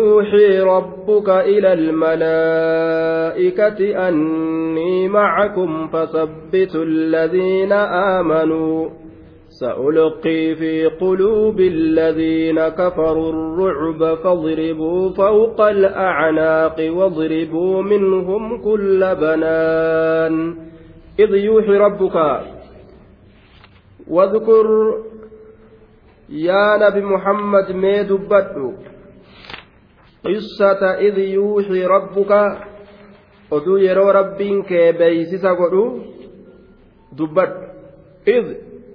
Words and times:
يوحي 0.00 0.60
ربك 0.60 1.28
إلى 1.28 1.72
الملائكة 1.72 2.98
أني 4.08 5.08
معكم 5.08 5.88
فثبتوا 5.88 6.84
الذين 6.84 7.72
آمنوا. 7.72 8.88
سألقي 9.48 10.54
في 10.54 10.86
قلوب 10.86 11.60
الذين 11.60 12.68
كفروا 12.68 13.32
الرعب 13.32 14.14
فاضربوا 14.14 15.10
فوق 15.10 15.60
الأعناق 15.60 16.76
واضربوا 16.90 17.82
منهم 17.82 18.62
كل 18.62 19.14
بنان. 19.20 20.54
إذ 21.18 21.34
يوحي 21.34 21.76
ربك 21.76 22.40
واذكر 24.10 24.94
يا 26.30 26.76
نبي 26.76 27.00
محمد 27.00 27.72
ما 27.72 28.02
دبته 28.02 28.72
id 30.28 31.16
yuuxii 31.18 31.88
rabbuka 31.94 32.40
oduu 33.50 33.78
yeroo 33.78 34.12
rabbiin 34.12 34.64
kee 34.64 34.92
beeysisa 34.92 35.54
godhu 35.54 35.84
dubbadhu. 37.18 37.66
Id 38.26 38.46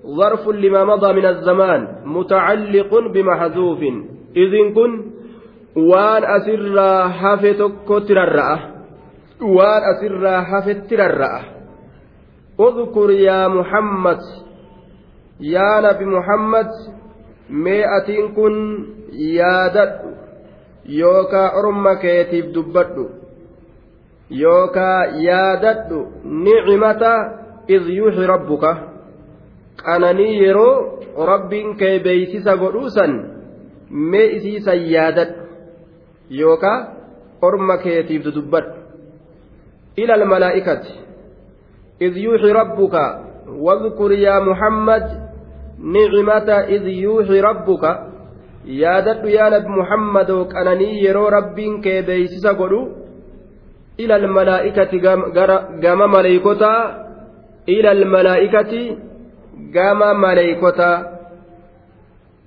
ظرف 0.05 0.47
لما 0.47 0.83
مضى 0.85 1.13
من 1.13 1.25
الزمان 1.25 1.87
متعلق 2.05 2.91
بمحذوف 3.13 3.79
إذن 4.35 4.73
كن 4.73 5.11
وان 5.75 6.23
أسر 6.23 7.09
حفتك 7.09 8.07
تررأة 8.07 8.59
وان 9.41 9.81
أسر 9.91 10.41
حفت 10.41 10.89
تررأة 10.89 11.41
اذكر 12.59 13.11
يا 13.11 13.47
محمد 13.47 14.19
يا 15.39 15.81
نبي 15.81 16.05
محمد 16.05 16.67
مئة 17.49 18.27
كن 18.35 18.85
يا 19.13 19.67
دد 19.67 20.10
yookaa 20.85 21.51
orma 21.59 21.95
keetiif 21.95 22.53
dubbadhu 22.53 23.09
yookaa 24.29 25.05
yaadadhu 25.27 25.99
nicmata 26.23 27.13
id 27.67 27.87
yuuxi 27.97 28.27
rabbuka 28.33 28.71
qananii 29.83 30.43
yeroo 30.43 30.99
rabbiin 31.31 31.75
kee 31.77 31.99
beeysisa 31.99 32.57
godhuusan 32.57 33.13
mee 33.89 34.27
isiisan 34.37 34.85
yaadadhu 34.91 35.41
yookaa 36.29 36.77
orma 37.41 37.77
keetiif 37.77 38.23
dubbadhu 38.35 38.79
ila 39.97 40.13
almalaa'ikati 40.13 40.93
id 41.99 42.15
yuuxi 42.27 42.53
rabbuka 42.53 43.03
واذكر 43.51 44.11
يا 44.11 44.39
محمد 44.39 45.31
نعمة 45.79 46.49
إذ 46.75 46.87
يوحي 46.87 47.41
ربك 47.41 48.10
yaadadhu 48.65 49.29
yaa 49.29 49.49
nabi 49.49 49.69
muhammadoo 49.69 50.45
qananii 50.45 51.03
yeroo 51.05 51.29
rabbiin 51.29 51.81
kee 51.81 52.01
beeysisa 52.09 52.53
godhu 52.53 52.81
ila 53.97 54.15
almalaa'ikati 54.15 54.99
gama 55.81 56.07
maleeykotaa 56.07 56.81
ila 57.67 57.91
almalaa'ikati 57.91 58.97
gama 59.73 60.13
maleeykotaa 60.13 60.97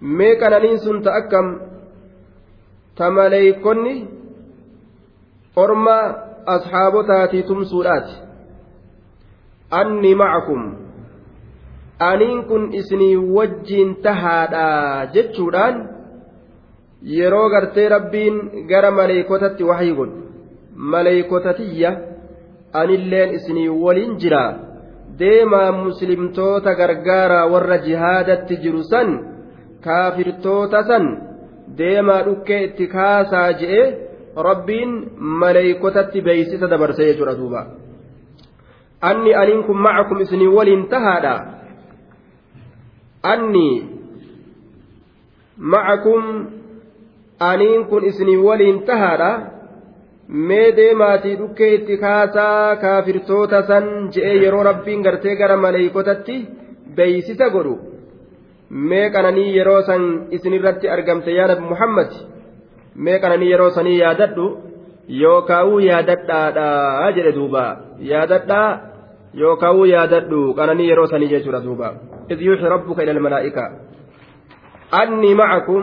mee 0.01 0.37
qananiin 0.37 0.79
sun 0.79 1.03
ta 1.03 1.15
akkam? 1.21 1.61
Ta 2.95 3.11
maleeykonni 3.11 4.09
orma 5.57 5.99
asxaabotaatii 6.47 7.43
tumsuudhaati. 7.43 8.15
Anni 9.71 10.15
macakum 10.15 10.63
aniin 11.99 12.45
kun 12.45 12.75
isinii 12.75 13.17
wajjiin 13.17 13.97
tahaadha 14.03 15.07
jechuudhaan 15.15 15.94
yeroo 17.05 17.49
gartee 17.51 17.89
rabbiin 17.89 18.67
gara 18.69 18.91
maleeykotatti 18.91 19.65
waxii 19.65 19.95
godhu. 19.95 20.23
Maleeykotatiyya 20.77 21.91
anilleen 22.73 23.35
isinii 23.35 23.69
waliin 23.69 24.17
jira. 24.19 24.55
Deemaa 25.19 25.73
muslimtoota 25.73 26.75
gargaaraa 26.75 27.47
warra 27.53 27.79
jihaadatti 27.79 28.57
jiru 28.57 28.83
san 28.83 29.11
kaafirtoota 29.85 30.83
san 30.83 31.07
deemaa 31.79 32.23
dhukkee 32.27 32.65
itti 32.65 32.87
kaasaa 32.87 33.53
je'e 33.61 33.85
rabbiin 34.49 34.93
maleeykotatti 35.19 36.23
beeysisa 36.23 36.71
dabarse 36.71 37.07
jechuudha 37.07 37.37
duuba. 37.39 37.67
Anni 39.01 39.35
aniin 39.35 39.65
kun 39.65 39.79
macakum 39.87 40.21
isinii 40.21 40.49
waliin 40.57 40.87
tahaadha. 40.89 41.35
Anni 43.23 43.69
macakum 45.57 46.25
aniin 47.41 47.85
kun 47.91 48.05
isinii 48.11 48.37
waliin 48.47 48.83
tahaadha 48.91 49.31
mee 50.29 50.77
deemaatii 50.77 51.37
dhukkee 51.39 51.71
itti 51.75 51.97
kaasaa 52.05 52.77
kaafirtoota 52.77 53.63
san 53.71 53.85
je'ee 54.15 54.37
yeroo 54.45 54.63
rabbiin 54.71 55.03
gartee 55.07 55.37
gara 55.37 55.57
maleeykotatti 55.57 56.37
beeysisa 56.97 57.51
godhu 57.57 57.75
mee 58.91 59.11
qananii 59.11 59.57
yeroo 59.57 59.83
san 59.89 60.03
isinirratti 60.31 60.89
argamte 60.97 61.31
yaa 61.39 61.49
nabi 61.53 61.65
muhammad 61.73 62.11
mee 62.95 63.19
qananii 63.25 63.51
yeroo 63.51 63.71
sanii 63.77 63.99
yaadadhu 63.99 64.47
yookaawuu 65.23 65.79
yaadadhaadha 65.91 67.11
jedhe 67.17 67.33
duuba 67.39 67.65
yaadadhaa 68.13 68.69
yookaawuu 69.43 69.85
yaadadhu 69.95 70.41
qananii 70.59 70.89
yeroo 70.91 71.07
sanii 71.15 71.29
jechuudha 71.37 71.65
duuba 71.69 71.89
إذ 72.33 72.43
يوحي 72.43 72.65
ربك 72.75 72.99
إلى 73.01 73.11
الملائكة 73.11 73.65
أني 75.03 75.35
معكم 75.35 75.83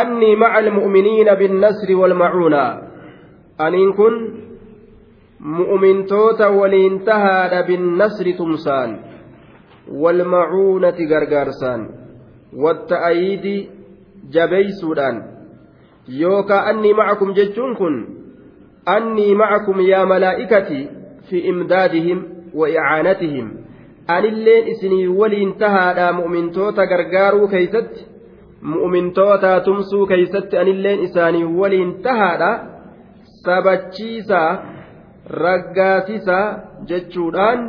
أني 0.00 0.36
مع 0.36 0.58
المؤمنين 0.58 1.34
بالنصر 1.34 1.96
والمعونة. 1.96 2.92
أن 3.60 3.92
كن 3.92 4.34
مؤمن 5.40 6.06
توتا 6.06 6.46
ولينتهى 6.46 7.62
بالنصر 7.62 8.30
تمسان. 8.38 9.00
والمعونة 9.92 10.98
غرغارسان 11.10 11.88
والتأييد 12.56 13.68
جبي 14.30 14.68
سودان 14.80 15.22
يوكا 16.08 16.70
أني 16.70 16.92
معكم 16.92 17.32
جتون 17.32 17.74
كن. 17.74 18.08
أني 18.88 19.34
معكم 19.34 19.80
يا 19.80 20.04
ملائكتي 20.04 20.90
في 21.30 21.50
إمدادهم 21.50 22.28
وإعانتهم. 22.54 23.56
أن 24.10 24.24
اللين 24.24 24.64
إسني 24.68 25.08
ولينتهى 25.08 26.12
مؤمن 26.12 26.50
توتا 26.50 26.82
غرغارو 26.82 27.48
كيست. 27.48 28.11
Mu'mintootaa 28.62 29.60
tumsuu 29.60 30.06
keeysatti 30.06 30.58
anilleen 30.58 31.00
isaanii 31.06 31.44
waliin 31.60 31.94
tahaadha 32.02 32.50
sabachiisaa 33.44 34.50
raggaasisaa 35.44 36.44
jechuudhaan 36.90 37.60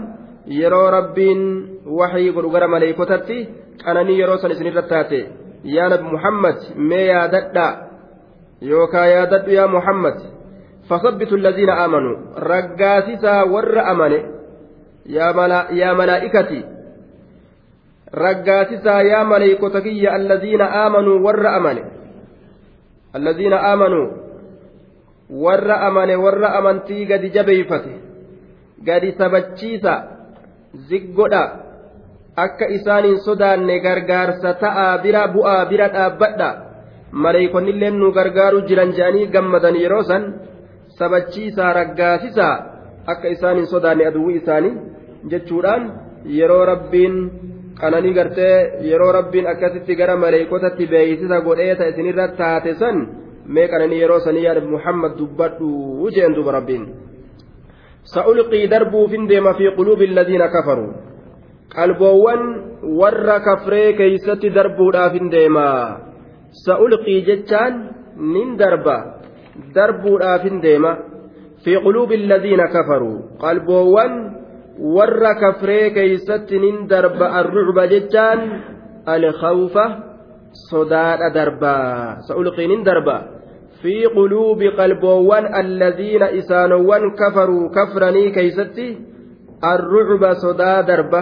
yeroo 0.60 0.92
rabbiin 0.98 1.42
waxii 2.00 2.34
godhu 2.36 2.50
gara 2.58 2.68
maleeykotatti 2.68 3.38
qananii 3.86 4.20
yeroo 4.20 4.38
san 4.38 4.52
isinirra 4.52 4.86
taate 4.94 5.20
yaa 5.78 5.90
nabi 5.90 6.04
muhammad 6.16 6.58
mee 6.92 7.06
yaadadha 7.08 7.68
yookaa 8.72 9.08
yaadadhu 9.16 9.52
yaa 9.60 9.68
muhammad 9.78 10.18
فثبتوا 10.90 11.38
الذين 11.38 11.70
آمنوا 11.70 12.16
رقاسسا 12.40 13.44
ور 13.44 13.92
أمنه 13.92 14.22
يا 15.80 15.94
ملائكتي 15.94 16.64
raggaasisaa 18.14 19.02
yaa 19.02 19.24
maleeykota 19.24 19.82
kiyya 19.82 20.14
alladiina 20.14 20.66
aamanuu 20.82 21.24
warra 21.26 21.56
amane 21.60 21.84
alladiina 23.14 23.58
aamanuu 23.72 24.08
warra 25.46 25.82
amane 25.88 26.16
warra 26.16 26.54
amantii 26.60 27.06
gadi 27.06 27.30
jabeeyfate 27.30 27.94
gadi 28.86 29.12
sabachiisa 29.18 29.94
ziggodha 30.90 31.44
akka 32.36 32.66
isaaniin 32.78 33.20
sodaanne 33.22 33.80
gargaarsa 33.80 34.54
ta'aa 34.54 34.98
bira 34.98 35.28
bu'aa 35.28 35.66
bira 35.66 35.88
dhaabbadha. 35.94 36.50
Maleeykonnilleen 37.12 38.00
nu 38.00 38.12
gargaaruu 38.12 38.66
jiran 38.68 38.94
jedhanii 38.98 39.28
gammadan 39.34 39.76
yeroo 39.82 40.04
san 40.04 40.24
sabachiisaa 40.98 41.74
raggaasisaa 41.74 42.56
akka 43.06 43.28
isaaniin 43.36 43.68
sodaanne 43.74 44.08
aduwwii 44.08 44.38
isaanii 44.42 44.74
jechuudhaan 45.32 45.84
yeroo 46.38 46.66
rabbiin 46.66 47.16
qananii 47.82 48.14
gartee 48.14 48.56
yeroo 48.90 49.12
rabbiin 49.20 49.48
akkasitti 49.54 49.96
gara 49.96 50.16
maleeykotatti 50.18 50.88
beeysisa 50.88 51.42
godheeta 51.48 51.88
isinirra 51.92 52.28
taate 52.40 52.74
san 52.82 52.98
mee 53.56 53.68
qananii 53.68 54.02
yeroo 54.04 54.20
sanii 54.26 54.46
yaada 54.48 54.62
muhammad 54.76 55.18
dubbadhu 55.22 56.10
jeen 56.16 56.36
duba 56.36 56.52
rabbiin 56.58 56.84
sa'ulqii 58.14 58.68
darbuufin 58.74 59.28
deema 59.32 59.54
fi 59.60 59.72
quluubi 59.78 60.10
alladiina 60.12 60.48
kafaruu 60.56 60.92
qalboowwan 61.76 62.42
warra 63.00 63.40
kafree 63.48 63.94
keeysatti 64.00 64.54
darbuudhaafin 64.58 65.32
deema 65.36 65.68
sa'ulqii 66.66 67.20
jechaan 67.30 67.74
nin 68.36 68.58
darba 68.62 68.98
darbuudhaafin 69.76 70.62
deema 70.66 70.92
fi 71.64 71.80
quluubi 71.86 72.16
alladiina 72.22 72.68
kafaruu 72.76 73.40
qalboowwan 73.46 74.14
warra 74.80 75.36
kafree 75.40 75.94
keeysatti 75.94 76.60
nin 76.60 76.88
darba 76.88 77.30
arrucba 77.40 77.88
jechaan 77.88 78.40
alkhawfa 79.06 79.86
sodaadha 80.70 81.30
darbaa 81.34 82.22
sa'ulqiinin 82.28 82.82
darbaa 82.86 83.22
fi 83.82 84.10
quluubi 84.16 84.74
qalboowwan 84.80 85.46
alladiina 85.62 86.32
isaanowwan 86.40 87.14
kafaruu 87.16 87.70
kafranii 87.70 88.32
keeysatti 88.32 88.88
arrucuba 89.62 90.36
sodaa 90.42 90.84
darba 90.84 91.22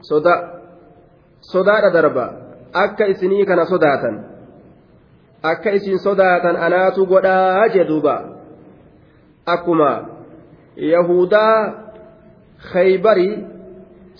soda 0.00 0.34
sodaadha 1.52 1.90
darba 1.90 2.26
akka 2.72 3.06
isinii 3.06 3.46
kana 3.46 3.66
sodaatan 3.66 4.14
akka 5.42 5.74
isin 5.78 5.98
sodaatan 5.98 6.56
anaatu 6.56 7.06
godhaa 7.06 7.68
jedhuuba 7.74 8.16
akkuma 9.46 9.90
yahudaa 10.76 11.85
khaybarii 12.72 13.34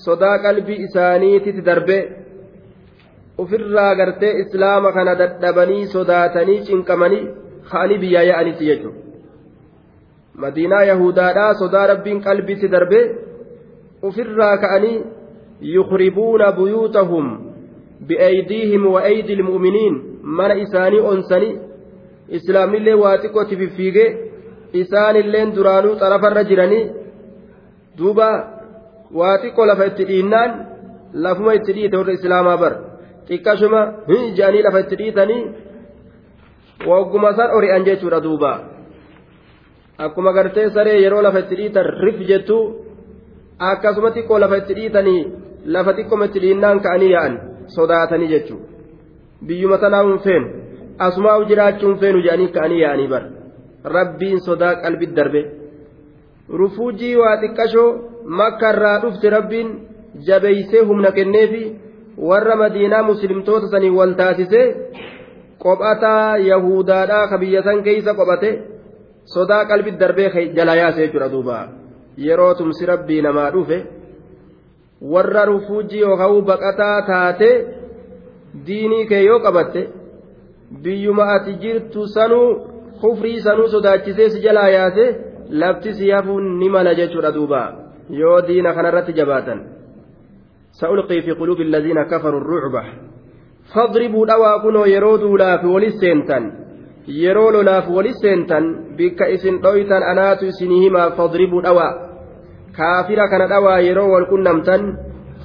sodaa 0.04 0.36
qalbii 0.44 0.82
isaaniititti 0.86 1.62
darbe 1.68 1.98
ofirraa 3.38 3.94
gartee 4.00 4.32
islaama 4.42 4.92
kana 4.92 5.14
dadhabanii 5.22 5.86
sodaatanii 5.96 6.60
cinqamanii 6.68 7.24
ka'anii 7.70 7.98
biyyaa 8.04 8.26
yaa'anitti 8.30 8.64
jechuudha 8.70 9.00
madiinaa 10.44 10.82
yahudaadhaa 10.92 11.54
sodaa 11.62 11.86
rabbiin 11.92 12.20
qalbiitti 12.26 12.72
darbe 12.74 13.00
ofirraa 14.08 14.56
ka'anii 14.64 14.98
yukribuuna 15.76 16.52
buyuutahum 16.58 17.26
bi'aydiihim 18.08 18.84
wa 18.94 19.00
aydi 19.10 19.32
ilmu'miniin 19.38 19.94
mana 20.38 20.54
isaanii 20.64 21.00
onsanii 21.12 21.54
islaamnillee 22.38 22.94
waa 23.02 23.16
xiqqootti 23.22 23.56
fiffiigee 23.62 24.08
isaanilleen 24.82 25.54
duraanuu 25.56 25.94
xarafarra 26.02 26.42
jiranii 26.50 26.84
duuba 27.98 28.28
waa 29.18 29.36
xiqqoo 29.42 29.66
lafa 29.70 29.86
itti 29.90 30.04
dhiinnaan 30.10 30.50
lafuma 31.24 31.54
itti 31.58 31.72
dhiite 31.76 31.96
warra 32.00 32.12
islaamaa 32.18 32.56
bar 32.62 32.74
xiqqashuma 33.28 33.80
jedhanii 34.08 34.62
lafa 34.66 34.80
itti 34.84 34.96
dhiitanii 35.00 35.42
wagguma 36.90 37.30
san 37.38 37.50
ori'an 37.56 37.84
jechuudha 37.84 38.20
duuba. 38.20 38.52
Akkuma 39.98 40.32
gartee 40.32 40.70
saree 40.70 41.00
yeroo 41.02 41.22
lafa 41.22 41.38
itti 41.44 41.56
dhiitan 41.56 41.86
rif 42.04 42.18
jettu 42.28 42.58
akkasuma 43.58 44.10
xiqqoo 44.16 44.38
lafa 44.38 44.56
itti 44.62 44.74
dhiitanii 44.78 45.22
lafa 45.74 45.96
xiqqoma 45.98 46.24
itti 46.28 46.40
dhiinnaan 46.44 46.80
ka'anii 46.84 47.12
yaa'an 47.14 47.34
sodaatanii 47.76 48.32
jechuudha 48.34 48.66
biyyuma 49.46 49.78
tanaa 49.78 50.02
hin 50.08 50.18
feenu 50.26 50.48
asumaa 51.06 51.44
jiraachuun 51.50 51.98
feenu 52.02 52.20
jedhanii 52.26 52.52
ka'anii 52.56 52.80
yaa'anii 52.82 53.08
bar 53.14 53.24
rabbiin 53.96 54.40
sodaa 54.48 54.74
qalbit 54.84 55.16
darbe 55.16 55.40
rufuujii 56.48 57.16
waa 57.16 57.36
xiqqashoo 57.42 57.88
makka 58.40 58.70
irraa 58.74 58.98
dhufte 59.04 59.30
rabbiin 59.30 59.68
jabeeysee 60.26 60.84
humna 60.90 61.10
kenneefi 61.18 61.62
warra 62.28 62.56
madiinaa 62.62 63.02
muslimtoota 63.02 63.68
sanii 63.72 63.90
wal 63.98 64.14
taasisee 64.20 64.66
qophataa 65.64 66.36
yahudaadhaa 66.50 67.26
ka 67.30 67.38
biyya 67.38 67.62
san 67.62 67.82
keeysa 67.82 68.14
qophate 68.14 68.50
sodaa 69.34 69.64
qalbit 69.64 69.98
darbee 69.98 70.46
jala 70.56 70.74
yaase 70.76 71.00
jechuudha 71.06 71.28
duuba. 71.28 71.68
Yeroo 72.16 72.54
tumsi 72.54 72.86
rabbii 72.86 73.22
namaa 73.22 73.50
dhufe 73.50 73.78
warra 75.12 75.44
rufuujii 75.44 76.00
yookaan 76.00 76.42
baqataa 76.50 77.02
taate 77.10 77.50
diinii 78.66 79.06
kee 79.06 79.24
yoo 79.24 79.40
qabatte 79.40 79.88
biyyuma 80.82 81.24
ati 81.34 81.52
jirtu 81.62 82.08
sanuu 82.08 82.48
kufrii 83.00 83.40
sanuu 83.40 83.68
sodaachisee 83.68 84.30
si 84.30 84.40
jalaa 84.40 84.68
yaase 84.68 85.06
lafti 85.50 85.94
si 85.94 86.10
hafuun 86.10 86.58
ni 86.58 86.68
mala 86.68 86.94
jechuudha 86.94 87.32
duuba 87.32 87.62
yoo 88.10 88.40
diina 88.48 88.74
kanarratti 88.74 89.12
jabaatan 89.18 89.60
sa'ulqii 90.80 91.22
fi 91.26 91.34
quluubi 91.40 91.62
alladiina 91.68 92.04
kafaruu 92.04 92.40
rucba 92.40 92.82
fadribuu 93.74 94.26
dhawaa 94.26 94.58
kunoo 94.64 94.86
yeroo 94.94 95.18
duulaaf 95.22 95.64
walis 95.74 95.98
seentan 96.02 96.44
yeroo 97.22 97.50
lolaaf 97.56 97.88
walis 97.96 98.18
seentan 98.24 98.64
bikka 98.98 99.28
isin 99.36 99.62
dhoytan 99.62 100.02
anaatu 100.12 100.46
isinii 100.52 100.80
himaa 100.84 101.10
fadribuu 101.18 101.62
dhawaa 101.66 101.92
kaafira 102.76 103.28
kana 103.28 103.46
dhawaa 103.54 103.78
yeroo 103.88 104.10
wal 104.14 104.26
qunnamtan 104.32 104.82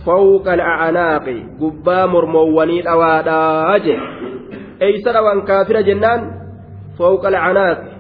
fawqa 0.06 0.52
alacnaaqi 0.58 1.38
gubbaa 1.62 2.08
mormowwanii 2.14 2.82
dhawaadhaa 2.90 3.80
je 3.86 3.96
eeysa 4.88 5.14
dhawan 5.18 5.46
kaafira 5.50 5.84
jennaan 5.90 6.22
fawqa 6.98 7.28
alacnaaqi 7.34 7.91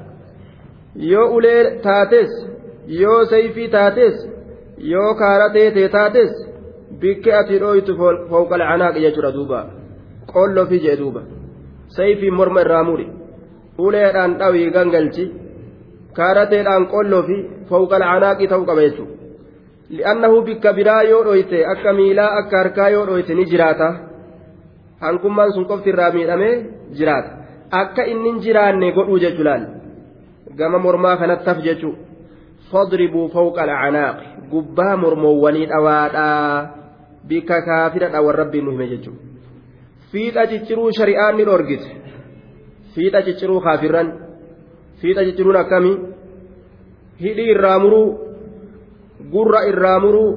yoo 0.95 1.27
ulee 1.35 1.79
taates 1.83 2.31
yoo 2.88 3.25
sayfii 3.25 3.67
taates 3.67 4.15
yoo 4.77 5.13
kaara 5.15 5.49
teetee 5.49 5.89
taates 5.89 6.31
bikke 7.01 7.31
ati 7.39 7.59
dhoytu 7.59 7.95
fawqa 8.29 8.55
alcanaaqi 8.55 8.99
jechuudha 9.05 9.31
duuba. 9.31 9.59
Qollofi 10.33 10.79
jee 10.79 10.97
duuba. 10.97 11.21
Sayfii 11.97 12.31
morma 12.31 12.61
irraa 12.61 12.83
muri 12.83 13.07
uleedhaan 13.77 14.38
dhawii 14.39 14.69
gangalchi 14.75 15.31
kaarateedhaan 16.17 16.88
qollofi 16.93 17.38
fawqa 17.69 17.95
alcanaaqi 17.95 18.47
ta'uu 18.47 18.65
qaba 18.65 18.81
jechuudha. 18.88 19.15
Li'annahu 19.97 20.45
bikka 20.47 20.73
biraa 20.73 21.03
yoo 21.03 21.23
dhoyte 21.23 21.65
akka 21.73 21.93
miilaa 21.93 22.31
akka 22.39 22.57
harkaa 22.57 22.89
yoo 22.89 23.05
dhoyte 23.05 23.33
ni 23.35 23.45
jiraata. 23.51 23.89
Hankummaan 25.01 25.53
sun 25.53 25.65
qofti 25.65 25.89
irraa 25.89 26.11
miidhamee 26.11 26.55
jiraata. 26.97 27.31
Akka 27.81 28.03
inni 28.05 28.39
jiraanne 28.45 28.91
godhuu 28.97 29.19
jechuu 29.23 29.43
laal 29.43 29.80
gama 30.59 30.80
mormaa 30.86 31.18
kanatti 31.18 31.45
taf 31.45 31.59
jechuu 31.68 31.94
fadribuu 32.71 33.27
fawqa 33.36 33.62
alcanaaqi 33.68 34.27
gubbaa 34.51 34.95
mormoowwanii 35.03 35.65
dhawaadhaa 35.71 36.69
bikka 37.30 37.62
kaafira 37.68 38.07
dhawan 38.13 38.36
rabbiin 38.42 38.65
nu 38.65 38.71
hime 38.71 38.88
jechuudha 38.94 39.24
fiixa 40.12 40.48
cicciruu 40.51 40.89
shari'aan 41.00 41.36
ni 41.38 41.44
dhorgite 41.50 41.89
fiixa 42.95 43.19
cicciruu 43.27 43.59
kaafirran 43.68 44.07
fiixa 45.01 45.25
cicciruun 45.27 45.56
akkamii? 45.63 45.98
Hidhii 47.21 47.50
irraa 47.53 47.80
muruu 47.80 48.07
gurra 49.33 49.59
irraa 49.71 50.00
muruu 50.00 50.31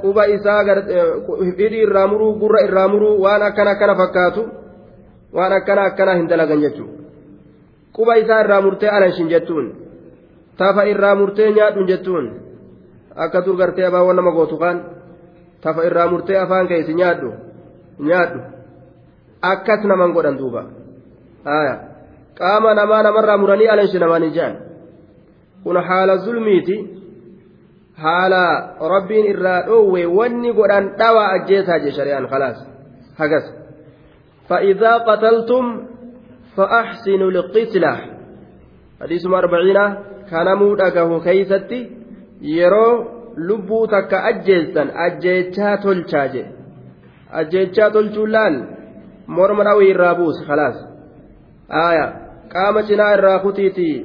quba 0.00 0.26
isaa 0.36 0.62
hidhii 0.64 1.82
irraa 1.86 2.06
muruu 2.12 2.32
gurra 2.42 2.60
irraa 2.68 2.88
muruu 2.88 3.14
waan 3.24 3.42
akkana 3.48 3.70
akkana 3.76 3.94
fakkaatu 4.02 4.42
waan 5.32 5.52
akkana 5.58 5.82
akkana 5.90 6.14
hin 6.20 6.28
dalagan 6.32 6.60
jechuudha 6.64 6.95
quba 7.96 8.14
isaa 8.22 8.40
irraa 8.44 8.60
murtee 8.66 8.90
alanshin 8.96 9.28
jettuun 9.32 9.66
tafa 10.56 10.82
irraa 10.92 11.14
murtee 11.20 11.50
nyaadhun 11.52 11.88
jettuun 11.90 12.26
akka 13.24 13.44
dur 13.46 13.56
gartee 13.56 13.86
abaawwan 13.86 14.16
nama 14.16 14.32
gootu 14.38 14.58
kaan 14.62 14.78
tafa 15.60 15.86
irraa 15.88 16.08
murtee 16.12 16.38
afaan 16.38 16.68
keessa 16.68 16.92
nyaadhu 16.92 17.30
nyaadhu 18.08 18.40
akkas 19.52 19.82
naman 19.84 20.12
godhan 20.12 20.38
duuba 20.38 20.62
qaama 22.38 22.74
namaa 22.74 23.02
namarraa 23.02 23.38
muranii 23.42 23.68
alanshi 23.74 23.98
namaanii 23.98 24.34
jedhan 24.36 24.56
kun 25.64 25.76
haala 25.88 26.16
zulmiiti 26.16 26.76
haala 28.04 28.42
rabbiin 28.94 29.26
irraa 29.32 29.60
dhoowwe 29.68 30.06
wanni 30.18 30.52
godhan 30.58 30.90
dhawaa 30.98 31.28
ajjeesaa 31.36 31.78
jee 31.84 31.96
shari'aan 31.98 32.28
khalaas 32.32 32.58
hagas 33.18 33.46
فإذا 34.48 34.92
قتلتم 34.96 35.64
فأحسنوا 36.56 37.30
القتلة 37.30 37.92
حديث 39.00 39.26
أربعين 39.26 39.78
كان 40.30 40.48
مودقه 40.58 41.20
كيستي 41.24 41.80
يرو 42.42 43.16
lubbuu 43.36 43.86
takka 43.86 44.24
ajjeessan 44.30 44.88
ajjeechaa 45.06 45.76
tolchaa 45.84 46.26
je 46.34 46.42
ajjeechaa 47.40 47.90
tolchuun 47.96 48.32
laal 48.32 48.54
morma 49.36 49.64
dhawii 49.68 49.90
irraa 49.94 50.14
buusa 50.20 50.46
khalaas 50.48 50.78
aaya 51.82 52.06
qaama 52.54 52.82
cinaa 52.88 53.10
irraa 53.16 53.38
kutiitii 53.44 53.96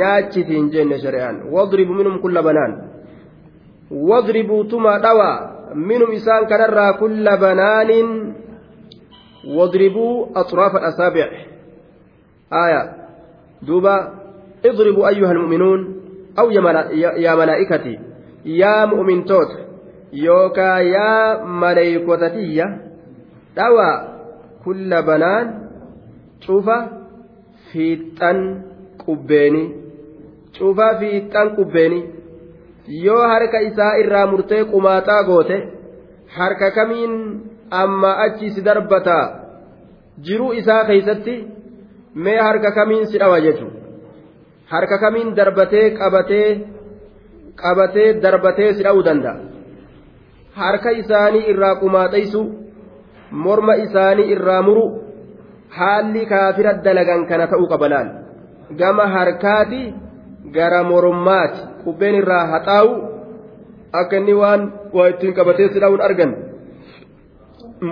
nyaachitiin 0.00 0.66
jenne 0.74 0.98
shari'aan 1.04 1.36
wadribu 1.54 1.94
minhum 2.00 2.18
kulla 2.24 2.42
banaan 2.48 2.72
wadribuu 4.10 4.64
tuma 4.74 4.98
dhawa 5.06 5.30
minhum 5.74 6.12
isaan 6.18 6.46
kanarraa 6.52 6.92
kulla 7.02 7.36
banaanin 7.44 8.08
wadribuu 9.56 10.14
atraafa 10.42 10.78
asaabic 10.90 11.32
aaya 12.51 12.81
duuba 13.67 13.95
اضربوا 14.65 15.07
أيها 15.07 15.31
المؤمنون 15.31 15.79
أو 16.39 16.51
يا 17.25 17.35
ملائكتي 17.35 17.99
yaa 18.45 18.87
mu'mintoota 18.87 19.57
yookaa 20.25 20.79
yaa 20.79 21.45
maleeykotatiyya 21.61 22.65
dhawaa 23.55 23.95
kulla 24.63 25.01
banaan 25.09 25.47
cufa 26.45 26.77
fiixan 27.71 28.39
qubbeeni 29.05 29.63
cufa 30.57 30.87
fiixan 30.99 31.47
qubbeeni 31.57 31.99
yoo 33.05 33.23
harka 33.33 33.59
isaa 33.69 33.97
irraa 34.03 34.27
murtee 34.33 34.63
qumaaxaa 34.73 35.23
goote 35.29 35.57
harka 36.37 36.71
kamiin 36.77 37.13
amma 37.81 38.11
achi 38.25 38.49
si 38.55 38.61
darbataa 38.69 39.25
jiruu 40.29 40.53
isaa 40.61 40.83
keeysatti 40.89 41.35
mee 42.14 42.38
harka 42.38 42.70
kamiin 42.78 43.06
si 43.06 43.18
dhawa 43.18 43.40
jechuudha 43.40 43.80
harka 44.72 44.98
kamiin 44.98 45.34
darbatee 45.34 45.86
qabatee 45.98 46.48
qabatee 47.62 48.20
darbatee 48.22 48.74
si 48.74 48.82
dha'uu 48.82 49.02
danda'a? 49.04 49.36
Harka 50.54 50.90
isaanii 50.90 51.48
irraa 51.52 51.74
qumaaxaysu 51.82 52.40
morma 53.30 53.74
isaanii 53.86 54.30
irraa 54.34 54.62
muru 54.62 54.84
haalli 55.78 56.26
kaafira 56.26 56.74
dalagan 56.84 57.26
kana 57.30 57.46
ta'uu 57.46 57.68
qabalaan 57.72 58.08
gama 58.80 59.06
harkaati 59.06 59.82
gara 60.56 60.82
mormaati 60.82 61.60
qubbeen 61.84 62.14
irraa 62.22 62.46
haxaa'u 62.52 62.90
akka 64.00 64.16
inni 64.16 64.34
waan 64.42 64.62
waa 64.92 65.08
ittiin 65.12 65.34
qabatee 65.34 65.68
sidhaa'uun 65.74 66.02
argan 66.08 66.32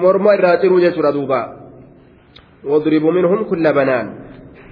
morma 0.02 0.34
irraa 0.38 0.56
ciruu 0.62 0.80
jechuudha 0.86 1.12
duuba 1.12 1.40
banaan 3.74 4.08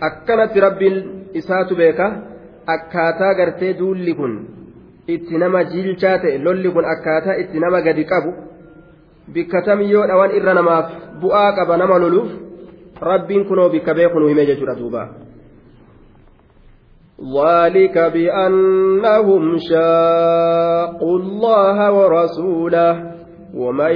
akkanatti 0.01 0.61
rabbiin 0.61 0.97
isaatu 1.35 1.77
beeka 1.77 2.07
akkaataa 2.67 3.35
gartee 3.35 3.79
duulli 3.79 4.15
kun 4.15 4.33
itti 5.09 5.39
nama 5.39 5.65
jilchaa 5.65 6.19
ta'e 6.19 6.39
lolli 6.39 6.71
kun 6.71 6.85
akkaataa 6.85 7.39
itti 7.43 7.61
nama 7.61 7.81
gadi 7.81 8.05
qabu 8.05 8.33
bikka 9.33 9.75
yoo 9.83 10.07
dhawan 10.07 10.31
irra 10.39 10.55
namaaf 10.55 10.87
bu'aa 11.21 11.53
qaba 11.57 11.77
nama 11.77 11.99
loluuf 11.99 12.31
rabbiin 13.01 13.45
kunoo 13.45 13.69
bikka 13.69 13.95
beeku 13.95 14.19
nu 14.21 14.29
hime 14.29 14.47
jechuudha 14.47 14.75
duuba. 14.75 15.27
ذلك 17.17 17.99
بأنهم 17.99 19.57
شاقوا 19.59 21.19
الله 21.19 21.93
ورسوله 21.93 23.16
ومن 23.57 23.95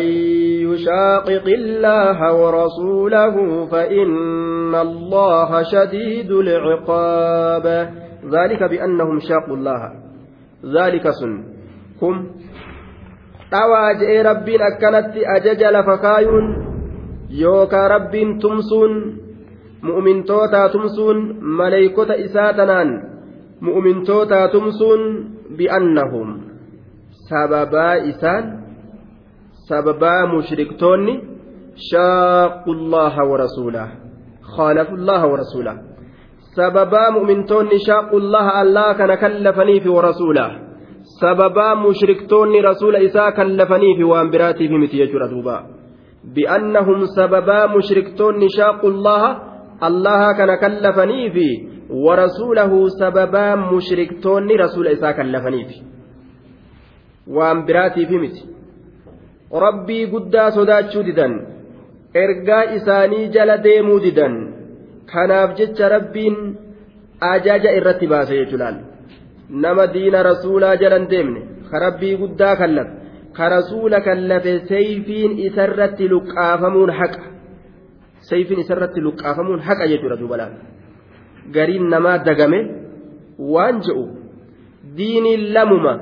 يشاقق 0.73 1.47
الله 1.47 2.19
ورسوله 2.35 3.67
فإن 3.67 4.75
الله 4.75 5.63
شديد 5.63 6.31
العقاب 6.31 7.67
ذلك 8.33 8.63
بأنهم 8.63 9.21
شاقوا 9.21 9.57
الله 9.57 9.83
ذلك 10.65 11.11
سن 11.11 11.33
هم 12.03 12.17
dhawaa 13.51 13.99
je'ee 13.99 14.23
rabbiin 14.23 14.63
akkanatti 14.63 15.27
ajaja 15.27 15.73
lafa 15.75 15.99
kaayuun 15.99 16.47
yookaa 17.35 17.89
rabbiin 17.89 18.39
tumsuun 18.39 18.93
mu'mintootaa 19.83 20.69
tumsuun 20.75 21.19
maleeykota 21.59 22.15
isaa 22.27 22.53
tanaan 22.55 22.93
mu'mintootaa 23.69 24.49
tumsuun 24.55 25.03
bi'annahum 25.59 26.29
sababaa 27.27 27.95
isaan 28.13 28.60
sababaa 29.71 30.27
mushriktoonni 30.35 31.15
shaaqu 31.91 32.79
llaha 32.93 33.29
warasuulah 33.33 33.89
خالفوا 34.57 34.97
الله 34.97 35.23
ورسوله 35.33 35.75
سببا 36.59 37.05
مؤمنتون 37.11 37.71
شاقوا 37.87 38.21
الله 38.23 38.47
الله 38.63 38.93
كان 38.99 39.13
كلفني 39.15 39.77
في 39.81 39.89
ورسوله 39.89 40.49
sababaa 41.21 41.75
mushriktoonni 41.81 42.61
rasuula 42.63 42.99
isaa 42.99 43.33
kallafanii 43.33 43.97
fi 43.97 44.05
waan 44.05 44.31
biraatiif 44.31 44.71
miti 44.71 44.99
jechuudha 45.01 45.29
duuba 45.33 45.55
bi'annahum 46.35 47.07
sababaa 47.17 47.69
mushriktoonni 47.75 48.49
shaaqu 48.57 48.87
allaha 48.93 49.31
allaha 49.89 50.35
kana 50.39 50.57
kallafanii 50.65 51.31
fi 51.37 51.47
warasuulahu 52.07 52.91
sababaa 53.01 53.57
mushriktoonni 53.57 54.57
rasuula 54.63 54.91
isaa 54.97 55.15
kallafaniif 55.21 55.71
waan 57.37 57.65
biraatiif 57.71 58.11
miti 58.25 58.45
rabbii 59.53 60.07
guddaa 60.07 60.51
sodaachuu 60.51 61.05
didan. 61.07 61.35
Ergaa 62.15 62.63
isaanii 62.79 63.29
jala 63.29 63.57
deemuu 63.65 64.01
didan. 64.03 64.35
Kanaaf 65.13 65.57
jecha 65.59 65.89
rabbiin 65.89 66.37
ajaja 67.21 67.73
irratti 67.79 68.07
baase 68.07 68.35
jechuudhaan. 68.41 68.77
Nama 69.51 69.87
diina 69.95 70.23
rasuulaa 70.23 70.77
jalan 70.83 71.11
deemne 71.11 71.41
ka 71.71 71.79
rabbii 71.79 72.17
guddaa 72.17 72.57
kallafe 72.57 72.93
ka 73.37 73.49
rasuula 73.49 74.01
kallafe 74.01 74.53
sayfiin 74.69 75.39
isarratti 75.39 76.09
luqqaafamuun 76.09 76.91
haqa. 76.91 77.23
Sayfiin 78.31 78.61
isarratti 78.61 79.01
luqqaafamuun 79.07 79.61
haqa 79.61 79.89
jechuudha 79.93 80.21
duubalaan. 80.21 80.53
Gariin 81.55 81.91
namaa 81.91 82.19
dagame 82.19 82.61
waan 83.39 83.83
je'u 83.87 84.05
diiniin 84.97 85.55
lamuma 85.55 85.95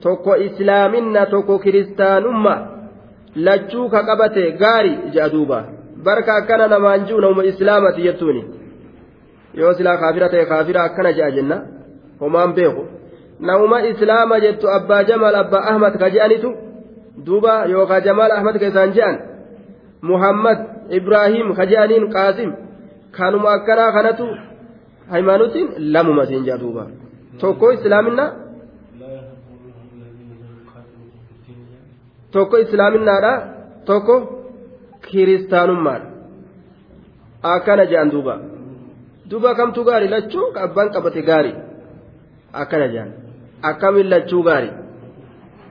tokko 0.00 0.34
islaaminna 0.46 1.26
tokko 1.26 1.58
kiristaanumma 1.58 2.54
lachuu 3.36 3.88
ka 3.88 4.02
qabate 4.08 4.52
gaari 4.62 4.92
je'a 5.14 5.28
duuba. 5.28 5.58
Barka 6.04 6.34
akkana 6.34 6.68
namaan 6.68 7.06
ji'u 7.06 7.20
namuma 7.20 7.44
islaamati 7.44 8.02
jettuuni. 8.02 8.42
Yoo 9.54 9.72
silaa 9.74 9.96
kaafira 9.96 10.28
ta'e 10.28 10.46
kaafira 10.46 10.80
akkana 10.82 11.12
je'a 11.12 11.30
jenna. 11.30 11.58
homaan 12.20 12.52
beeku. 12.56 12.82
Nauma 13.40 13.78
islaama 13.90 14.40
jettu 14.44 14.68
abbaa 14.68 15.02
jamaal 15.10 15.34
abbaa 15.42 15.64
ahmad 15.72 15.94
ka 16.02 16.10
je'anitu? 16.14 16.50
Duuba 17.26 17.54
yookaan 17.72 18.04
jamaal 18.04 18.32
ahmad 18.38 18.58
ka 18.60 18.66
isaan 18.72 18.92
je'an? 18.96 19.16
Muhammad 20.10 20.58
ibraahim 20.98 21.54
ka 21.58 21.64
je'aniin 21.70 22.04
qaasim? 22.14 22.50
Kanuma 23.16 23.48
akkanaa 23.56 23.92
kanatu 23.96 24.26
haymaanutiin 25.12 25.68
lamuma 25.94 26.26
siin 26.26 26.44
jaa 26.48 26.58
duuba. 26.62 26.84
Tokko 27.40 27.72
islaaminaa 27.76 28.28
tokko 32.34 32.56
islaaminaadha 32.64 33.32
tokko 33.88 34.14
kiristaanummaadha 35.06 36.08
akkana 37.54 37.84
je'an 37.90 38.08
duuba 38.14 38.34
duuba 39.30 39.50
kamtu 39.58 39.80
gaari 39.88 40.06
lachuu 40.14 40.46
abbaan 40.66 40.88
qabate 40.94 41.22
gaari. 41.30 41.52
akkana 42.62 42.86
jaan 42.94 43.10
akkamiin 43.70 44.10
lachuu 44.12 44.42
gaari 44.48 44.70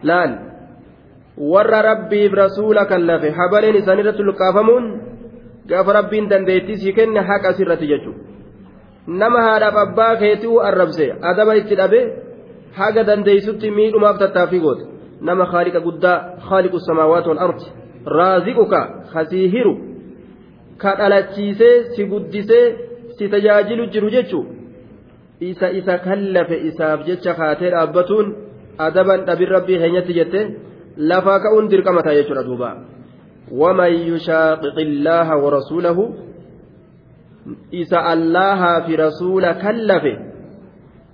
laal 0.09 0.31
warra 1.53 1.79
rabbiif 1.89 2.31
rasuula 2.43 2.85
kallafe 2.91 3.29
habaleen 3.39 3.75
isaanirratti 3.81 4.23
luqqaafamuun 4.29 4.85
gaafa 5.69 5.91
rabbiin 5.99 6.29
dandeettii 6.31 6.77
sii 6.81 6.93
kenne 6.99 7.21
haqa 7.29 7.53
sirratti 7.57 7.87
jechuudha 7.91 8.21
nama 9.21 9.39
haadhaaf 9.47 9.75
abbaa 9.85 10.13
keetii 10.21 10.59
arrabse 10.69 11.05
adaba 11.31 11.53
itti 11.61 11.75
dhabe 11.81 11.99
haga 12.79 13.03
dandeeysutti 13.09 13.67
miidhumaaf 13.77 14.17
tattaaffii 14.23 14.63
goote 14.65 14.83
samaawaati 16.87 17.29
wal 17.29 17.43
ardi 17.47 17.65
raaziquka 18.05 18.79
kasiihiru 19.13 19.73
ka 20.77 20.95
dhalachiisee 20.99 21.75
si 21.95 22.05
guddisee 22.05 22.65
si 23.17 23.29
tajaajilu 23.29 23.85
jiru 23.93 24.09
jechuudha. 24.09 24.59
isa 25.39 25.71
isa 25.71 25.97
kallafe 26.03 26.55
isaaf 26.69 27.05
jecha 27.07 27.33
kaatee 27.33 27.71
dhaabbatuun 27.71 28.27
adaban 28.77 29.25
dhabin 29.27 29.49
rabbii 29.55 29.79
keenyatti 29.81 30.13
jette 30.19 30.41
lafaa 31.11 31.39
ka'uun 31.39 31.69
dirqama 31.71 32.03
ta'a 32.03 32.17
jechuudha 32.19 32.43
duuba 32.43 32.69
waman 33.61 33.93
yushaaqiqi 34.11 34.81
illaaha 34.87 35.39
warasuulahu 35.43 36.03
isa 37.71 38.03
allahaa 38.13 38.83
fi 38.87 38.99
rasuula 39.05 39.53
kallafe 39.63 40.13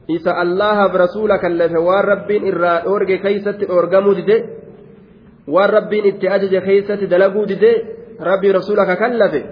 isa 0.08 0.32
allahaaf 0.44 0.94
rasuula 0.94 1.38
kallafe 1.44 1.78
waan 1.88 2.06
rabbiin 2.06 2.44
irraa 2.52 2.82
dhoorge 2.86 3.18
keeysatti 3.26 3.66
dhoorgamuu 3.66 4.16
dide 4.20 4.38
waan 5.48 5.70
rabbiin 5.78 6.06
itti 6.12 6.28
ajaje 6.30 6.62
keeysatti 6.62 7.08
dalaguu 7.08 7.46
dide 7.46 7.72
rabbii 8.20 8.52
rasuula 8.52 8.86
ka 8.86 8.96
kallafe 8.96 9.44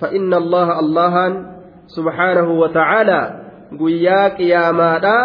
فإن 0.00 0.32
الله 0.34 0.68
اللهان 0.80 1.32
سبحانه 1.86 2.48
وتعالى 2.62 3.20
guyyaa 3.80 4.30
qiyaamaadha 4.40 5.16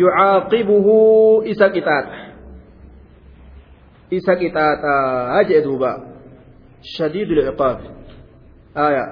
yucaaqibuhu 0.00 0.96
isa 1.50 1.66
qixaaxa 1.74 2.18
isa 4.14 4.32
qixaaxaa 4.40 5.42
jee 5.48 5.60
duuba 5.66 5.90
shadiidu 6.94 7.34
lciqaab 7.34 7.78
aya 8.86 9.04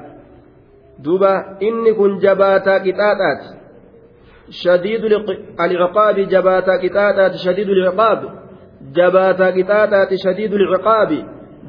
duuba 1.05 1.33
inni 1.69 1.93
kun 1.99 2.13
jabaataa 2.25 2.79
qixaaxaati 2.87 3.58
شديد 4.51 5.05
العقاب 5.61 6.17
جباتا 6.21 6.73
قطاطات 6.77 7.37
شديد 7.37 7.69
العقاب 7.69 8.21
جباتا 8.95 9.47
قطاطات 9.51 10.09
شديد 10.25 10.53
العقاب 10.55 11.11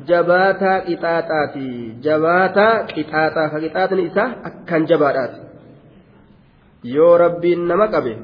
جباتا 0.07 0.73
قطاطات 0.79 1.57
جباتا 2.03 2.69
قطاطا 2.97 3.47
فقطاطا 3.47 4.07
إسا 4.07 4.25
أكن 4.45 4.85
جبادات 4.85 5.49
yoo 6.83 7.17
rabbiin 7.17 7.67
nama 7.67 7.91
qabe 7.91 8.15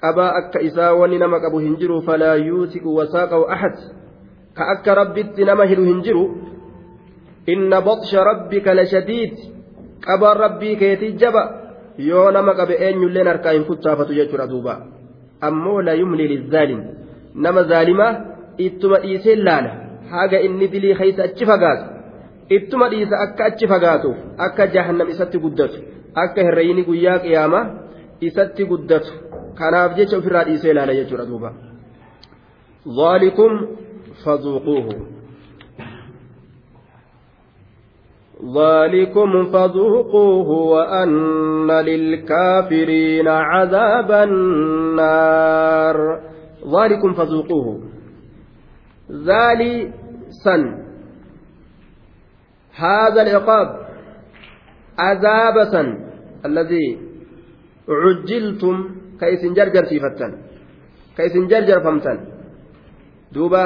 qabaa 0.00 0.32
akka 0.40 0.64
isaa 0.64 0.96
wanni 0.96 1.18
nama 1.20 1.40
qabu 1.44 1.60
hin 1.60 1.76
jiru 1.76 2.00
falaa 2.02 2.40
yuusiku 2.40 2.96
wasaaqahu 2.96 3.44
ahad 3.52 3.76
ka 4.56 4.64
akka 4.74 4.94
rabbitti 4.94 5.44
nama 5.44 5.68
hidhu 5.68 5.84
hin 5.84 6.00
jiru 6.06 6.24
inna 7.46 7.84
boqsha 7.84 8.24
rabbika 8.24 8.72
lashadiid 8.74 9.36
yoo 11.98 12.30
nama 12.30 12.54
qabe 12.54 12.74
eenyulleen 12.86 13.26
harkaa 13.26 13.52
hin 13.52 13.64
kuttaafatu 13.64 14.14
jechuudha 14.14 14.46
duuba. 14.52 14.74
Ammoo 15.40 15.82
la 15.82 15.92
yumli 16.00 16.28
lizzaalim 16.28 16.80
nama 17.34 17.62
zaalimaa 17.72 18.12
ittuma 18.66 18.98
dhiisee 19.04 19.36
laala. 19.36 19.70
Haga 20.10 20.40
inni 20.40 20.68
dilii 20.72 20.94
keessa 21.00 21.22
achi 21.24 21.46
fagaatu. 21.46 21.84
Ittuma 22.56 22.88
dhiisa 22.88 23.16
akka 23.26 23.44
achi 23.44 23.66
fagaatuuf 23.72 24.16
akka 24.46 24.66
jahannam 24.76 25.08
isatti 25.14 25.38
guddatu 25.38 25.78
akka 26.14 26.40
hirrayini 26.46 26.82
guyyaa 26.88 27.18
qiyaama 27.26 27.60
isatti 28.20 28.64
guddatu. 28.64 29.12
Kanaaf 29.58 29.96
jecha 29.96 30.16
ofirraa 30.18 30.44
dhiisee 30.48 30.72
laala 30.72 30.94
jechuudha 30.94 31.26
duuba. 31.30 31.52
Zaalikum 32.98 33.52
fazuuquuhu. 34.24 35.17
ذلكم 38.38 39.50
فذوقوه 39.52 40.48
وأن 40.50 41.70
للكافرين 41.70 43.28
عذاب 43.28 44.12
النار. 44.12 45.96
ذلكم 46.66 47.12
فذوقوه. 47.12 47.80
ذالي 49.12 49.92
سن 50.44 50.84
هذا 52.74 53.22
العقاب 53.22 53.88
عذاب 54.98 55.64
سن 55.72 55.98
الذي 56.46 56.98
عجلتم 57.88 58.90
كيس 59.20 59.52
جرجر 59.52 59.84
سيفتن 59.84 60.32
كيس 61.16 61.32
جرجر 61.36 61.80
فمتن. 61.80 62.18
دوبا 63.32 63.64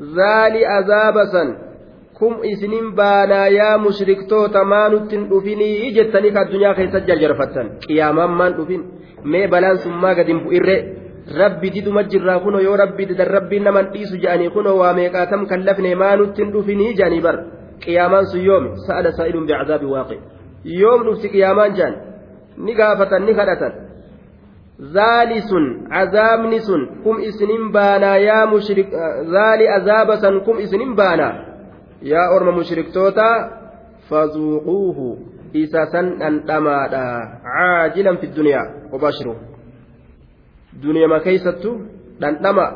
ذالي 0.00 0.66
عذاب 0.66 1.14
سن 1.32 1.69
kum 2.20 2.34
isinin 2.52 2.86
baanaa 2.98 3.48
yaa 3.58 3.76
mushriktoota 3.84 4.64
maa 4.72 4.88
nuttin 4.94 5.22
dhufinii 5.30 5.92
jettanii 5.98 6.32
ka 6.36 6.40
addunyaa 6.44 6.74
keessatti 6.78 7.08
jarjarfattan 7.12 7.66
qiyaamaan 7.86 8.32
maan 8.40 8.52
dhufin 8.58 8.82
mee 9.34 9.46
balaan 9.52 9.78
sun 9.84 9.94
maa 10.02 10.14
gadi 10.18 10.32
hin 10.32 10.40
bu'irre 10.44 10.76
rabbi 11.40 11.68
diduma 11.74 12.02
jirraa 12.12 12.38
kunoo 12.44 12.60
yoo 12.66 12.76
rabbi 12.82 13.02
didan 13.10 13.30
rabbiin 13.36 13.64
naman 13.68 13.86
dhiisu 13.94 14.16
jedhanii 14.22 14.50
kunoo 14.56 14.76
waa 14.82 14.92
meeqaatam 15.00 15.42
kan 15.50 15.60
lafne 15.66 15.94
maa 16.02 16.14
nuttin 16.22 16.48
dhufinii 16.54 16.92
jedhanii 17.00 17.22
bar 17.26 17.36
qiyaamaan 17.84 18.26
sun 18.32 18.42
yoomi 18.48 18.70
sa'ada 18.86 19.10
saa'ilun 19.18 19.44
bicazaabi 19.50 19.86
waaqi 19.94 20.16
yoom 20.80 21.00
dhufti 21.06 21.28
qiyaamaan 21.34 21.72
jedhan 21.78 21.94
ni 22.64 22.72
gaafatan 22.80 23.22
ni 23.26 23.32
kadhatan 23.40 23.72
zaali 24.96 25.38
sun 25.50 25.64
cazaabni 25.92 26.58
sun 26.68 26.82
kum 27.04 27.16
isinin 27.28 27.64
baanaa 27.76 28.16
yaa 28.28 28.46
mushrik 28.52 28.88
zaali 29.34 29.64
azaaba 29.76 30.14
san 30.24 30.36
kum 30.46 30.56
isinin 30.64 30.92
baanaa 31.00 31.32
yaa 32.02 32.30
orma 32.34 32.52
mushriktoota 32.52 33.26
fazuuquuhu 34.08 35.18
isa 35.52 35.86
san 35.92 36.18
dhandhamaadha 36.18 37.04
caajilan 37.44 38.18
fi 38.18 38.26
duniyaa 38.36 38.66
obashiru 38.92 39.34
duniyama 40.82 41.20
keeysattu 41.26 41.70
dhandhama 42.20 42.66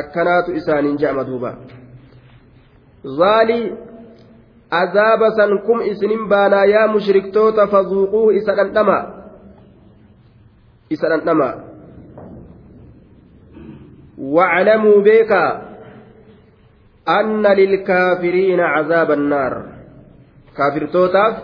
akkanaatu 0.00 0.52
isaaniin 0.60 0.96
je'ama 1.02 1.24
duuba 1.26 1.50
zaalii 3.18 3.72
azaaba 4.70 5.30
san 5.36 5.58
kum 5.66 5.82
isinin 5.90 6.28
baanaa 6.28 6.64
yaa 6.74 6.86
mushriktoota 6.94 7.66
fazuuquuhu 7.66 8.30
isa 8.40 8.56
dhandhama 8.60 8.98
isa 10.90 11.08
dhandhama 11.08 11.48
waclamuu 14.18 15.00
beekaa 15.02 15.73
أن 17.08 17.46
للكافرين 17.46 18.60
عذاب 18.60 19.10
النار. 19.10 19.66
كافر 20.56 20.86
توتاف 20.86 21.34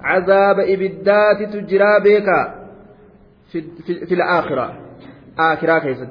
عذاب 0.00 0.60
إبدات 0.60 1.42
تجرى 1.52 2.00
بك 2.04 2.28
في, 3.52 3.60
في, 3.86 4.06
في 4.06 4.14
الآخرة. 4.14 4.80
آخرة 5.38 5.78
كيست 5.78 6.10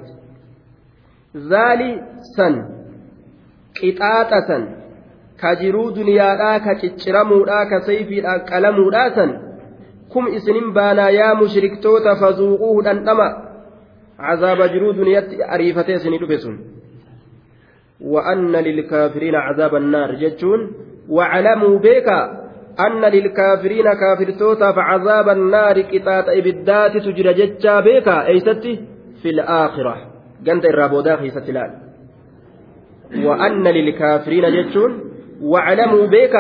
ذالي 1.38 2.02
سن 2.38 2.66
قطاطة 3.84 4.48
سن 4.48 4.76
كجرو 5.42 5.90
دنيا 5.90 6.58
كتشرمودا 6.58 7.64
كسيفي 7.72 8.22
قلمودا 8.22 9.10
سن 9.16 9.32
كم 10.14 10.28
إسنين 10.28 10.74
بانا 10.74 11.10
يا 11.10 11.34
مشركتوتا 11.34 12.14
فذوقوه 12.16 12.84
دندما. 12.84 13.50
عذاب 14.20 14.58
جرو 14.58 14.92
دنيا 14.92 15.54
أريفتي 15.54 15.98
سنين 15.98 16.20
وأن 18.02 18.52
للكافرين 18.52 19.36
عذاب 19.36 19.76
النار 19.76 20.16
جتون 20.16 20.72
واعلموا 21.10 21.80
بك 21.80 22.08
أن 22.80 23.02
للكافرين 23.06 23.84
كافر 23.84 24.32
توتا 24.40 24.72
فعذاب 24.72 25.30
النار 25.30 25.82
كتات 25.82 26.26
إبدات 26.30 26.98
تجرى 26.98 27.34
جتشا 27.34 27.80
بك 27.80 28.08
أيستي 28.08 28.80
في 29.22 29.30
الآخرة. 29.30 29.96
قنت 30.48 30.66
الرابودا 30.66 31.16
في 31.16 31.30
ستلال 31.30 31.72
وأن 33.26 33.68
للكافرين 33.68 34.44
جتون 34.52 35.12
واعلموا 35.42 36.08
بك 36.08 36.36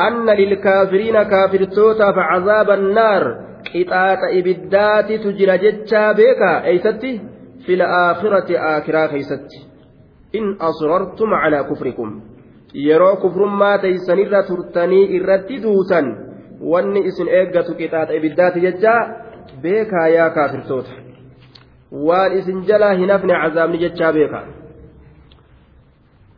أن 0.00 0.30
للكافرين 0.30 1.22
كافر 1.22 1.64
توتا 1.64 2.12
فعذاب 2.12 2.70
النار 2.70 3.22
كتات 3.64 4.18
إبدات 4.32 5.12
تجرى 5.12 5.58
جتشا 5.58 6.12
بك 6.12 6.42
أيستي 6.64 7.20
في 7.66 7.74
الآخرة 7.74 8.58
آخرة 8.58 9.06
كيستي 9.06 9.75
in 10.32 10.56
asrartum 10.68 11.30
calaa 11.42 11.64
kufrikum 11.70 12.20
yeroo 12.86 13.16
kufrummaa 13.16 13.78
teeysanirra 13.78 14.42
turtanii 14.42 15.04
irratti 15.20 15.62
duutan 15.62 16.12
wanni 16.72 17.06
isin 17.10 17.28
eeggatu 17.38 17.74
qixaaxa 17.80 18.18
ibiddaati 18.18 18.60
jecha 18.66 18.94
beekaa 19.62 20.08
yaa 20.16 20.30
kaafirtoota 20.30 20.92
waan 22.10 22.38
isin 22.38 22.62
jalaa 22.68 22.92
hin 23.00 23.10
hafne 23.10 23.34
cazaabni 23.42 23.82
jechaa 23.86 24.12
beekaa 24.12 24.46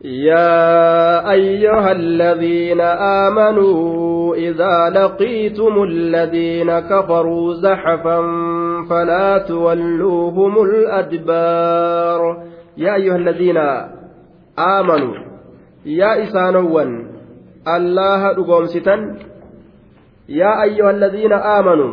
يا 0.05 1.31
أيها 1.31 1.93
الذين 1.93 2.81
آمنوا 3.27 4.37
إذا 4.37 4.91
لقيتم 4.91 5.83
الذين 5.83 6.79
كفروا 6.79 7.55
زحفا 7.55 8.21
فلا 8.91 9.39
تولوهم 9.39 10.63
الأدبار 10.63 12.43
yaa 12.83 12.95
ayyuha 12.99 13.17
alladhiina 13.21 13.65
aamanuu 14.67 15.15
yaa 16.01 16.17
isaanowwan 16.25 16.91
allaha 17.77 18.35
dhugoomsitan 18.39 19.01
yaa 20.41 20.57
ayyuha 20.67 20.91
alladhiina 20.97 21.37
aamanuu 21.55 21.93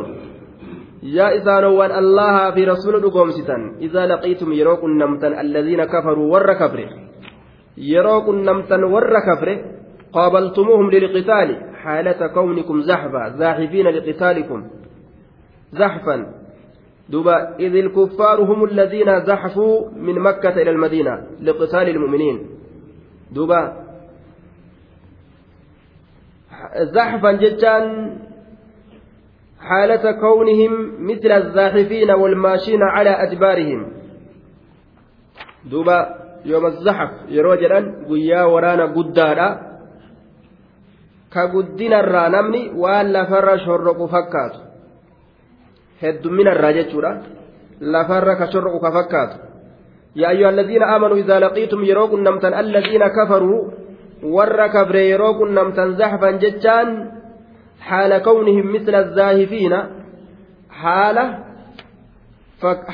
yaa 1.16 1.30
isaanowwan 1.38 1.92
allahaa 2.00 2.52
fi 2.52 2.64
rasula 2.72 2.98
dhugoomsitan 3.04 3.62
idaa 3.88 4.06
laqiitum 4.12 4.52
yeroo 4.58 4.76
qunnamtan 4.84 5.38
alladhiina 5.42 5.86
kafaruu 5.94 6.30
warra 6.34 6.54
kafre 6.62 6.86
yeroo 7.92 8.20
qunnamtan 8.28 8.84
warra 8.94 9.20
kafre 9.28 9.54
qaabaltumuuhum 10.16 10.90
lilqitaali 10.94 11.56
xaalata 11.82 12.28
kawnikum 12.36 12.82
zaxfa 12.88 13.22
zaaxifiina 13.40 13.90
liqitaalikum 13.96 14.60
zaxfan 15.80 16.20
دوبا 17.08 17.56
إذ 17.58 17.74
الكفار 17.76 18.40
هم 18.42 18.64
الذين 18.64 19.24
زحفوا 19.24 19.90
من 19.90 20.18
مكة 20.18 20.48
إلى 20.62 20.70
المدينة 20.70 21.26
لقتال 21.42 21.88
المؤمنين. 21.88 22.46
دوبا 23.32 23.86
زحفا 26.94 27.32
جدا 27.32 27.76
حالة 29.60 30.12
كونهم 30.12 30.72
مثل 31.06 31.30
الزاحفين 31.32 32.10
والماشين 32.10 32.82
على 32.82 33.10
أدبارهم. 33.10 33.92
دوبا 35.70 36.16
يوم 36.44 36.66
الزحف 36.66 37.10
يروجلا 37.28 38.06
ويا 38.08 38.42
ورانا 38.44 38.84
قدانا 38.84 39.48
كقدنا 41.32 42.00
الرانمني 42.00 42.70
وأن 42.70 43.12
لفر 43.12 43.58
شرق 43.58 44.06
فكاتو. 44.06 44.65
Heddumina 46.02 46.50
irraa 46.56 46.72
jechuudha 46.78 47.10
lafarra 47.80 48.36
ka 48.36 48.46
shorroqu 48.52 48.80
ka 48.80 48.90
fakkaatu 48.98 49.36
yaa 50.14 50.30
ayyuha 50.34 50.50
alladhiina 50.52 50.86
aamanuu 50.92 51.18
idaa 51.24 51.40
laqiitum 51.46 51.84
yeroo 51.90 52.08
qunnamtan 52.12 52.54
alladhiina 52.62 53.10
kafaruu 53.18 53.60
warra 54.36 54.68
kabre 54.76 55.02
yeroo 55.10 55.34
qunnamtan 55.40 55.96
zaxfan 56.00 56.40
jechaan 56.44 56.88
kawnihim 58.24 58.66
misla 58.74 59.02
zaahifiina 59.16 59.78
haala 60.82 61.24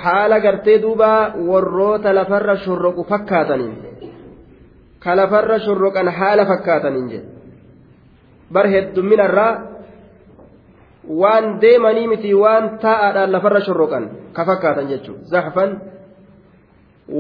haala 0.05 0.41
gartee 0.41 0.79
duuba 0.83 1.35
warroota 1.51 2.15
lafarra 2.19 2.57
shorroqu 2.65 3.05
fakkaataniin 3.05 3.75
ka 5.05 5.17
lafarra 5.17 5.59
shorroqan 5.67 6.09
haala 6.19 6.47
fakkaataniin 6.47 7.09
jedhe 7.13 7.29
bar 8.53 8.67
heddumina 8.75 9.25
irraa 9.31 9.72
waan 11.09 11.61
deemanii 11.61 12.07
miti 12.07 12.35
waan 12.35 12.79
taa'aadhaan 12.79 13.33
lafarra 13.33 13.61
shorroqan 13.61 14.05
ka 14.33 14.45
fakkaatan 14.45 14.89
jechuudha 14.89 15.25
zaxfan 15.33 15.81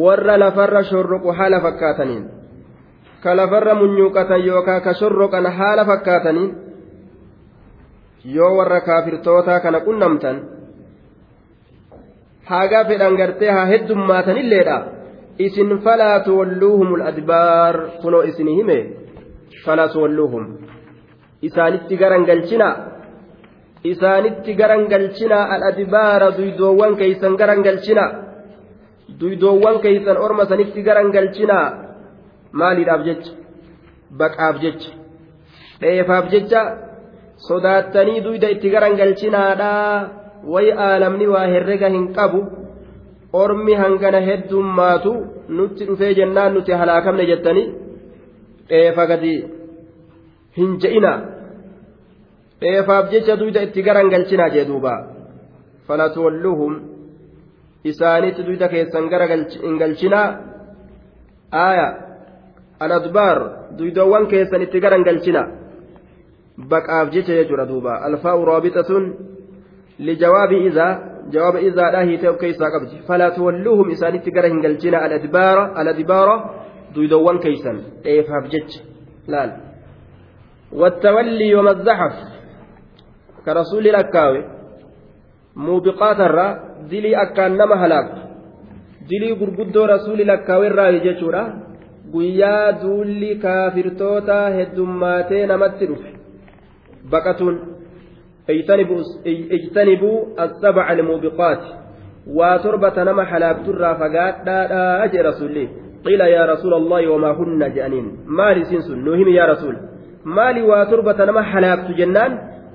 warra 0.04 0.38
lafarra 0.38 0.82
shorroqu 0.90 1.32
haala 1.38 1.60
fakkaataniin 1.60 2.24
ka 3.22 3.36
lafarra 3.36 3.74
munyuuqatan 3.74 4.46
yookaan 4.46 4.82
ka 4.82 4.94
shorroqan 4.94 5.46
haala 5.58 5.84
fakkaataniin 5.84 6.50
yoo 8.24 8.56
warra 8.56 8.80
kaafirtootaa 8.80 9.60
kana 9.60 9.80
qunnamtan 9.80 10.42
haga 12.44 12.84
fedhan 12.84 13.16
gartee 13.16 13.50
haa 13.50 13.66
heddummaataniilleedha 13.66 14.76
isin 15.38 15.78
falaa 15.84 16.20
tuwalluuhum 16.20 17.00
adbaar 17.10 17.76
kunoo 18.02 18.22
isinii 18.22 18.56
hime 18.56 18.78
falaa 19.64 19.88
tuwalluuhum. 19.88 20.58
Isaanitti 21.42 21.96
garan 21.96 22.24
galchina. 22.24 22.91
Isaanitti 23.84 24.54
garangalchinaa 24.54 25.44
al-adbaara 25.54 26.28
duydoowwan 26.38 26.96
keeysan 27.00 27.36
garangalchinaa 27.40 28.10
duydoowwan 29.20 29.80
keeysan 29.84 30.16
orma 30.26 30.44
sanitti 30.50 30.82
garangalchinaa 30.88 31.66
maaliidhaaf 32.52 33.02
jecha? 33.08 33.32
Baqaaf 34.18 34.56
jecha? 34.64 34.90
Dheefaaf 35.80 36.26
jecha? 36.32 36.62
Sodaattanii 37.48 38.24
duyda 38.24 38.52
itti 38.54 38.70
garangalchinaadhaa 38.74 40.08
way 40.52 40.68
aalamni 40.88 41.26
waa 41.34 41.46
herrega 41.54 41.88
hin 41.96 42.12
qabu. 42.18 42.40
Ormi 43.32 43.74
hangana 43.82 44.20
heddummaatu 44.28 45.12
nutti 45.48 45.88
dhufee 45.88 46.14
jennaan 46.14 46.54
nuti 46.54 46.72
halaakamne 46.72 47.26
jettanii. 47.30 47.68
Dheefa 48.68 49.06
gadi 49.10 49.34
hin 50.58 50.76
je'ina 50.82 51.12
dheefaaf 52.62 53.10
jecha 53.12 53.36
duyda 53.42 53.66
itti 53.66 53.86
garangalchinaa 53.88 54.50
jee 54.54 54.66
duuba 54.70 54.94
falatuwalluhum 55.86 56.72
isaanitti 57.90 58.46
duyda 58.48 58.68
keessan 58.74 59.08
gara 59.12 59.26
hin 59.66 59.78
galchinaa 59.82 60.28
aaya 61.66 61.88
aladbaar 62.84 63.38
duydoowwan 63.78 64.26
keessan 64.32 64.62
itti 64.66 64.80
garan 64.84 65.04
galchina 65.08 65.42
baqaaf 66.70 67.10
jecha 67.14 67.38
jechuudha 67.40 67.66
duuba 67.72 67.92
alfaa'u 68.08 68.44
raabixatun 68.50 69.04
lijawaabi 70.08 70.58
izaa 70.68 70.92
jawaaba 71.34 71.64
izaadhaa 71.68 72.06
hiitee 72.10 72.30
of 72.32 72.38
keessaa 72.44 72.70
qabdi 72.74 73.02
falaa 73.08 73.30
tuwalluuhum 73.36 73.90
isaanitti 73.96 74.34
gara 74.36 74.52
hin 74.54 74.62
galchina 74.66 75.02
aladbaara 75.06 75.64
aladbaara 75.82 76.36
duydoowwan 76.94 77.38
keeysan 77.44 77.84
dheefaaf 78.06 78.48
jecha 78.54 78.80
laal 79.34 79.52
والتولي 80.80 81.54
وما 81.54 81.70
الزحف 81.70 82.31
كرسول 83.46 83.86
الأكاوي 83.86 84.44
muubiqaat 85.56 86.18
irraa 86.26 86.58
dilii 86.90 87.16
akkaan 87.24 87.56
nama 87.56 87.76
halaaktu 87.76 88.20
dilii 89.08 89.36
gurguddoo 89.40 89.86
rasuuli 89.86 90.24
lakkaawe 90.24 90.66
irraa 90.66 90.92
jechuudha 91.06 91.42
guyyaa 92.12 92.72
duulli 92.82 93.36
kaafirtoota 93.44 94.38
heddummaatee 94.56 95.46
namatti 95.46 95.86
dhufe 95.90 96.10
baqatuun 97.10 97.60
ijtanibuu 99.58 100.18
assabaca 100.44 100.88
almuubiqaati 100.96 101.70
waa 102.38 102.58
torbata 102.58 103.04
nama 103.04 103.24
halaakturraa 103.24 103.94
fagaadhaadhaa 103.94 105.08
jee 105.12 105.22
rasuulli 105.22 105.70
qiila 106.04 106.28
yaa 106.28 106.46
rasuula 106.46 106.76
allahi 106.76 107.06
wamaa 107.06 107.34
hunna 107.40 107.68
je'aniin 107.76 108.08
maali 108.26 108.60
isiin 108.60 108.82
sun 108.82 109.04
nuu 109.04 109.14
himi 109.20 109.36
yaa 109.36 109.46
rasuul 109.46 109.76
maali 110.24 110.62
waa 110.62 110.86
torbata 110.86 111.26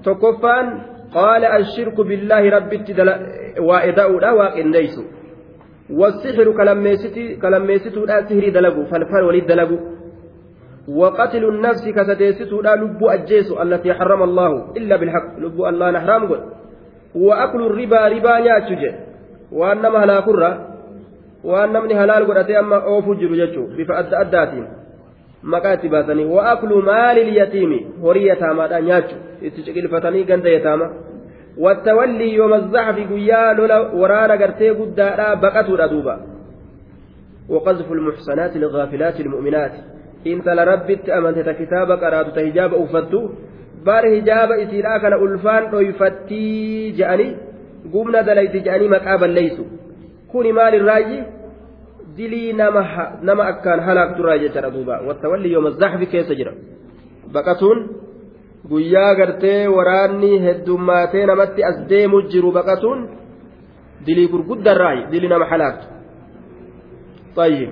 nama 0.08 0.20
halaaktu 0.20 0.68
jennaan 0.68 0.72
tokkoffaan 0.72 0.98
قال 1.08 1.46
الشرك 1.46 1.96
بالله 1.96 2.50
ربي 2.50 2.78
وإداؤنا 3.60 4.32
واقنديس 4.32 4.96
والسحر 5.90 6.48
كلميستو 7.42 8.06
لا 8.06 8.26
سهر 8.28 8.50
دلقو 8.50 8.86
فالفال 8.92 9.24
وليد 9.24 9.46
دلقو 9.48 9.78
وقتل 10.88 11.44
النفس 11.44 11.84
كسديستو 11.88 12.62
لا 12.62 12.76
لب 12.76 13.04
أجيس 13.04 13.52
التي 13.52 13.94
حرم 13.94 14.24
الله 14.24 14.52
إلا 14.78 14.96
بالحق 14.96 15.40
لب 15.40 15.62
الله 15.66 15.92
نحرام 15.92 16.24
قل 16.30 16.42
وأكل 17.16 17.62
الربا 17.66 18.08
ربا 18.08 18.40
نياتشج 18.40 18.84
وأنما 19.52 20.04
هلا 20.04 20.20
كرة 20.20 20.52
وأن 21.44 21.74
من 21.84 21.92
هلال 21.92 22.28
قل 22.28 22.38
أتي 22.38 22.60
أما 22.60 22.84
أوفو 22.84 23.14
جرجتشو 23.14 23.64
بفأد 23.78 24.14
أداتين 24.14 24.68
baasanii 25.90 26.26
wa'aklu 26.26 26.82
maali 26.82 27.24
liyatiimi 27.24 27.88
horii 28.02 28.28
yataamaadha 28.28 28.82
ciqilfatanii 29.42 30.24
ganda 30.24 30.50
yataama 30.50 30.88
wattawallii 31.66 32.34
yooma 32.40 32.60
zaxfi 32.74 33.06
guyyaa 33.12 33.54
lola 33.54 33.78
waraana 34.02 34.38
gartee 34.38 34.74
guddaadha 34.80 35.36
baqatuudha 35.36 35.88
duuba 35.94 36.16
وقذف 37.50 37.92
المحصنات 37.92 38.56
الغافلات 38.56 39.20
المؤمنات 39.20 39.72
إن 40.28 40.44
تلا 40.44 40.64
ربت 40.64 41.10
أمنت 41.10 41.50
كتاب 41.50 41.92
قرأت 41.92 42.36
تهجاب 42.36 42.74
أفتو 42.74 43.30
بار 43.86 44.04
هجاب 44.18 44.52
إسيرا 44.52 44.98
كان 44.98 45.14
ألفان 45.14 45.76
ويفتي 45.76 46.92
جأني 46.92 47.28
قمنا 47.94 48.22
دليت 48.22 48.56
جأني 48.56 48.88
مكابا 48.88 49.26
ليسوا 49.26 49.66
كوني 50.32 50.52
مال 50.52 50.76
الراجي 50.76 51.24
dilii 52.18 52.54
nama 53.22 53.44
akkaan 53.52 53.80
halaakturraa 53.88 54.38
jechaadha 54.42 54.72
duuba 54.74 55.02
wattawalli 55.08 55.52
yooma 55.54 55.72
zaxfi 55.82 56.06
keessa 56.14 56.36
jira 56.40 56.52
baqatuun 57.34 57.80
guyyaa 58.71 59.15
gartee 59.21 59.61
waraanni 59.77 60.33
heddummaatee 60.47 61.25
namatti 61.31 61.61
as 61.71 61.77
deemu 61.91 62.23
jiru 62.33 62.53
baqatuun 62.59 63.01
dilii 64.07 64.29
gurguddarraayi 64.35 65.03
dilii 65.13 65.33
nama 65.35 65.47
halaaktu 65.55 65.87
طيب 67.37 67.71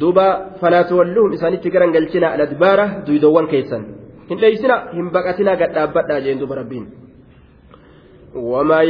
دوبا 0.00 0.28
فلا 0.60 0.82
تولوهم 0.82 1.32
إسانيتي 1.36 1.68
قرن 1.74 1.90
قلتنا 1.96 2.28
الأدبارة 2.34 2.86
دويدوان 3.06 3.46
كيسان 3.52 3.82
hin 4.30 4.38
dheeysina 4.42 4.76
hin 4.96 5.06
baqatinaa 5.14 5.56
gad 5.60 5.72
dhaabbadhaa 5.76 6.20
jeen 6.24 6.38
duba 6.40 6.54
rabbiin 6.60 6.84
ومن 8.35 8.87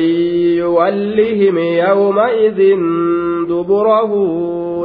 يولهم 0.58 1.58
يومئذ 1.58 2.76
دبره 3.50 4.12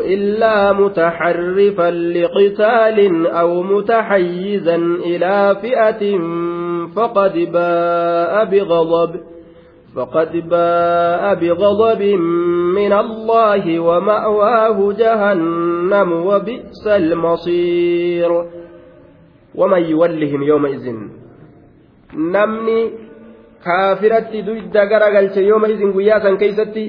إلا 0.04 0.72
متحرفا 0.72 1.90
لقتال 1.90 3.26
أو 3.26 3.62
متحيزا 3.62 4.76
إلى 4.76 5.56
فئة 5.62 6.18
فقد 6.96 7.32
باء 7.52 8.44
بغضب 8.44 9.20
فقد 9.96 10.48
باء 10.48 11.34
بغضب 11.34 12.02
من 12.74 12.92
الله 12.92 13.80
ومأواه 13.80 14.92
جهنم 14.92 16.12
وبئس 16.12 16.86
المصير. 16.86 18.44
ومن 19.54 19.82
يولهم 19.82 20.42
يومئذ 20.42 20.94
نمني 22.14 23.09
كافرتي 23.64 24.42
دويد 24.42 24.76
غرغلت 24.76 25.36
يومئذ 25.36 25.80
قياسا 25.96 26.34
كيستي 26.34 26.86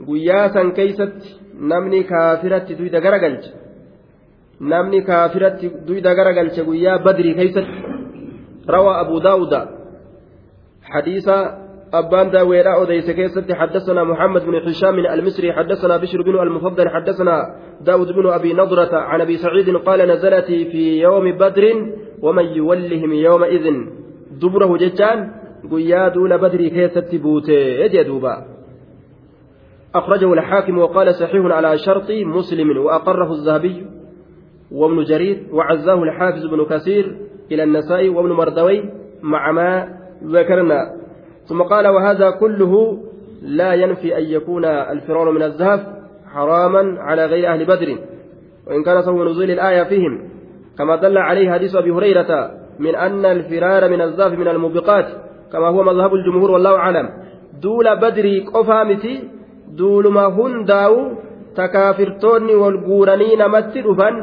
guyyaa 0.00 0.48
san 0.48 0.72
keeysatti? 0.72 1.28
Namni 1.60 2.04
kaafiratti 2.04 2.74
duyda 2.78 3.00
garagalche 3.00 3.50
namni 4.60 5.00
kaafiratti 5.04 5.70
duyda 5.86 6.14
garagalche 6.14 6.64
guyyaa 6.68 6.98
badrii 6.98 7.34
keeysatti. 7.34 7.78
Rawaa 8.68 9.00
abu 9.04 9.20
daawuda 9.20 9.60
حديثا 10.86 11.66
أبان 11.94 12.30
داويرا 12.30 12.74
أوديس 12.74 13.10
كيست 13.10 13.52
حدثنا 13.52 14.04
محمد 14.04 14.42
بن 14.46 14.54
هشام 14.54 14.98
المصري 14.98 15.52
حدثنا 15.52 15.96
بشر 15.96 16.22
بن 16.22 16.38
المفضل 16.38 16.88
حدثنا 16.88 17.36
داود 17.80 18.12
بن 18.12 18.26
أبي 18.26 18.52
نضرة 18.52 18.96
عن 18.96 19.20
أبي 19.20 19.36
سعيد 19.36 19.76
قال 19.76 20.08
نزلت 20.08 20.46
في 20.46 21.00
يوم 21.00 21.32
بدر 21.32 21.64
ومن 22.22 22.44
يولهم 22.44 23.12
يومئذ 23.12 23.66
دبره 24.42 24.76
ججان 24.76 25.18
قيا 25.70 26.08
دون 26.08 26.36
بدر 26.36 26.68
كيست 26.68 27.14
بوتي 27.14 27.80
يجدوبا 27.80 28.44
أخرجه 29.94 30.32
الحاكم 30.32 30.78
وقال 30.78 31.14
صحيح 31.14 31.44
على 31.44 31.78
شرط 31.78 32.10
مسلم 32.10 32.78
وأقره 32.78 33.32
الذهبي 33.32 33.86
وابن 34.72 35.04
جرير 35.04 35.46
وعزاه 35.52 36.02
الحافظ 36.02 36.46
بن 36.46 36.64
كثير 36.64 37.16
إلى 37.52 37.62
النسائي 37.62 38.08
وابن 38.08 38.32
مردوي 38.32 38.90
مع 39.22 39.52
ما 39.52 39.98
ذكرنا 40.24 40.92
ثم 41.44 41.62
قال 41.62 41.86
وهذا 41.88 42.30
كله 42.30 43.02
لا 43.42 43.74
ينفي 43.74 44.18
أن 44.18 44.24
يكون 44.24 44.64
الفرار 44.64 45.30
من 45.30 45.42
الذهب 45.42 45.96
حراما 46.32 47.00
على 47.00 47.26
غير 47.26 47.52
أهل 47.52 47.64
بدر 47.64 47.98
وإن 48.66 48.82
كان 48.82 49.02
سوى 49.02 49.30
نزول 49.30 49.50
الآية 49.50 49.82
فيهم 49.82 50.28
كما 50.78 50.96
دل 50.96 51.18
عليه 51.18 51.52
حديث 51.52 51.76
أبي 51.76 51.90
هريرة 51.90 52.50
من 52.78 52.94
أن 52.94 53.24
الفرار 53.24 53.90
من 53.90 54.00
الذهب 54.00 54.32
من 54.32 54.48
الموبقات 54.48 55.25
كما 55.52 55.68
هو 55.68 55.82
مذهب 55.82 56.14
الجمهور 56.14 56.50
والله 56.50 56.76
أعلم 56.76 57.08
دول 57.62 57.96
بدري 57.96 58.40
قفامتي 58.40 59.14
hundaa'u 60.36 60.98
takaafirtoonni 61.56 62.54
wal 62.62 62.78
guuranii 62.86 63.36
namatti 63.36 63.82
dhufan 63.86 64.16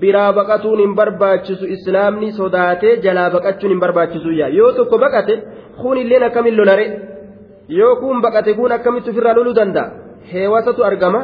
biraa 0.00 0.32
baqatuun 0.38 0.80
hin 0.84 0.94
barbaachisu 1.00 1.66
islaamni 1.76 2.32
sodaatee 2.38 2.96
jalaa 3.06 3.30
baqachuun 3.36 3.72
hin 3.74 3.80
barbaachisu 3.84 4.32
yaa 4.40 4.48
yoo 4.58 4.72
tokko 4.78 4.98
baqate 5.04 5.34
kun 5.82 5.98
illeen 6.02 6.26
akkamiin 6.28 6.56
lolare 6.60 6.86
yoo 7.68 7.94
kun 8.02 8.22
baqate 8.26 8.54
kun 8.58 8.72
akkamitti 8.78 9.10
ofirraa 9.14 9.36
loluu 9.38 9.54
danda'a 9.60 9.88
heewasatu 10.32 10.84
argama 10.90 11.20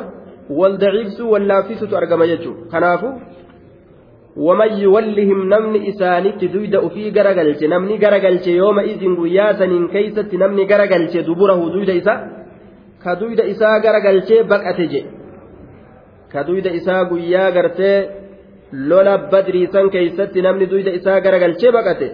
wal 0.60 0.78
daciibsuu 0.84 1.30
wal 1.32 1.46
laaffisutu 1.52 1.96
argama 2.02 2.30
jechuudha 2.32 2.70
kanaafu 2.72 3.08
isaanitti 5.90 6.48
duyda 6.48 6.82
ufii 6.82 7.10
garagalche 7.10 7.66
namni 7.68 7.98
garagalche 7.98 8.52
yooma 8.60 8.82
izin 8.84 9.16
guyyaa 9.16 9.54
saniin 9.58 9.88
keeysatti 9.88 10.36
namni 10.36 10.66
garagalche 10.66 11.22
duburahu 11.28 11.70
duyda 11.72 11.92
isa 11.92 12.14
ka 13.02 13.16
duyda 13.20 13.44
isaa 13.44 13.80
gara 13.80 14.00
galchee 14.00 14.42
baqate 14.42 14.86
je 14.92 15.00
ka 16.32 16.44
duyda 16.44 16.70
isaa 16.70 17.04
guyyaa 17.10 17.50
gartee 17.50 18.08
lola 18.72 19.14
badrii 19.32 19.66
san 19.72 19.90
keeysatti 19.90 20.42
namni 20.42 20.66
duyda 20.72 20.90
isaa 20.98 21.20
gara 21.20 21.38
galchee 21.38 21.72
baqate 21.78 22.08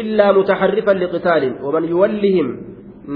illaa 0.00 0.32
mutaharrifan 0.38 0.98
liqitaalin 1.02 1.54
waman 1.64 1.84
yuwallihim 1.92 2.48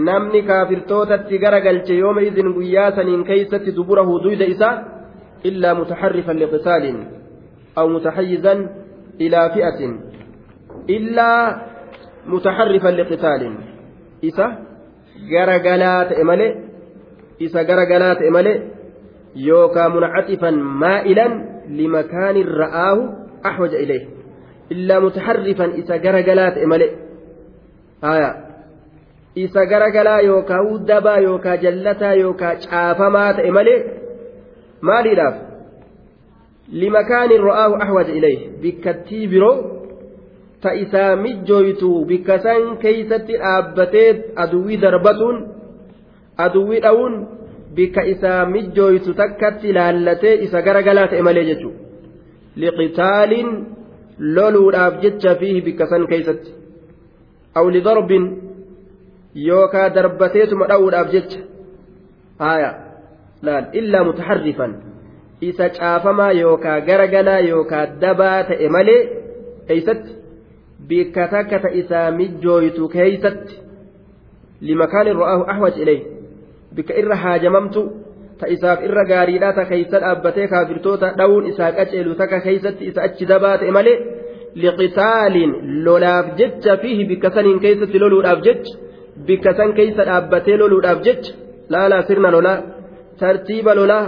namni 0.09 0.42
kaafirtootatti 0.51 1.38
gara 1.38 1.61
galche 1.61 1.94
yooma 2.03 2.22
idin 2.29 2.53
guyyaa 2.59 2.90
saniin 2.96 3.25
keeysatti 3.31 3.77
duburahu 3.79 4.20
duyda 4.25 4.44
isaa 4.55 4.75
illaa 5.51 5.75
mutaharrifan 5.81 6.37
liqitaalin 6.42 7.21
أو 7.78 7.88
متحيزا 7.88 8.52
إلى 9.20 9.50
فئة 9.54 9.80
إلا 10.90 11.56
متحرفا 12.26 12.88
لقتال 12.88 13.54
إسا 14.24 14.58
غرغلات 15.32 16.12
إمالي 16.12 16.64
إسا 17.42 17.62
غرغلات 17.62 18.22
إمالي 18.22 18.62
يوكا 19.37 19.88
منعطفا 19.88 20.50
مائلا 20.50 21.28
لمكان 21.68 22.42
رآه 22.42 22.98
أحوج 23.46 23.74
إليه 23.74 24.08
إلا 24.72 25.00
متحرفا 25.00 25.78
إسا 25.78 25.96
غرغلات 25.96 26.58
إمالي 26.58 26.90
آية 28.04 28.52
isa 29.35 29.66
garagalaa 29.66 30.20
yookaa 30.20 30.62
uddabaa 30.62 31.18
yookaa 31.26 31.56
jallataa 31.56 32.12
yookaa 32.14 32.56
caafamaa 32.64 33.32
ta'e 33.37 33.50
malee 33.50 33.78
maaliidhaaf 34.88 35.37
ta 40.62 40.70
isaa 40.85 41.16
mijjooytu 41.24 41.90
bikka 42.11 42.38
san 42.46 42.76
keeysatti 42.82 43.38
dhaabbatee 43.42 44.11
aduwwii 44.44 44.80
darbatuun 44.85 45.38
aduwwii 46.44 46.80
dha'uun 46.85 47.14
bikka 47.78 48.02
isaa 48.14 48.40
mijjooytu 48.54 49.14
takkatti 49.20 49.68
ilaallatee 49.72 50.35
isa 50.46 50.62
garagalaa 50.66 51.06
ta'e 51.12 51.22
malee 51.28 51.44
jechuudha 51.50 51.80
liqitaaliin 52.62 53.50
loluudhaaf 54.37 55.00
jecha 55.04 55.35
fiihi 55.40 55.64
bikka 55.68 55.87
san 55.92 56.06
keeysatti 56.12 56.50
aw 57.58 57.64
lidarbin 57.76 58.24
yookaa 59.48 59.88
darbateetuma 59.96 60.70
dha'uudhaaf 60.72 61.12
jecha 61.16 61.40
haaya 62.44 62.70
laal 63.48 63.66
illaa 63.80 64.04
mutaharrifan 64.11 64.72
isa 65.48 65.66
caafamaa 65.78 66.33
yookaa 66.42 66.78
garagalaa 66.88 67.40
yookaa 67.50 67.85
dabaa 68.02 68.40
ta'e 68.50 68.68
malee 68.76 69.00
eeysatti? 69.72 70.11
Bikka 70.88 71.24
takka 71.35 71.59
ta 71.64 71.68
isaa 71.81 72.09
mijjooytu 72.18 72.88
keeysatti? 72.94 73.55
Limakaanin 74.66 75.16
ro'aahu 75.20 75.44
ahwaj 75.52 75.76
ilayh. 75.83 76.02
Bikka 76.76 76.94
irra 77.00 77.16
haajamamtu 77.24 77.81
ta 78.38 78.46
isaaf 78.55 78.78
irra 78.88 79.05
gaariidhaa 79.12 79.52
ta 79.59 79.64
keeysa 79.70 79.96
dhaabbatee 80.05 80.46
kaafirtoota 80.55 81.09
dhawuun 81.18 81.44
isaa 81.52 81.72
qaceelu 81.78 82.14
takka 82.20 82.38
keeysatti 82.46 82.83
isa 82.90 83.00
achi 83.09 83.24
dabaa 83.33 83.57
ta'e 83.61 83.70
malee 83.78 83.96
liqitaaliin 84.62 85.52
lolaaf 85.87 86.26
jecha 86.40 86.72
fiihi 86.83 87.05
bikka 87.11 87.28
saniin 87.37 87.61
keeysatti 87.64 87.98
loluudhaaf 88.02 88.40
jecha 88.46 88.72
bikka 89.28 89.50
san 89.59 89.70
keeysa 89.78 90.02
dhaabbatee 90.09 90.57
loluudhaaf 90.62 90.98
jecha 91.07 91.33
laalaa 91.74 92.02
sirna 92.09 92.28
lolaa 92.37 92.59
tartiiba 93.20 93.72
lolaa 93.81 94.05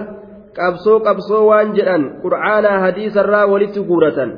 qabsoo 0.59 1.01
qabsoo 1.07 1.43
waan 1.51 1.75
jedhan 1.77 2.03
qur'aanaa 2.23 2.79
hadiisarraa 2.85 3.47
walitti 3.53 3.87
guuratan. 3.91 4.31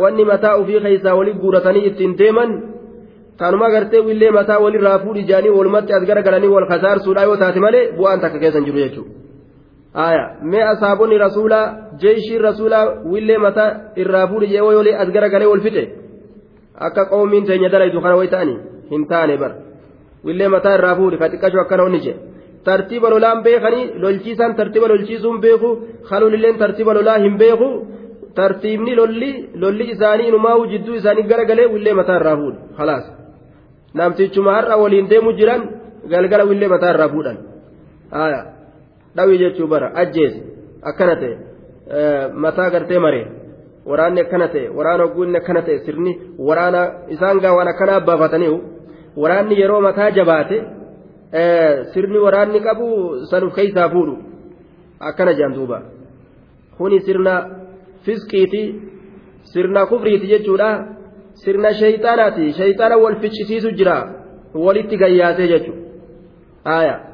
Wanni 0.00 0.24
mataa 0.30 0.56
ofii 0.62 0.80
keessaa 0.86 1.18
walitti 1.18 1.40
guuratanii 1.44 1.86
ittiin 1.90 2.18
deeman 2.18 2.50
kanuma 3.38 3.70
gartee 3.70 4.00
willee 4.08 4.30
mataa 4.38 4.58
walirraa 4.64 4.98
fuudhi 5.04 5.28
jaanii 5.30 5.54
walumatti 5.58 5.92
as 5.92 6.08
garagalanii 6.10 6.54
wal 6.56 6.66
kasaarsuudha 6.72 7.28
yoo 7.28 7.36
taate 7.36 7.60
malee 7.60 7.84
bu'aan 7.98 8.20
takka 8.20 8.38
keessan 8.38 8.64
jiru 8.68 8.78
jechuudha. 8.78 9.26
aya 9.96 10.24
mee 10.42 10.62
asaabonni 10.62 11.18
rasuulaa 11.18 11.74
jeeshiin 12.00 12.40
rasuulaa 12.46 12.84
willee 13.12 13.38
mataa 13.44 13.68
irraa 14.02 14.26
fuudhi 14.32 14.48
jee 14.52 14.64
wayolee 14.66 14.96
as 15.02 15.12
garagalee 15.14 15.46
wal 15.52 15.62
fixe 15.66 15.84
akka 16.88 17.04
qoomiin 17.12 17.46
teenya 17.50 17.70
dalaytu 17.74 18.02
kana 18.06 18.16
way 18.16 18.28
ta'anii 18.34 18.58
hin 18.90 19.06
taane 19.12 19.36
bar 19.42 19.52
willee 20.30 20.48
mataa 20.54 20.74
irraa 20.78 20.96
fuudhi 20.98 21.20
ka 21.22 21.30
xiqqashoo 21.34 21.62
akkana 21.62 21.86
onni 21.88 22.00
jee 22.06 22.16
tartiiba 22.68 23.08
lolaan 23.14 23.42
beekanii 23.46 23.84
lolchiisaan 24.02 24.56
tartiiba 24.58 24.86
lolchiisuun 24.92 25.38
beeku 25.44 25.70
halulilleen 26.10 26.56
tartiiba 26.62 26.92
lolaa 26.98 27.18
hin 27.24 27.36
beeku 27.42 27.68
tartiibni 28.38 28.92
lolli 29.00 29.30
lolli 29.62 29.84
isaanii 29.94 30.28
inumaa'u 30.32 30.66
jidduu 30.72 30.94
isaanii 31.00 31.28
garagalee 31.32 31.68
willee 31.74 31.94
mataa 32.00 32.18
irraa 32.20 32.36
fuudhi 32.42 32.58
halaas 32.80 33.04
namtichuma 34.00 34.56
har'a 34.56 34.76
waliin 34.82 35.10
deemu 35.12 35.30
jiran 35.40 35.62
galgala 36.12 36.44
willee 36.50 36.70
mataa 36.74 36.92
irraa 36.94 37.08
fuudhan 37.14 37.38
dhawii 39.16 39.38
jechuu 39.42 39.68
bara 39.72 39.88
ajjeese 40.02 40.40
akkana 40.90 41.14
ta'e 41.22 41.34
mataa 42.44 42.70
gartee 42.74 43.00
maree 43.06 43.26
waraanni 43.90 44.20
akkana 44.24 44.48
ta'e 44.54 44.68
waraana 44.78 45.02
ogguunni 45.08 45.38
akkana 45.42 45.62
ta'e 45.66 45.78
sirni 45.86 46.12
waraana 46.48 46.80
isaan 47.14 47.40
gaa 47.44 47.54
waan 47.58 47.70
akkanaa 47.74 48.00
baafataniiru 48.08 48.58
waraanni 49.22 49.60
yeroo 49.60 49.80
mataa 49.88 50.10
jabaate 50.18 50.58
sirni 51.92 52.18
waraanni 52.18 52.60
qabu 52.60 52.86
sanuf 53.30 53.54
keeysaa 53.54 53.88
fuudhu. 53.90 54.16
Akkana 55.00 55.32
jedhan 55.34 55.54
duuba. 55.54 55.82
Kuni 56.78 57.00
sirna 57.00 57.34
fisqiiti 58.04 58.62
sirna 59.52 59.86
kufriiti 59.86 60.26
jechuudha. 60.26 60.70
Sirna 61.44 61.72
shayxaanaati 61.80 62.52
shayxaana 62.52 62.96
wal 62.98 63.16
ficcisiisu 63.22 63.70
jira. 63.78 63.96
Walitti 64.54 64.96
gayyaasee 64.96 65.48
jechuudha 65.48 67.06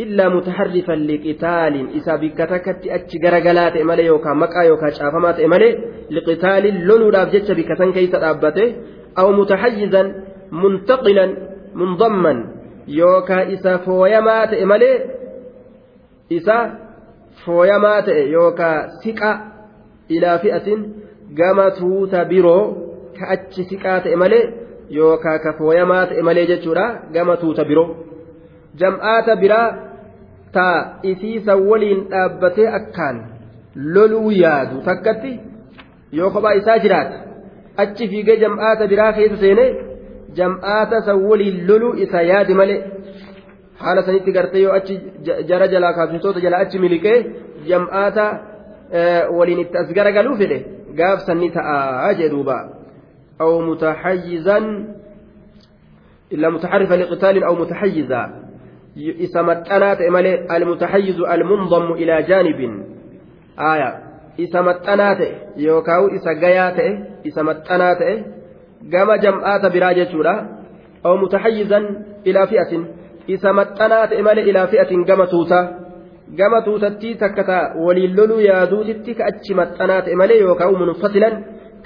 illaa 0.00 0.30
mutaharrifan 0.30 1.06
liqitaalin. 1.10 1.92
Isa 1.98 2.18
bikka 2.18 2.46
takkatti 2.46 2.92
achi 2.96 3.18
garagalaa 3.24 3.70
ta'e 3.74 3.84
malee 3.84 4.06
yookaan 4.12 4.38
maqaa 4.42 4.64
yookaan 4.70 4.94
caafamaa 4.98 5.32
ta'e 5.36 5.48
malee 5.54 5.72
liqitaalin 6.16 6.76
loluudhaaf 6.88 7.32
jecha 7.34 7.54
bikka 7.58 7.76
san 7.76 7.92
keessa 7.92 8.22
dhaabbate. 8.24 8.64
Aw 9.20 9.28
mutahayyizan 9.40 10.06
muntaqilan 10.62 11.30
mundamman 11.80 12.38
yookaan 12.98 13.50
isa 13.54 13.72
fooyamaa 13.86 14.42
ta'e 14.50 14.64
malee 14.72 14.96
isa 16.38 16.56
fooyamaa 17.44 17.98
ta'e 18.08 18.22
yookaan 18.36 18.90
siqa 19.02 19.30
ilaa 20.16 20.38
fi'atin 20.44 20.80
gama 21.38 21.66
tuuta 21.78 22.24
biroo 22.30 22.62
ka 23.18 23.24
achi 23.34 23.62
siqaa 23.70 23.98
ta'e 24.06 24.16
malee 24.22 24.44
yookaan 24.98 25.40
ka 25.44 25.52
fooyamaa 25.58 26.04
ta'e 26.12 26.22
malee 26.28 26.46
jechuudha 26.52 26.86
gama 27.14 27.36
tuuta 27.42 27.64
biroo. 27.70 27.88
Jam'aata 28.80 29.36
biraa 29.42 29.68
taa 30.52 30.98
isiisa 31.02 31.56
waliin 31.68 32.00
dhaabbatee 32.10 32.68
akkaan 32.78 33.16
loluu 33.94 34.30
yaadu 34.42 34.82
takkatti 34.88 35.32
yoo 36.18 36.30
kophaa 36.34 36.52
isaa 36.60 36.78
jiraate 36.84 37.16
achi 37.82 38.08
fiigee 38.12 38.36
jam'aata 38.42 38.88
biraa 38.92 39.12
keessa 39.18 39.38
seenee 39.44 39.68
jam'aata 40.38 40.96
san 41.06 41.18
waliin 41.30 41.56
loluu 41.68 41.94
isa 42.04 42.22
yaadi 42.22 42.54
malee 42.60 42.80
haala 43.82 44.02
sanitti 44.02 44.32
gartee 44.32 44.62
yoo 44.62 44.72
achi 44.78 44.94
jara 45.48 45.66
jalaa 45.68 45.92
kaafirtoota 45.98 46.40
jalaa 46.40 46.60
achi 46.64 46.78
miliqee 46.84 47.18
jam'aata 47.70 48.24
waliin 49.38 49.60
itti 49.64 49.76
as 49.82 49.88
garagaluu 49.98 50.36
fedhe 50.42 50.58
gaaf 50.98 51.18
sanni 51.28 51.48
ta'aa 51.56 52.12
jedhuuba 52.20 52.58
أو 53.40 53.60
متحيزا 53.60 54.58
إلا 56.32 56.50
متحرفا 56.50 56.94
لقتال 56.94 57.44
أو 57.44 57.54
متحيزا 57.54 58.22
isa 58.96 59.42
maxxanaa 59.42 59.96
ta'e 59.96 60.10
malee 60.10 60.44
almutaxayyizu 60.48 61.24
almundamu 61.24 61.96
ilaa 61.96 62.22
jaanibin 62.22 62.72
aya 63.56 63.90
isa 64.36 64.62
maxxanaa 64.62 65.14
gama 68.88 69.18
jam'aata 69.18 69.70
biraa 69.70 69.94
jechuudha. 69.94 70.34
Oo 71.04 71.16
mutaxayyizan 71.16 71.84
ilaa 72.24 72.46
fi'atin. 72.46 72.82
Isa 73.28 73.52
maxxanaa 73.52 74.06
ta'e 74.10 74.22
malee 74.22 74.48
ilaa 74.50 74.66
fi'atin 74.66 75.04
gama 75.04 75.26
tuutaa 75.26 75.64
gama 76.38 76.62
tuutattii 76.62 77.14
takka 77.22 77.44
ta'a 77.44 77.72
waliin 77.86 78.16
loluu 78.16 78.40
yaaduutitti 78.40 79.14
ka 79.14 79.24
achi 79.30 79.54
maxxanaa 79.60 80.02
ta'e 80.02 80.16
malee 80.22 80.40
yookaan 80.40 80.76
munfasilan 80.80 81.34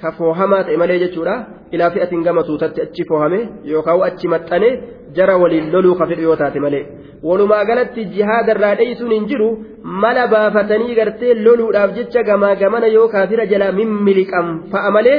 ka 0.00 0.12
foohamaa 0.18 0.64
ta'e 0.64 0.76
malee 0.82 0.98
jechuudha. 1.04 1.36
Ilaa 1.74 1.90
fi'atin 1.90 2.22
gama 2.26 2.42
tuutatti 2.48 2.82
achi 2.86 3.08
foohame 3.08 3.40
yookaan 3.72 4.02
achi 4.08 4.28
maxxane 4.34 4.68
jara 5.16 5.38
waliin 5.42 5.72
loluu 5.72 5.94
ka 5.98 6.06
fedhu 6.06 6.22
yoo 6.28 6.36
taate 6.36 6.60
malee. 6.66 6.84
Walumaa 7.28 7.64
galatti 7.64 8.04
jihaada 8.14 8.52
irraa 8.54 8.74
dheeysuun 8.80 9.12
hin 9.16 9.26
jiru. 9.30 9.48
Mala 10.02 10.26
baafatanii 10.34 10.94
gartee 10.98 11.34
loluudhaaf 11.46 11.96
jecha 11.96 12.22
gamaa 12.22 12.86
yoo 12.96 13.08
kaafira 13.08 13.46
jalaa 13.52 13.72
mimmiliqan 13.80 14.46
fa'a 14.72 14.90
malee 14.90 15.18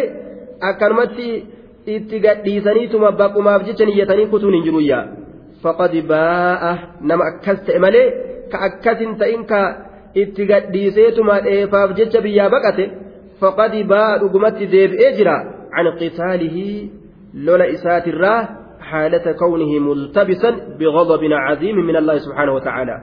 akkanumatti 0.70 1.28
itti 1.86 2.20
gadhiisaniituma 2.20 3.12
baqumaaf 3.22 3.66
jecha 3.68 3.86
niyyatanii 3.86 4.28
kutuun 4.34 4.58
hin 4.58 4.64
jiru 4.68 4.82
yaa 4.82 5.06
faqad 5.64 5.94
baa'a 6.12 6.72
nama 7.02 7.24
akkas 7.32 7.64
ta'e 7.68 7.80
malee 7.86 8.08
ka 8.52 8.58
akkas 8.68 9.00
hin 9.06 9.16
ta'in 9.22 9.46
ka 9.52 9.62
itti 10.24 10.50
gadhiiseetuma 10.52 11.40
dheefaaf 11.48 11.96
jecha 12.00 12.22
biyyaa 12.26 12.50
baqate 12.56 12.86
faqad 13.42 13.74
baa'a 13.94 14.20
dhugumatti 14.26 14.72
deebi'ee 14.76 15.16
jira 15.18 15.36
can 15.76 15.88
qitaalihi 16.02 16.68
lola 17.48 17.74
isaatirraa 17.78 18.40
حالة 18.86 19.32
كونه 19.32 19.80
ملتبسا 19.80 20.52
بغضب 20.80 21.24
عظيم 21.32 21.76
من 21.76 21.96
الله 21.96 22.18
سبحانه 22.18 22.54
وتعالى 22.54 22.96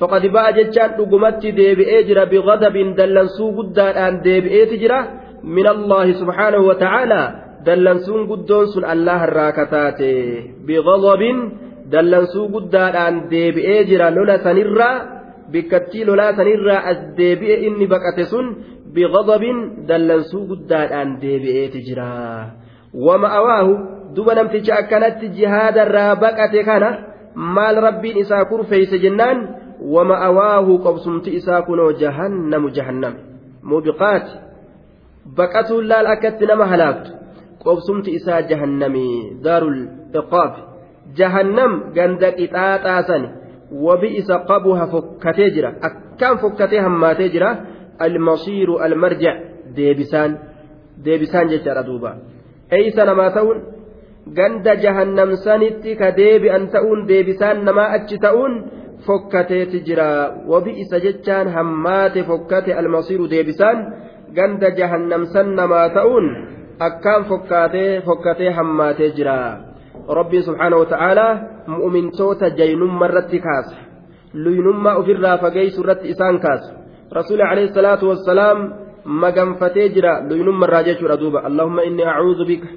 فقد 0.00 0.26
باء 0.26 0.50
جتان 0.50 0.90
دغمت 0.98 1.46
ديبئي 1.46 2.02
جرا 2.08 2.24
بغضب 2.24 2.76
دلنسو 2.98 3.46
قدان 3.58 4.20
ديبئي 4.20 4.66
تجرا 4.66 5.00
من 5.44 5.66
الله 5.68 6.12
سبحانه 6.12 6.58
وتعالى 6.58 7.47
دلنسون 7.68 8.20
قدون 8.30 8.66
سن 8.72 8.84
الله 8.94 9.20
الراكتات 9.28 10.00
بغضب 10.66 11.22
دلنسو 11.92 12.42
قدان 12.54 13.14
ديبئي 13.32 13.84
جرا 13.88 14.08
لولا 14.16 14.36
سنرا 14.44 14.90
بكتي 15.52 16.00
لولا 16.06 16.26
سنرا 16.38 16.76
الديبئي 16.92 17.54
إني 17.66 17.86
بكتسن 17.92 18.46
بغضب 18.94 19.42
دلنسو 19.88 20.38
قدان 20.50 21.08
ديبئي 21.22 21.64
تجرا 21.74 22.18
wama'awaahu 22.94 23.72
duba 24.14 24.34
namticha 24.34 24.76
akkanatti 24.76 25.28
jihaadarraa 25.28 26.16
baqate 26.16 26.64
kana 26.64 26.98
maal 27.34 27.76
rabbiin 27.76 28.18
isaa 28.24 28.44
kurfeeyse 28.44 28.98
jennaan 28.98 29.48
wama'awaahu 29.94 30.78
qobsumti 30.86 31.36
isaa 31.36 31.62
kunoo 31.62 31.92
jahannamu 31.92 32.70
jahannam 32.70 33.14
mubiqaati 33.62 34.32
baqatuun 35.36 35.88
laal 35.88 36.06
akkatti 36.14 36.46
nama 36.46 36.66
halaaktu 36.66 37.10
jahannamii 37.64 39.42
daarul 39.44 39.80
iqaab 40.20 40.52
jahannam 41.18 41.72
ganda 41.94 42.32
qixaaxaasani 42.38 43.28
wabi 43.86 44.08
isa 44.20 44.44
qabuha 44.50 44.86
fokkatee 44.92 45.50
jira 45.50 45.70
akkaan 45.88 46.38
fokkatee 46.38 46.80
hammaatee 46.80 47.28
jira 47.34 47.50
almasiiru 47.98 48.78
almarja 48.86 49.32
deebisaan 49.76 50.38
deebisaan 51.04 51.48
jechaadha 51.52 51.86
duuba 51.86 52.10
eeysa 52.78 53.04
namaa 53.10 53.30
ta'uun 53.36 53.62
ganda 54.38 54.74
jahannamsanitti 54.84 55.96
ka 56.00 56.16
deebi'an 56.16 56.68
ta'uun 56.74 57.08
deebisaan 57.08 57.64
namaa 57.64 57.88
achi 57.98 58.18
ta'uun 58.26 58.54
fokkateeti 59.06 59.80
jira 59.88 60.08
wabi 60.52 60.72
isa 60.84 61.00
jechaan 61.06 61.48
hammaate 61.56 62.22
fokkate 62.30 62.74
almasiiru 62.74 63.30
deebisaan 63.30 63.78
ganda 64.36 64.70
jahannamsan 64.80 65.54
namaa 65.60 65.88
ta'uun 65.98 66.26
akkaan 66.78 67.24
fokkaatee 67.24 68.00
fokkatee 68.00 68.50
hammaatee 68.50 69.10
jira 69.10 69.36
rabbiin 70.08 70.42
subhaanahu 70.42 70.80
wata'aalaa 70.84 71.38
mu'umintoota 71.66 72.50
jaynumma 72.50 73.06
irratti 73.06 73.40
kaasa 73.40 73.76
luynummaa 74.34 74.96
ofirraa 74.96 75.38
fageessu 75.38 75.80
irratti 75.82 76.08
isaan 76.08 76.40
kaasa 76.40 76.74
rasuuli 77.12 77.42
alayhi 77.42 77.74
salaatu 77.74 78.08
wassalaam 78.08 78.68
maganfatee 79.04 79.88
jira 79.88 80.20
luynumma 80.28 80.66
irraa 80.66 80.82
jechuudha 80.90 81.16
duuba 81.16 81.44
allahumma 81.50 81.82
inni 81.82 82.04
acuudhu 82.04 82.44
bika 82.52 82.68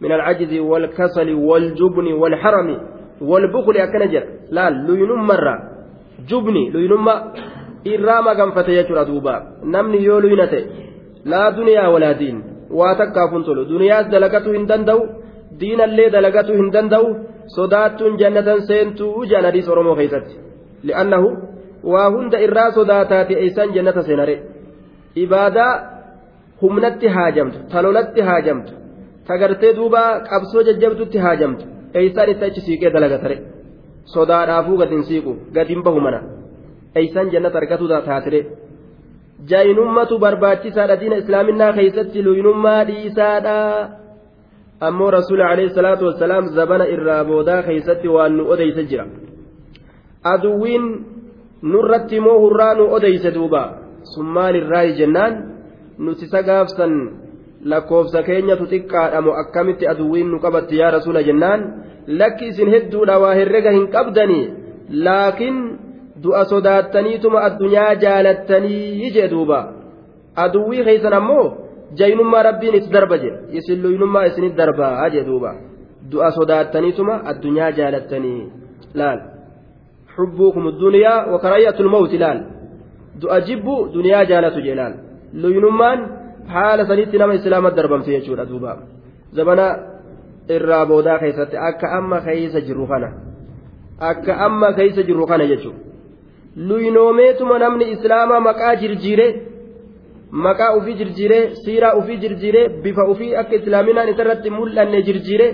من 0.00 0.12
العجز 0.12 0.58
والكسل 0.58 1.34
والجبن 1.34 2.12
والحرم 2.12 2.68
والبخل 3.20 3.76
أكن 3.76 4.10
جر 4.10 4.24
لا 4.50 4.70
لينم 4.70 5.26
مرة 5.26 5.54
جبني 6.28 6.70
لينم 6.70 7.08
إرام 7.86 8.28
قنفت 8.28 8.68
يجر 8.68 9.02
دوبا 9.02 9.36
نمني 9.64 9.98
يولو 10.04 10.28
waa 12.78 12.94
takkaaf 13.00 13.30
hin 13.34 13.44
tolu. 13.44 13.62
Duniyaas 13.72 14.06
dalagatu 14.14 14.52
hin 14.56 14.68
danda'u 14.70 15.02
diinallee 15.60 16.08
dalagatu 16.16 16.52
hin 16.60 16.72
danda'u 16.76 17.06
sodaattuun 17.56 18.18
jannatan 18.22 18.60
seentuu 18.68 19.24
jedhan 19.30 19.44
hadiis 19.50 19.68
oromoo 19.68 19.96
keessatti. 20.00 20.34
Li'annahu 20.88 21.28
waa 21.92 22.08
hunda 22.14 22.38
irraa 22.46 22.70
sodaataati 22.78 23.34
eessaan 23.44 23.74
jannata 23.76 24.02
seenare 24.08 24.36
ibaadaa 25.24 25.72
humnatti 26.62 27.06
haajamtu 27.16 27.58
talolatti 27.72 28.20
haajamtu 28.28 28.72
tagartee 29.28 29.72
duuba 29.78 30.02
qabsoo 30.30 30.62
jajjabdutti 30.68 31.18
haajamtu 31.26 31.64
eessaan 32.00 32.28
itti 32.32 32.44
achi 32.48 32.60
siiqee 32.66 32.90
dalagatare 32.96 33.36
sodaadhaafuu 34.14 34.76
gad 34.82 34.90
hin 34.96 35.04
siiqu 35.10 35.32
gad 35.56 35.68
hin 35.74 35.82
bahu 35.86 36.00
mana. 36.06 36.20
Eessaan 37.00 37.30
jannata 37.34 37.58
argatu 37.62 37.88
taatire. 37.88 38.40
Jaayinummatu 39.48 40.18
barbaachisaadha 40.18 40.96
diina 41.00 41.16
islaaminaa 41.22 41.72
keeysatti 41.78 42.22
luynummaa 42.22 42.84
dhiisaadha 42.88 43.56
ammoo 44.88 45.10
rasuuli 45.10 45.42
alayhi 45.42 45.74
salaatu 45.78 46.04
wassalaam 46.08 46.48
zabana 46.58 46.86
irraa 46.94 47.24
boodaa 47.30 47.62
keeysatti 47.68 48.08
waan 48.08 48.36
nu 48.36 48.48
odeyse 48.54 48.84
jira 48.90 49.06
aduwwiin 50.32 50.86
nurratti 51.72 52.20
moo 52.20 52.38
hurraa 52.44 52.74
nu 52.74 52.84
odeyse 52.98 53.30
duuba 53.34 53.62
sun 54.12 54.26
maalirraayi 54.36 54.92
jennaan 55.00 55.34
nuti 55.98 56.24
isa 56.24 56.42
gaafsan 56.48 56.94
lakkoofsa 57.72 58.22
keenyatu 58.28 58.64
xiqqaadhamo 58.72 59.32
akkamitti 59.42 59.84
aduwwiin 59.92 60.28
nu 60.32 60.38
qabatti 60.44 60.78
yaa 60.80 60.90
rasuula 60.96 61.22
jennaan 61.28 61.60
lakki 62.20 62.46
isin 62.52 62.70
hedduudha 62.74 63.18
waa 63.22 63.34
herrega 63.40 63.70
hin 63.76 63.86
qabdanii 63.96 64.44
laakiin 65.06 65.58
du'a 66.22 66.44
sodaattaniituma 66.52 67.38
addunyaa 67.48 67.94
jaalattanii 68.04 69.10
jee 69.16 69.28
duuba 69.34 69.58
aduwwii 70.44 70.84
keeysan 70.88 71.18
ammoo 71.20 71.46
jaynummaa 71.98 72.42
rabbiin 72.48 72.78
itti 72.78 72.94
darba 72.96 73.18
jedhe 73.24 73.58
isin 73.58 73.82
luynummaa 73.82 74.24
isinit 74.30 74.54
darbaa 74.60 75.10
jee 75.16 75.24
duuba 75.30 75.50
du'a 76.12 76.30
sodaattaniituma 76.38 77.20
addunyaa 77.32 77.72
jaalattanii 77.80 78.40
laal 79.02 79.20
حبكم 80.16 80.64
الدنيا 80.68 81.14
وكراهية 81.32 81.76
الموت 81.80 82.12
لال 82.22 82.38
دعا 83.22 83.38
جبو 83.38 83.86
دنيا 83.96 84.22
جالة 84.30 84.56
جلال 84.66 84.92
لينمان 85.42 85.98
haala 86.54 86.86
sanitti 86.86 87.18
nama 87.18 87.34
islaama 87.34 87.70
darbamte 87.70 88.10
jechuudha 88.10 88.44
duuba 88.50 88.72
zabana 89.38 89.66
irraa 90.56 90.86
boodaa 90.90 91.18
keessatti 91.22 91.56
akka 91.68 91.92
amma 91.98 92.20
keeysa 92.26 92.60
jirru 92.68 92.86
kana 92.92 93.08
akka 94.10 94.38
amma 94.46 94.72
keeysa 94.78 95.02
jirru 95.08 95.26
kana 95.30 95.46
jechuudha 95.52 95.89
luynoomeetuma 96.68 97.58
namni 97.64 97.90
islaamaa 97.94 98.40
maqaa 98.48 98.74
jirjiire 98.82 99.26
maqaa 100.46 100.72
ufii 100.78 100.94
jirjiire 101.00 101.38
siiraa 101.64 101.94
ufii 102.00 102.16
jirjiire 102.24 102.62
bifa 102.82 103.04
ufii 103.12 103.36
akka 103.42 103.54
islaaminaan 103.60 104.12
isarratti 104.12 104.50
mul'anne 104.58 105.02
jirjiire 105.08 105.48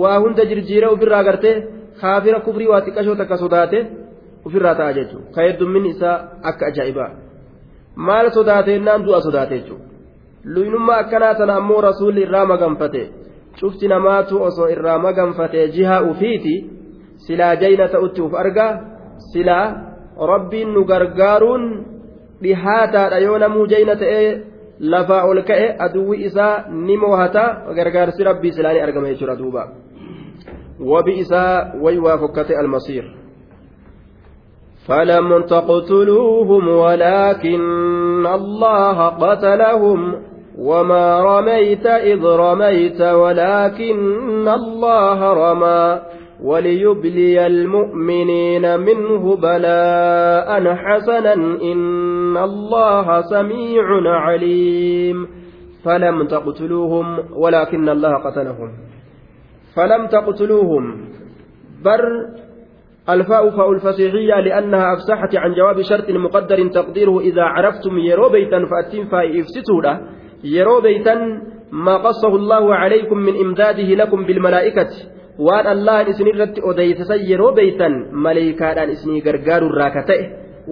waa 0.00 0.18
hunda 0.22 0.44
jirjiire 0.50 0.86
ofirraa 0.94 1.22
gartee 1.28 1.56
kaafira 2.00 2.40
kufrii 2.46 2.68
waa 2.72 2.82
xiqqashoo 2.86 3.16
takka 3.20 3.36
sodaate 3.44 3.78
ofirraa 4.46 4.74
ta'a 4.80 4.92
jechuudha 4.98 5.32
ka 5.34 5.40
heddumminni 5.46 5.94
isaa 5.94 6.16
akka 6.50 6.64
ajaa'ibaa 6.70 7.10
maal 8.06 8.30
sodaateennaan 8.36 9.04
du'a 9.06 9.20
sodaate 9.26 9.58
jechuudha. 9.58 9.86
luynummaa 10.54 10.98
akkanaa 11.04 11.34
tana 11.34 11.56
ammoo 11.56 11.80
rasuulli 11.80 12.22
irraa 12.26 12.46
maganfate 12.52 13.02
cufti 13.60 13.88
namaatu 13.88 14.42
osoo 14.48 14.68
irraa 14.74 14.98
maganfate 14.98 15.68
jihaa 15.76 16.02
ufiiti 16.10 16.54
silaa 17.26 17.56
jayna 17.62 17.88
ta'utti 17.88 18.22
uf 18.26 18.34
argaa 18.42 18.72
silaa 19.32 19.66
rabbiin 20.26 20.72
nu 20.74 20.84
gargaaruun 20.84 21.62
dhihaataadha 22.42 23.18
yoo 23.18 23.38
namuu 23.38 23.66
jayna 23.66 23.96
ta'ee 23.96 24.28
lafaa 24.94 25.24
ol 25.30 25.42
ka'e 25.42 25.66
aduwwi 25.78 26.24
isaa 26.26 26.64
ni 26.70 26.96
moohata 26.96 27.44
gargaarsi 27.76 28.24
rabbii 28.24 28.52
silaa 28.52 28.72
ni 28.72 28.80
argama 28.80 29.08
jechuudha 29.08 29.36
duuba 29.36 29.68
wabi 30.80 31.18
isaa 31.24 31.72
way 31.82 31.98
waa 31.98 32.18
fokkate 32.18 32.56
almasiir 32.56 33.04
فلم 34.86 35.42
تقتلوهم 35.42 36.68
ولكن 36.68 38.26
الله 38.26 39.08
قتلهم 39.08 40.22
وما 40.58 41.20
رميت 41.20 41.86
إذ 41.86 42.24
رميت 42.24 43.00
ولكن 43.00 44.48
الله 44.48 45.32
رمى 45.32 46.00
وليبلي 46.44 47.46
المؤمنين 47.46 48.80
منه 48.80 49.36
بلاء 49.36 50.74
حسنا 50.74 51.34
إن 51.72 52.36
الله 52.36 53.20
سميع 53.20 53.84
عليم. 54.06 55.28
فلم 55.84 56.26
تقتلوهم 56.26 57.18
ولكن 57.32 57.88
الله 57.88 58.12
قتلهم. 58.18 58.70
فلم 59.76 60.06
تقتلوهم. 60.06 60.84
بر 61.84 62.04
الفاء 63.10 63.50
فاء 63.50 63.72
الفصيحية 63.72 64.40
لأنها 64.40 64.94
أفسحت 64.94 65.36
عن 65.36 65.54
جواب 65.54 65.82
شرط 65.82 66.10
مقدر 66.10 66.68
تقديره 66.68 67.20
إذا 67.20 67.42
عرفتم 67.42 67.98
يرو 67.98 68.28
بيتا 68.28 68.66
فاء 69.10 69.40
إفسسودا 69.40 69.94
yeroo 70.42 70.82
beeytan 70.82 71.20
maa 71.70 72.02
qassahu 72.02 72.36
allahu 72.42 72.74
calaykum 72.74 73.18
min 73.22 73.38
imdaadihi 73.38 73.96
lakum 73.96 74.26
bilmalaa'ikati 74.26 75.06
waan 75.38 75.66
allahan 75.66 76.08
isin 76.12 76.26
irratti 76.32 76.60
odeysisan 76.70 77.20
yeroo 77.30 77.52
beeytan 77.52 77.94
maleeykaadhaan 78.12 78.90
isinii 78.90 79.22
gargaarurraa 79.26 79.90
ka 79.90 80.02
ta'e 80.08 80.24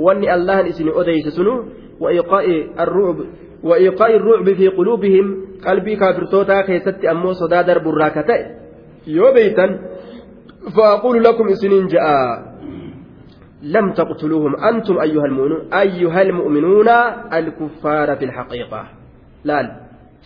wanni 0.07 0.29
allahan 0.37 0.67
isinii 0.67 0.99
odeyse 1.03 1.31
sunu 1.31 1.55
وإيقاء 3.65 4.17
الرعب 4.17 4.53
في 4.53 4.69
قلوبهم 4.69 5.47
قلبي 5.67 5.97
كافرتوتا 5.97 6.61
كيست 6.61 7.05
أمو 7.05 7.33
صدا 7.33 7.63
درب 7.63 7.89
الراكتة 7.89 8.35
يو 9.07 9.33
بيتا 9.33 9.67
فأقول 10.77 11.25
لكم 11.25 11.49
إسنين 11.49 11.87
جاء 11.87 12.07
لم 13.63 13.93
تقتلوهم 13.93 14.57
أنتم 14.57 14.99
أيها 14.99 15.25
المؤمنون 15.25 15.73
أيها 15.75 16.23
المؤمنون 16.23 16.89
الكفار 17.33 18.17
في 18.17 18.25
الحقيقة 18.25 18.87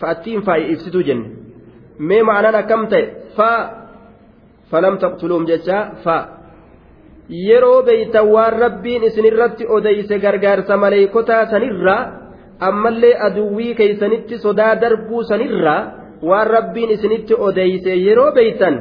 fa'attiin 0.01 0.43
faayi 0.43 0.73
ibsituu 0.73 1.03
jenne 1.07 1.29
mee 1.99 2.23
ma'anaan 2.29 2.57
akkam 2.61 2.87
ta'e 2.91 3.03
fa 3.37 3.51
falam 4.75 4.99
taqtuluum 5.05 5.47
jecha 5.51 5.79
fa. 6.05 6.19
Yeroo 7.49 7.83
beeytan 7.89 8.27
waan 8.35 8.55
rabbiin 8.65 9.03
isinirratti 9.09 9.65
odeyse 9.77 10.19
gargaarsa 10.25 10.77
maleeykotaa 10.85 11.43
sanirraa 11.53 12.03
ammallee 12.69 13.15
aduwwii 13.27 13.75
keeysanitti 13.81 14.39
sodaa 14.45 14.75
darbuu 14.83 15.23
sanirraa 15.31 15.81
waan 16.31 16.51
rabbiin 16.57 16.91
isinitti 16.97 17.35
odeyse 17.49 17.93
yeroo 18.07 18.31
beeytan 18.39 18.77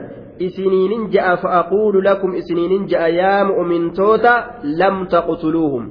isiniinin 0.48 1.04
ja'a 1.16 1.36
fa'aquulu 1.44 2.04
lakum 2.04 2.36
isiniinin 2.42 2.88
ja'a 2.92 3.08
yaa 3.08 3.42
mu'mintoota 3.52 4.34
lam 4.80 4.96
taqtuluuhum 5.14 5.84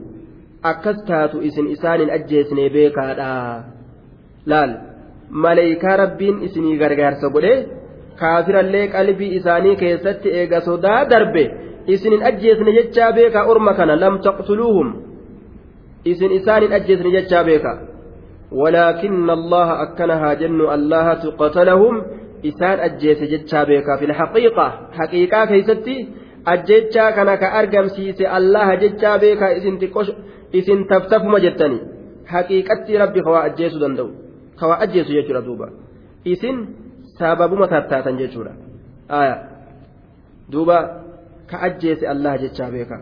akkas 0.71 0.99
taatu 1.09 1.41
isin 1.49 1.67
isaanin 1.75 2.11
ajjeesnee 2.17 2.69
beekaadha 2.77 3.31
laal 4.47 4.73
maleeykaa 5.45 5.97
rabbiin 6.03 6.43
isinii 6.47 6.77
gargaarsa 6.83 7.29
godhe 7.35 7.55
kaafirallee 8.25 8.87
qalbii 8.97 9.31
isaanii 9.39 9.77
keessatti 9.85 10.35
eega 10.41 10.61
sodaa 10.69 10.99
darbe 11.15 11.45
isin 11.95 12.13
hin 12.17 12.27
ajjeesne 12.33 12.77
jechaa 12.81 13.13
beeka 13.21 13.47
orma 13.55 13.79
kana 13.79 14.01
lam 14.03 14.21
taqtuluuhum. 14.27 14.93
Isin 16.13 16.37
isaan 16.41 16.63
hin 16.69 16.79
ajjeesne 16.81 17.17
jechaa 17.17 17.45
beeka 17.51 17.73
ولكن 18.53 19.31
الله 19.31 19.83
أكنها 19.83 20.35
جن 20.35 20.61
الله 20.61 21.07
قتلهم 21.41 22.03
إسان 22.47 22.79
أجيس 22.79 23.23
جتشا 23.23 23.65
بيكا 23.65 23.97
في 23.97 24.05
الحقيقة 24.05 24.89
حقيقة 24.93 25.45
كيستي 25.45 26.09
أجيتشا 26.47 27.11
كان 27.11 27.35
كأرقم 27.35 27.87
سيسي 27.89 28.37
الله 28.37 28.75
جتشا 28.75 29.17
بيكا 29.17 29.57
إسن 29.57 29.79
تقش 29.79 30.09
إسن 30.55 30.87
تفتف 30.87 31.23
مجتني 31.23 31.79
حقيقة 32.27 32.87
ربي 33.03 33.23
خوا 33.23 33.47
أجيس 33.47 33.75
دندو 33.83 34.09
خوا 34.61 34.83
أجيس 34.83 35.11
يجرى 35.11 35.41
دوبا 35.47 35.69
إسن 36.33 36.57
sababuma 37.19 37.69
tattaatan 37.75 38.19
jechuudha 38.23 38.53
aya 39.21 39.37
duuba 40.53 40.79
ka 41.51 41.57
ajjeese 41.69 42.05
allah 42.15 42.39
jechaa 42.45 42.71
beeka 42.75 42.99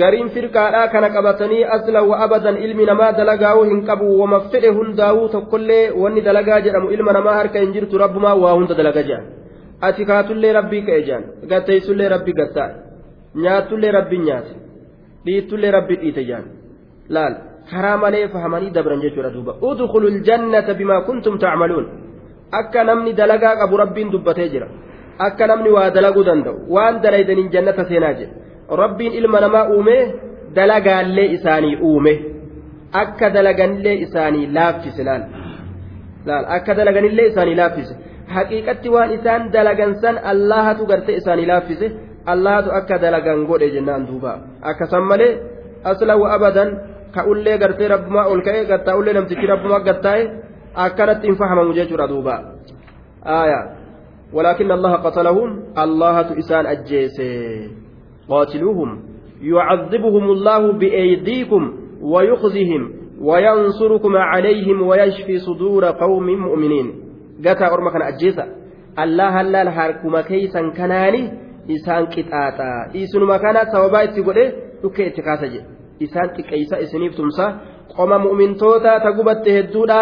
gariin 0.00 0.28
firqaadhaa 0.34 0.88
kana 0.94 1.08
qabatanii 1.16 1.64
aslan 1.76 2.08
wa 2.10 2.18
abadan 2.26 2.56
ilmi 2.66 2.86
namaa 2.90 3.12
dalagaa'uu 3.18 3.64
hin 3.70 3.82
qabu 3.88 4.06
wama 4.20 4.40
fedhe 4.52 4.70
hundaa'uu 4.78 5.28
tokkollee 5.34 5.84
wanni 6.02 6.20
dalagaa 6.28 6.60
jedhamu 6.66 6.90
ilma 6.96 7.12
namaa 7.18 7.36
harka 7.40 7.58
hin 7.64 7.74
jirtu 7.76 7.98
rabbumaa 8.04 8.34
waa 8.42 8.54
hunda 8.58 8.74
dalaga 8.80 9.02
jedhan 9.10 9.26
ati 9.88 10.08
kaatullee 10.10 10.52
rabbii 10.58 10.82
ka'e 10.88 11.02
jedhan 11.08 11.24
gatteessullee 11.52 12.08
rabbi 12.14 12.32
gattaa 12.40 12.70
nyaatullee 13.44 13.92
rabbi 13.98 14.18
nyaate 14.28 14.54
dhiittullee 15.26 15.70
rabbi 15.78 16.00
dhiite 16.02 16.22
jedhan 16.30 16.48
laal 17.18 17.34
karaa 17.70 17.96
malee 18.04 18.26
fahamanii 18.34 18.74
dabran 18.78 19.06
jechuudha 19.06 19.30
duuba 19.36 19.58
udkhulu 19.70 20.10
ljannata 20.18 20.78
bimaa 20.80 21.00
kuntum 21.08 21.38
tacmaluun 21.44 21.86
akka 22.52 22.84
namni 22.84 23.12
dalagaa 23.12 23.56
qabu 23.56 23.76
rabbiin 23.76 24.12
dubbatee 24.12 24.48
jira. 24.48 24.68
Akka 25.18 25.46
namni 25.46 25.70
waa 25.70 25.90
dalaguu 25.90 26.24
danda'u 26.24 26.56
waan 26.68 27.02
dalaydaniin 27.02 27.50
jannata 27.50 27.84
seenaa 27.84 28.12
jedhe 28.12 28.34
rabbiin 28.82 29.12
ilma 29.12 29.40
namaa 29.40 29.68
uume 29.74 29.96
dalagaallee 30.54 31.28
isaanii 31.36 31.76
uume. 31.82 32.14
Akka 32.92 33.30
dalaganillee 33.30 33.94
isaanii 34.06 34.46
laaffise 34.56 35.04
laal. 35.04 35.22
Akka 36.56 36.74
dalaganillee 36.76 37.26
isaanii 37.32 37.56
laaffise 37.62 37.94
haqiiqatti 38.34 38.88
waan 38.90 39.10
isaan 39.18 39.52
dalagan 39.52 39.94
san 40.02 40.18
allahatu 40.32 40.86
gartee 40.86 41.16
isaanii 41.20 41.46
laaffise 41.46 41.92
allahatu 42.26 42.70
akka 42.78 42.98
dalagan 42.98 43.46
godhe 43.46 43.70
jennaan 43.70 44.06
duuba. 44.08 44.38
Akkasan 44.62 45.04
malee 45.10 45.38
aslan 45.84 46.20
wa 46.20 46.32
abadan 46.34 46.70
ka 47.14 47.24
ullee 47.30 47.58
gartee 47.58 47.88
rabbumaa 47.88 48.26
ol 48.32 48.42
ka'e 48.42 48.64
gattaa 48.72 48.96
ullee 48.98 49.14
namtichi 49.14 49.46
rabbumaa 49.46 49.80
gattaa'e 49.88 50.22
akkanatti 50.76 51.26
hin 51.26 51.36
fahamamu 51.36 51.72
jechuudha 51.72 52.06
duuba 52.06 52.44
aya 53.24 53.76
ولكن 54.32 54.70
الله 54.70 54.92
قتلهم. 55.06 55.78
الله 55.78 56.38
إسان 56.38 56.66
أجيس 56.66 57.18
قاتلوهم. 58.28 58.90
يعذبهم 59.42 60.24
الله 60.30 60.72
بأيديكم 60.72 61.62
ويخزهم 62.02 62.82
وينصركم 63.20 64.16
عليهم 64.16 64.82
ويشفي 64.82 65.38
صدور 65.38 65.84
قوم 65.84 66.26
مؤمنين. 66.26 66.86
قتا 67.38 67.66
أرمى 67.74 67.90
كان 67.90 68.02
أجيسا 68.02 68.44
الله 68.98 69.28
هلا 69.40 69.62
الحركم 69.62 70.20
كيسا 70.20 70.60
كناني. 70.76 71.22
إسان 71.70 72.06
كتاتا. 72.06 72.90
إسن 72.96 73.22
مكانا 73.22 73.72
سوابا 73.72 74.02
إتقول 74.04 74.38
dhukkee 74.82 75.06
itti 75.06 75.22
kaasa 75.22 75.46
jedhe 75.46 75.66
isaan 76.00 76.28
xiqqeeysa 76.36 76.76
isiniif 76.84 77.14
tumsa 77.16 77.44
qoma 77.96 78.18
mu'mintoota 78.18 79.00
tagubatte 79.00 79.50
hedduudha 79.56 80.00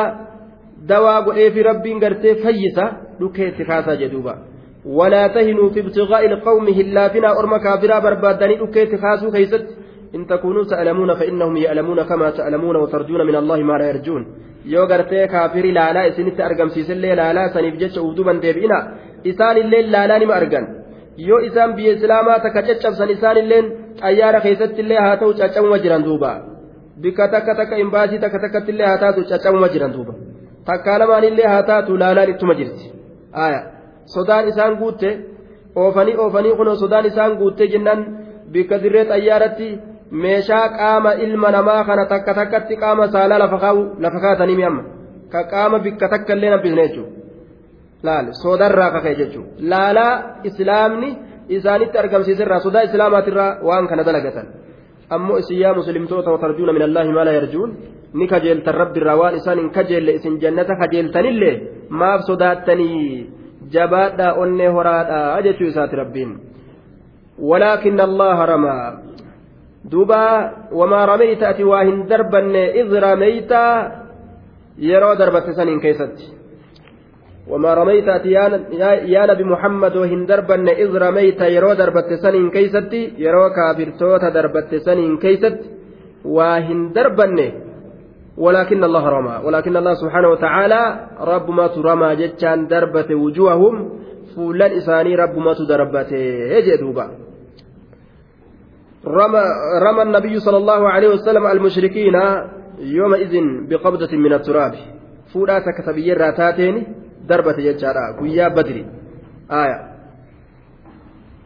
dawaa 0.88 1.22
godheefi 1.26 1.62
rabbiin 1.68 1.98
gartee 2.04 2.34
fayyisa 2.44 2.84
dhukkee 3.20 3.48
itti 3.52 3.64
kaasaa 3.70 3.96
jedhuuba 4.02 4.34
walaa 4.98 5.28
tahinuu 5.36 5.70
fi 5.74 5.80
ibtiqaa'i 5.84 6.26
ilqawmi 6.30 6.72
hillaafina 6.78 7.28
orma 7.40 7.58
kaafiraa 7.66 8.00
barbaadanii 8.06 8.58
dhukkee 8.62 8.82
itti 8.86 8.98
kaasuu 9.04 9.30
keeysatti 9.36 9.72
in 10.16 10.26
takuunuu 10.32 10.64
ta'lamuuna 10.72 11.14
fa'innahum 11.20 11.56
ya'lamuuna 11.64 12.04
kamaa 12.10 12.32
ta'lamuuna 12.38 12.78
watarjuuna 12.84 13.24
min 13.28 13.36
allahi 13.42 13.64
maa 13.70 13.78
laa 13.82 13.90
yarjuun 13.92 14.26
yoo 14.74 14.86
gartee 14.92 15.26
kaafiri 15.34 15.72
laalaa 15.78 16.04
isinitti 16.10 16.42
argamsiisillee 16.48 17.14
laalaa 17.20 17.48
saniif 17.54 17.74
jecha 17.82 18.00
ufduban 18.08 18.42
deebi'ina 18.44 18.78
isaanillee 19.32 19.82
laalaa 19.94 20.18
nima 20.24 20.34
argan 20.40 20.66
yoo 21.28 21.40
isaan 21.48 21.74
biyya 21.78 21.96
islaamaa 21.96 22.38
takka 22.44 22.62
caccabsan 22.68 23.10
isaanilleen 23.16 23.66
xayyaara 24.02 24.40
keessattillee 24.46 25.00
haa 25.06 25.16
ta'u 25.22 25.32
caccabuma 25.40 25.78
jiran 25.86 26.06
duuba 26.06 26.30
bikka 27.02 27.28
takka 27.34 27.52
takka 27.60 27.76
imbaasii 27.84 28.22
takka 28.24 28.38
takkattillee 28.46 28.86
haa 28.90 29.02
taatu 29.04 29.20
caccabuma 29.32 29.68
jiran 29.74 29.92
duuba 29.96 30.14
takkaa 30.64 30.98
lamaanillee 30.98 31.46
haa 31.52 31.62
taatu 31.70 31.98
laalaan 32.02 32.30
ittuma 32.34 32.54
jirti 32.60 32.92
sodaan 34.14 34.48
isaan 34.48 34.76
guutte 34.82 35.10
oofanii 35.84 36.16
oofanii 36.24 36.54
kunoo 36.60 36.76
sodaan 36.82 37.06
isaan 37.10 37.36
guutte 37.40 37.68
jennaan 37.74 38.06
bikka 38.52 38.82
dirree 38.82 39.04
xayyaaratti 39.10 39.68
meeshaa 40.24 40.68
qaama 40.78 41.12
ilma 41.26 41.50
namaa 41.56 41.84
kana 41.84 42.06
takka 42.14 42.34
takkatti 42.40 42.76
qaama 42.82 43.06
saalaa 43.16 43.38
lafa 43.38 44.20
kaatanii 44.26 44.56
mi'amma 44.56 44.82
ka 45.32 45.44
qaama 45.54 45.78
bikka 45.86 46.08
takka 46.08 46.32
illee 46.38 46.50
nabbisne 46.56 46.88
jechuudha 46.88 47.12
laal 48.08 48.26
sodarraa 48.42 48.90
kaka'e 48.96 49.14
jechuudha 49.22 49.70
laalaa 49.72 50.12
islaamni 50.50 51.16
isaanitti 51.56 51.98
argamsiiserraa 52.02 52.60
sodaa 52.66 52.86
islaamaatirraa 52.90 53.50
waan 53.68 53.88
kana 53.88 54.06
dalagatan. 54.10 54.46
ammoo 55.10 55.38
isin 55.38 55.60
yaa 55.60 55.74
muslimtoota 55.74 56.30
watarjuuna 56.30 56.72
min 56.72 56.82
yarjuun 57.34 57.76
ni 58.14 58.26
kajeeltan 58.32 58.80
rabbiirraa 58.82 59.20
waan 59.20 59.36
isaan 59.42 59.58
hin 59.62 59.70
kajeelle 59.76 60.16
isin 60.20 60.40
jannata 60.40 60.80
kajeeltanillee 60.82 61.54
maaf 61.88 62.26
sodaattanii 62.30 63.30
jabaadhaa 63.76 64.34
onnee 64.42 64.74
horaadhaa 64.78 65.42
jechuu 65.46 65.70
isaati 65.74 66.02
rabbiin. 66.02 66.34
ولكن 67.38 68.00
الله 68.00 68.44
رمى 68.44 68.78
دوبا 69.84 70.52
وما 70.72 71.04
رميت 71.04 71.42
أتي 71.42 71.64
واهن 71.64 72.06
دربا 72.06 72.40
إذ 72.80 72.88
رميت 72.94 73.52
يرى 74.78 75.10
دربة 75.16 75.46
سنين 75.52 75.80
كيست 75.80 76.16
وما 77.50 77.74
رميت 77.74 78.06
يا 79.14 79.22
نبي 79.26 79.44
محمد 79.44 79.96
وهن 79.96 80.26
دربن 80.26 80.68
إذ 80.68 80.90
رميت 81.04 81.40
يرو 81.40 81.72
دربت 81.80 82.10
سنين 82.24 82.50
كيستي 82.50 83.00
يرو 83.18 83.44
كافرتوت 83.56 84.24
دربت 84.36 84.70
سنين 84.86 85.16
كيست 85.24 85.60
وهن 86.24 86.80
دربن 86.96 87.38
ولكن 88.38 88.84
الله 88.84 89.08
رمى. 89.08 89.36
ولكن 89.46 89.76
الله 89.76 89.94
سبحانه 89.94 90.28
وتعالى 90.28 90.82
رب 91.20 91.50
ما 91.50 91.66
ترمى 91.66 92.16
جتشان 92.16 92.66
دربت 92.66 93.10
وجوههم. 93.12 93.74
فولان 94.34 94.72
إساني 94.72 95.14
رب 95.14 95.38
ما 95.38 95.52
تدربت. 95.54 96.12
يجدوبا 96.54 97.06
رمى 99.06 99.42
رمى 99.86 100.02
النبي 100.02 100.34
صلى 100.38 100.56
الله 100.56 100.88
عليه 100.88 101.08
وسلم 101.08 101.46
المشركين 101.46 102.16
يومئذ 102.78 103.34
بقبضة 103.70 104.12
من 104.16 104.32
التراب. 104.32 104.74
فولا 105.32 105.58
تكتبي 105.58 106.12
الراتاتين 106.12 106.86
darbate 107.24 107.62
jechaadha 107.62 108.12
guyyaa 108.20 108.50
badri 108.50 108.84
aya 109.48 109.78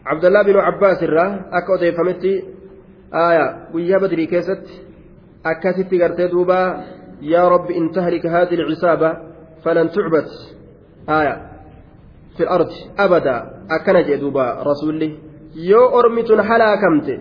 abdallaa 0.04 0.44
binu 0.44 0.58
cabbaas 0.58 1.02
irraa 1.06 1.30
akka 1.58 1.72
odeeffametti 1.72 2.32
aya 3.12 3.44
guyyaa 3.72 4.00
badrii 4.02 4.26
keessatti 4.26 4.74
gartee 6.02 6.28
duuba 6.34 6.58
yaa 7.20 7.48
rabbi 7.48 7.74
in 7.74 7.90
tahlik 7.92 8.24
hadi 8.34 8.56
lcisaaba 8.56 9.10
falan 9.64 9.88
tucbad 9.96 10.28
aya 11.06 11.34
fi 12.36 12.42
lardi 12.44 12.78
abada 13.04 13.34
akkana 13.76 14.02
jee 14.08 14.18
duuba 14.22 14.44
rasulli 14.70 15.08
yoo 15.70 15.86
ormitun 15.98 16.40
halaakamte 16.48 17.14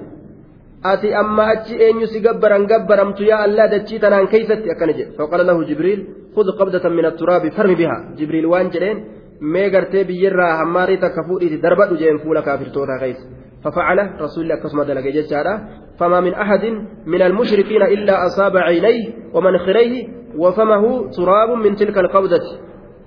ati 0.91 1.13
amma 1.21 1.43
achi 1.53 1.75
eenyu 1.85 2.07
si 2.07 2.19
gabbaran 2.21 2.63
gabbaramtu 2.71 3.23
yaa 3.31 3.41
allah 3.47 3.65
dachii 3.73 3.99
tanaan 3.99 4.27
keeysatti 4.33 4.67
akkana 4.73 4.93
jedhe 4.99 5.11
faqala 5.17 5.43
lahu 5.49 5.65
jibriil 5.71 6.01
خذ 6.37 6.49
قبضة 6.59 6.89
من 6.89 7.05
التراب 7.05 7.49
فرمي 7.57 7.75
بها 7.75 7.97
جبريل 8.17 8.45
وان 8.45 8.69
جلين 8.69 8.97
mee 9.41 9.69
gartee 9.73 10.03
biyyirraa 10.09 10.57
hammaarii 10.61 10.97
takka 10.97 11.23
fuudhiiti 11.27 11.57
darbadhu 11.65 11.97
jeen 11.97 12.19
fuula 12.23 12.41
kaafirtoota 12.41 12.99
keessa 13.01 13.25
ففعل 13.63 13.99
رسول 14.21 14.43
الله 14.43 14.55
كسم 14.63 14.83
دلق 14.83 15.05
ججارة 15.17 15.53
فما 15.99 16.19
من 16.19 16.33
أحد 16.33 16.63
من 17.05 17.21
المشركين 17.21 17.81
إلا 17.81 18.25
أصاب 18.25 18.57
عينيه 18.57 19.33
ومنخريه 19.33 20.07
وفمه 20.37 21.11
تراب 21.11 21.49
من 21.49 21.75
تلك 21.75 21.97
القبضة. 21.97 22.45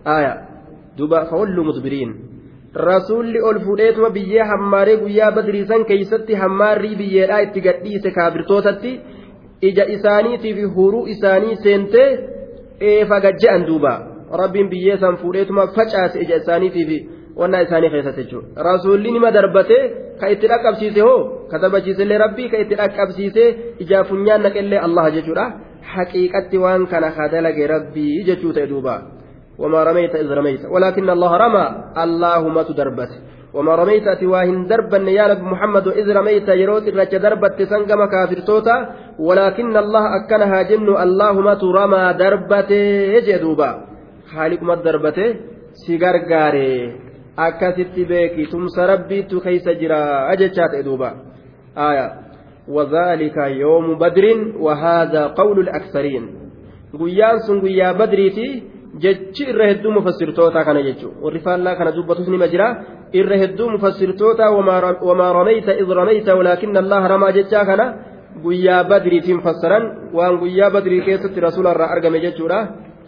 آية. 0.07 0.35
دوبا 0.99 1.25
فولوا 1.25 1.65
مدبرين. 1.65 2.15
رسول 2.77 3.37
ألفوليت 3.37 3.99
وبيا 3.99 4.45
حماري 4.45 4.95
ويا 4.95 5.31
بدريسان 5.31 5.85
كيستي 5.85 6.37
حماري 6.37 6.95
بيا 6.95 7.27
لا 7.27 7.43
اتقديس 7.43 8.07
كافرتوتتي 8.17 9.01
إجا 9.65 9.85
إساني 9.95 10.39
في 10.39 10.65
هورو 10.65 11.07
إساني 11.07 11.55
سنتي. 11.55 12.19
إيفا 12.83 13.19
جاءن 13.19 13.65
دوبا. 13.67 14.11
rabbiin 14.31 14.71
biyyeessan 14.71 15.17
fuudheetuma 15.17 15.67
facaase 15.67 16.21
ija 16.21 16.37
isaaniitii 16.37 16.85
fi 16.87 16.99
wannaa 17.41 17.63
isaanii 17.67 17.93
keessatti 17.95 18.25
jechuudha 18.25 18.67
rasuulli 18.71 19.15
nima 19.17 19.31
darbate 19.37 19.79
ka 20.21 20.33
itti 20.35 20.51
dhaqqabsiise 20.53 21.01
hoo 21.09 21.21
ka 21.51 21.63
taphachiisellee 21.63 22.19
rabbii 22.25 22.51
ka 22.53 22.65
itti 22.65 22.81
dhaqqabsiise 22.81 23.45
ijaa 23.85 24.05
funyaan 24.11 24.45
naqellee 24.47 24.85
allah 24.87 25.07
jechuudha 25.17 25.47
haqiiqatti 25.95 26.63
waan 26.65 26.85
kana 26.93 27.17
ka 27.17 27.33
dalage 27.35 27.65
rabbii 27.75 28.13
jechuu 28.29 28.53
ta'e 28.59 28.69
duuba 28.75 28.97
وما 29.61 29.81
رميت 29.85 30.15
إذ 30.15 30.29
رميت 30.33 30.63
ولكن 30.75 31.11
الله 31.11 31.33
رمى 31.37 31.67
اللهم 32.05 32.57
تدربت 32.63 33.13
وما 33.55 33.75
رميت 33.75 34.07
أتواهن 34.15 34.67
دربا 34.71 34.99
يا 35.19 35.25
نبي 35.31 35.45
محمد 35.53 35.87
إذ 36.01 36.07
رميت 36.19 36.49
يروت 36.63 36.89
الرجة 36.89 37.17
دربت 37.25 37.53
تسنقم 37.59 38.01
كافر 38.13 38.39
توتا 38.49 38.77
ولكن 39.19 39.77
الله 39.77 40.05
أكنها 40.17 40.61
جن 40.71 40.89
اللهم 41.05 41.49
ترمى 41.63 42.05
دربته 42.23 42.85
يجدوبا 43.17 43.71
خالق 44.33 44.61
ما 44.69 44.75
دربته 44.87 45.29
سيغار 45.83 46.17
غاري 46.31 46.71
akkasitti 47.47 48.03
beeki 48.11 48.43
tumsa 48.53 48.87
rabbiittu 48.93 49.37
keeysa 49.45 49.73
jira 49.81 50.01
jechaat 50.43 50.73
eduuba 50.83 51.11
aya 51.91 52.07
وذلك 52.77 53.37
يوم 53.37 53.87
بدر 53.99 54.27
وهذا 54.65 55.23
قول 55.27 55.57
الأكثرين 55.67 56.25
guyyaan 57.01 57.39
sun 57.47 57.59
guyyaa 57.63 57.95
badriiti 57.95 58.47
jechi 59.03 59.45
irra 59.51 59.65
hedduu 59.71 59.93
mufassirtoota 59.97 60.65
kana 60.67 60.83
jechuun 60.83 61.15
warri 61.25 61.41
faallaa 61.47 61.75
kana 61.79 61.91
dubbatus 61.97 62.27
nima 62.29 62.47
jira 62.53 62.67
irra 63.21 63.37
hedduu 63.43 63.69
mufassirtoota 63.75 64.51
wamaa 65.09 65.33
ramayta 65.39 65.73
id 65.83 65.89
ramayta 66.01 66.37
walaakin 66.39 66.77
allaha 66.83 67.09
ramaa 67.15 67.33
jechaa 67.39 67.65
kana 67.71 67.87
guyyaa 68.45 68.83
badriitiin 68.91 69.41
fassaran 69.47 69.85
waan 70.17 70.39
guyyaa 70.43 70.71
badrii 70.75 71.03
keessatti 71.07 71.41
rasuula 71.47 71.75
irraa 71.75 71.91
argame 71.95 72.19
jechuudha 72.27 72.59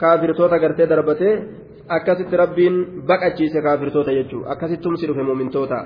kaafirtoota 0.03 0.63
gartee 0.65 0.87
darbatee 0.93 1.35
akkasitti 1.89 2.37
rabbiin 2.37 3.03
baqachiise 3.07 3.63
kaafirtoota 3.63 4.13
jechuudha. 4.13 4.51
Akkasitti 4.51 4.83
tumsi 4.83 5.07
dhufe 5.07 5.23
muumintoota. 5.23 5.79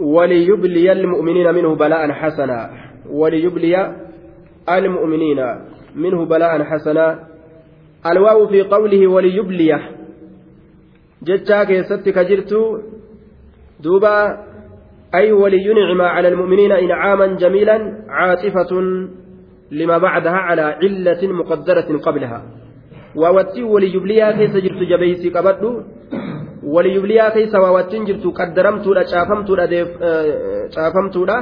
وليبلي 0.00 0.92
المؤمنين 0.92 1.54
منه 1.54 1.74
بلاء 1.74 2.12
حسنا 2.12 2.70
وليبلي 3.10 3.94
المؤمنين 4.68 5.40
منه 5.94 6.24
بلاء 6.24 6.64
حسنا 6.64 7.28
الواو 8.06 8.46
في 8.46 8.62
قوله 8.62 9.06
وليبلي 9.06 9.80
jecha 11.22 11.64
keessa 11.64 12.05
ka 12.05 12.18
jirtu 12.18 12.52
duuba 13.80 14.38
أي 15.14 15.32
ولينعم 15.32 16.00
على 16.02 16.28
المؤمنين 16.28 16.72
إنعاما 16.72 17.26
جميلا 17.26 18.04
عاطفة 18.08 18.72
لما 19.70 19.98
بعدها 19.98 20.32
على 20.32 20.62
علة 20.62 21.32
مقدرة 21.32 21.98
قبلها 21.98 22.42
waawtiin 23.16 23.62
وليبلي 23.62 24.30
keessa 24.32 24.56
jirtu 24.56 24.82
jabeessii 24.90 25.28
qabadhu 25.30 25.84
waliyubliyaa 26.62 27.30
keessa 27.30 27.60
waa 27.60 27.72
wajjin 27.72 28.04
jirtu 28.06 28.32
qaddaramtuudha 28.32 29.04
caafamtuudha 30.74 31.36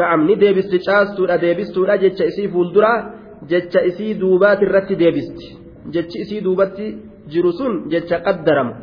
na'am 0.00 0.26
ni 0.26 0.36
deebisti 0.42 0.78
caastuudha 0.86 1.38
deebistuudha 1.38 1.98
jecha 1.98 2.24
isii 2.24 2.48
fuulduraa 2.48 2.98
jecha 3.50 3.82
isii 3.90 4.14
duubaati 4.14 4.64
irratti 4.68 4.96
deebisti 5.02 5.58
jechi 5.96 6.22
isii 6.24 6.40
duubatti 6.46 6.86
jiru 7.28 7.52
sun 7.52 7.74
jecha 7.88 8.20
qaddaramu 8.28 8.74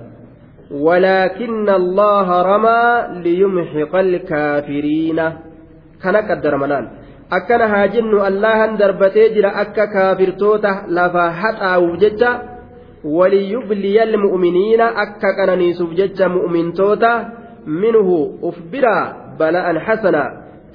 ولكن 0.71 1.69
الله 1.69 2.41
رمى 2.41 2.81
ليمحق 3.25 3.95
الكافرين 3.95 5.19
كان 6.03 6.15
قدر 6.15 6.57
ملال 6.57 6.85
akkana 7.37 7.67
haa 7.73 7.87
jennu 7.87 8.23
allahan 8.29 8.77
darbatee 8.77 9.29
jira 9.35 9.55
akka 9.63 9.87
kaafirtoota 9.87 10.77
lafaa 10.99 11.31
haxaa'uuf 11.41 11.99
jecha 12.05 12.31
وليبلي 13.03 14.03
المؤمنين 14.03 14.81
أكا 14.81 15.31
كنانيسوف 15.37 15.93
جج 15.93 16.23
مؤمنتوتا 16.23 17.29
منه 17.65 18.39
أفبرا 18.43 18.97
بلاء 19.39 19.79
حسنا 19.79 20.23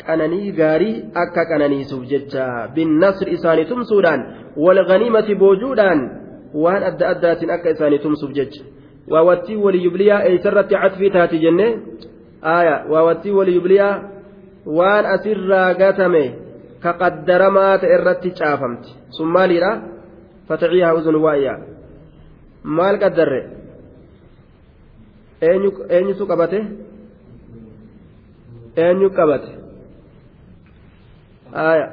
كناني 0.06 0.54
غاري 0.58 1.04
أكا 1.16 1.44
كنانيسوف 1.44 2.02
جج 2.02 2.38
بالنصر 2.74 3.32
إساني 3.32 3.64
تمسودان 3.64 4.20
والغنيمة 4.56 5.34
بوجودان 5.34 5.98
وان 6.54 6.82
أدى 6.82 7.10
أدات 7.10 7.44
أكا 7.44 7.70
إساني 7.70 7.98
تمسوف 7.98 8.30
جج 8.30 8.54
ووتي 9.10 9.56
وليبليا 9.56 10.22
أي 10.22 10.38
سرت 10.38 10.74
عطفي 10.74 11.10
تاتي 11.10 11.38
جنة 11.38 11.76
آية 12.44 12.76
ووتي 12.90 13.30
وليبليا 13.30 14.02
وان 14.66 15.04
ka 16.84 16.92
qaddaramaa 17.00 17.74
ta'e 17.80 17.94
irratti 17.96 18.30
caafamti. 18.38 18.90
Sun 19.16 19.28
maaliidha? 19.36 19.70
Fataciihaa 20.48 20.96
uzun 20.98 21.16
waa'iyaa 21.26 21.58
maal 22.76 22.96
qaddarre? 23.02 23.40
Eenyutu 25.96 26.24
qabate? 26.30 26.60
Eenyu 28.84 29.08
qabate? 29.18 29.50
Aya 31.70 31.86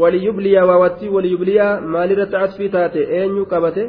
waliyubliyaa 0.00 0.66
waawattii 0.70 1.14
waliyubliyaa 1.16 1.80
maalirratti 1.80 2.36
asfii 2.36 2.68
taate? 2.76 3.00
Eenyu 3.18 3.44
qabate? 3.52 3.84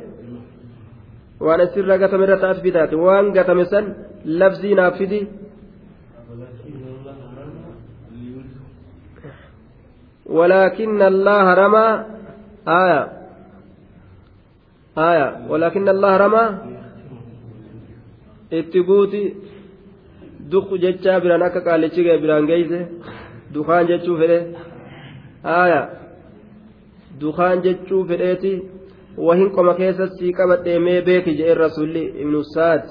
Waan 1.45 1.61
asirra 1.61 1.97
gatame 1.97 2.23
irratti 2.25 2.45
asfii 2.53 2.71
taate? 2.77 2.95
Waan 2.95 3.33
gatame 3.37 3.65
san 3.65 3.85
labzii 4.25 4.75
naaf 4.75 4.99
ولكن 10.31 11.01
الله 11.01 11.53
رمى 11.53 12.05
آية 12.67 13.01
آية 14.97 15.27
ولكن 15.49 15.89
الله 15.89 16.17
رمى 16.17 16.45
guuti 18.87 19.23
duk 20.51 20.67
jechaa 20.83 21.19
biraan 21.23 21.41
akka 21.47 21.61
qaalichi 21.67 22.03
ga'e 22.03 22.19
biraan 22.23 22.45
geeyse 22.49 22.79
dukaan 23.53 23.87
jechuu 23.87 24.17
fedhe 24.21 24.39
aya 25.43 25.81
dukaan 27.21 27.63
jechuu 27.65 28.03
fedheeti 28.09 28.53
wahin 29.27 29.49
qoma 29.55 29.73
keessa 29.79 30.05
sii 30.17 30.33
qabadhee 30.39 30.79
mee 30.87 30.99
beeki 31.07 31.31
jedheen 31.39 31.61
rasulli 31.65 32.03
ibnu 32.23 32.43
saad 32.53 32.83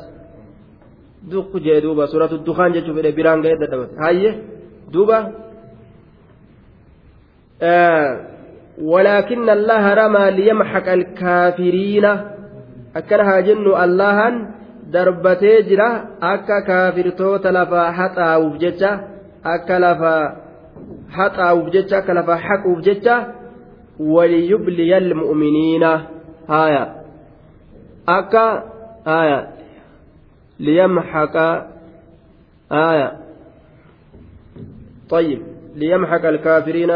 duk 1.33 1.53
jee 1.67 1.81
duuba 1.85 2.05
suratu 2.13 2.37
dukaan 2.49 2.73
jechuu 2.77 2.95
fedhe 2.97 3.13
biraan 3.19 3.41
ولكن 8.83 9.51
الله 9.51 9.95
رمى 9.95 10.31
ليمحق 10.31 10.89
الكافرين 10.89 12.07
أكنها 12.97 13.41
جن 13.41 13.67
الله 13.85 14.19
darbatee 14.91 15.63
jira 15.71 16.19
akka 16.21 16.63
kaafirtoota 16.67 17.53
lafaa 17.53 17.93
haxaa'uuf 17.99 18.59
jecha 18.59 18.91
akka 19.53 19.79
lafaa 19.79 20.23
haxaa'uuf 21.17 21.71
jecha 21.75 21.99
akka 21.99 22.15
lafaa 22.19 22.41
haquuf 22.47 22.81
jecha 22.89 23.17
waliyubliya 24.15 24.97
almu'miniina 24.97 25.91
haya 26.49 26.83
akka 28.19 28.45
haya 29.05 29.39
liyamhaqa 30.59 31.49
haya 32.71 33.09
طيب 35.11 35.43
ليمحق 35.75 36.25
الكافرين 36.27 36.93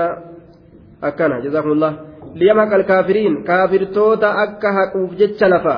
akkana 1.09 1.41
jazaakumullah 1.45 1.93
liyamhaqa 2.41 2.75
alkaafiriin 2.81 3.43
kaafirtoota 3.49 4.29
akka 4.45 4.73
haquuf 4.79 5.11
jecha 5.21 5.49
lafa 5.55 5.77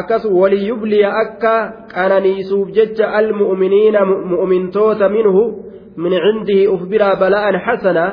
akkas 0.00 0.24
waliyubliya 0.40 1.10
akka 1.24 1.54
qananiisuuf 1.94 2.68
jecha 2.78 3.12
almu'miniina 3.20 4.04
mu'mintoota 4.32 5.08
minhu 5.16 5.42
min 5.96 6.12
cindihi 6.26 6.68
uf 6.74 6.82
biraa 6.92 7.14
bala'an 7.22 7.56
xasana 7.66 8.04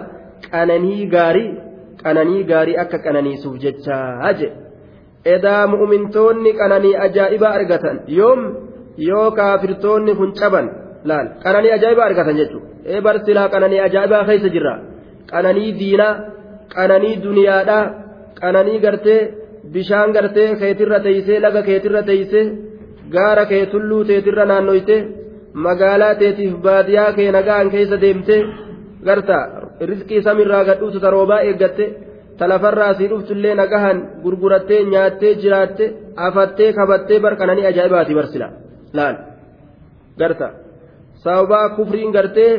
qananii 0.52 1.06
gaarii 1.16 1.50
qananii 2.04 2.44
gaarii 2.52 2.78
akka 2.84 3.04
qananiisuuf 3.06 3.56
jecha 3.66 3.98
haje 4.26 4.50
edaa 5.36 5.64
mu'mintoonni 5.74 6.52
qananii 6.62 6.96
ajaa'ibaa 7.06 7.54
argatan 7.60 7.98
yoom 8.20 8.42
yoo 9.10 9.32
kaafirtoonni 9.40 10.16
kun 10.20 10.34
caban 10.40 10.68
laal 11.10 11.28
qananii 11.44 11.74
ajaa'ibaa 11.78 12.06
argatan 12.10 12.38
jechuudha 12.42 12.68
ee 12.94 13.02
barsilaa 13.08 13.50
qananii 13.54 13.82
ajaa'ibaa 13.88 14.26
keessa 14.30 14.50
jirra. 14.56 14.74
Qananii 15.32 15.72
diinaa 15.80 16.14
qananii 16.76 17.16
duniyaadhaa 17.26 17.84
qananii 18.42 18.80
gartee 18.86 19.22
bishaan 19.74 20.10
gartee 20.18 20.50
keetirra 20.62 21.00
teeysee 21.06 21.40
laga 21.46 21.62
keetirra 21.70 22.02
teeysee 22.10 22.46
gaara 23.16 23.46
kee 23.52 23.66
tulluu 23.74 24.04
teetirra 24.10 24.46
naannoyte 24.52 24.98
magaalaa 25.66 26.16
teetiif 26.22 26.54
baadiyaa 26.66 27.12
kee 27.18 27.30
nagaan 27.38 27.68
keessa 27.74 28.02
deemte 28.04 28.38
garta 29.08 29.38
rizqii 29.90 30.22
samirraa 30.28 30.64
gadhuutu 30.70 31.00
taroobaa 31.06 31.42
eeggatte 31.48 31.86
talafarraa 32.40 32.94
sii 32.98 33.10
dhuftullee 33.12 33.56
nagahan 33.62 33.98
gurgurattee 34.24 34.82
nyaattee 34.94 35.34
jiraatte 35.42 35.86
afattee 36.28 36.70
kabattee 36.78 37.20
bar 37.24 37.34
qananii 37.42 37.66
ajaa'ibaati 37.72 38.14
barsila. 38.20 38.48
Laal. 38.98 39.16
Garta. 40.20 40.48
Sababaa 41.24 41.70
kufriin 41.78 42.12
gartee 42.18 42.52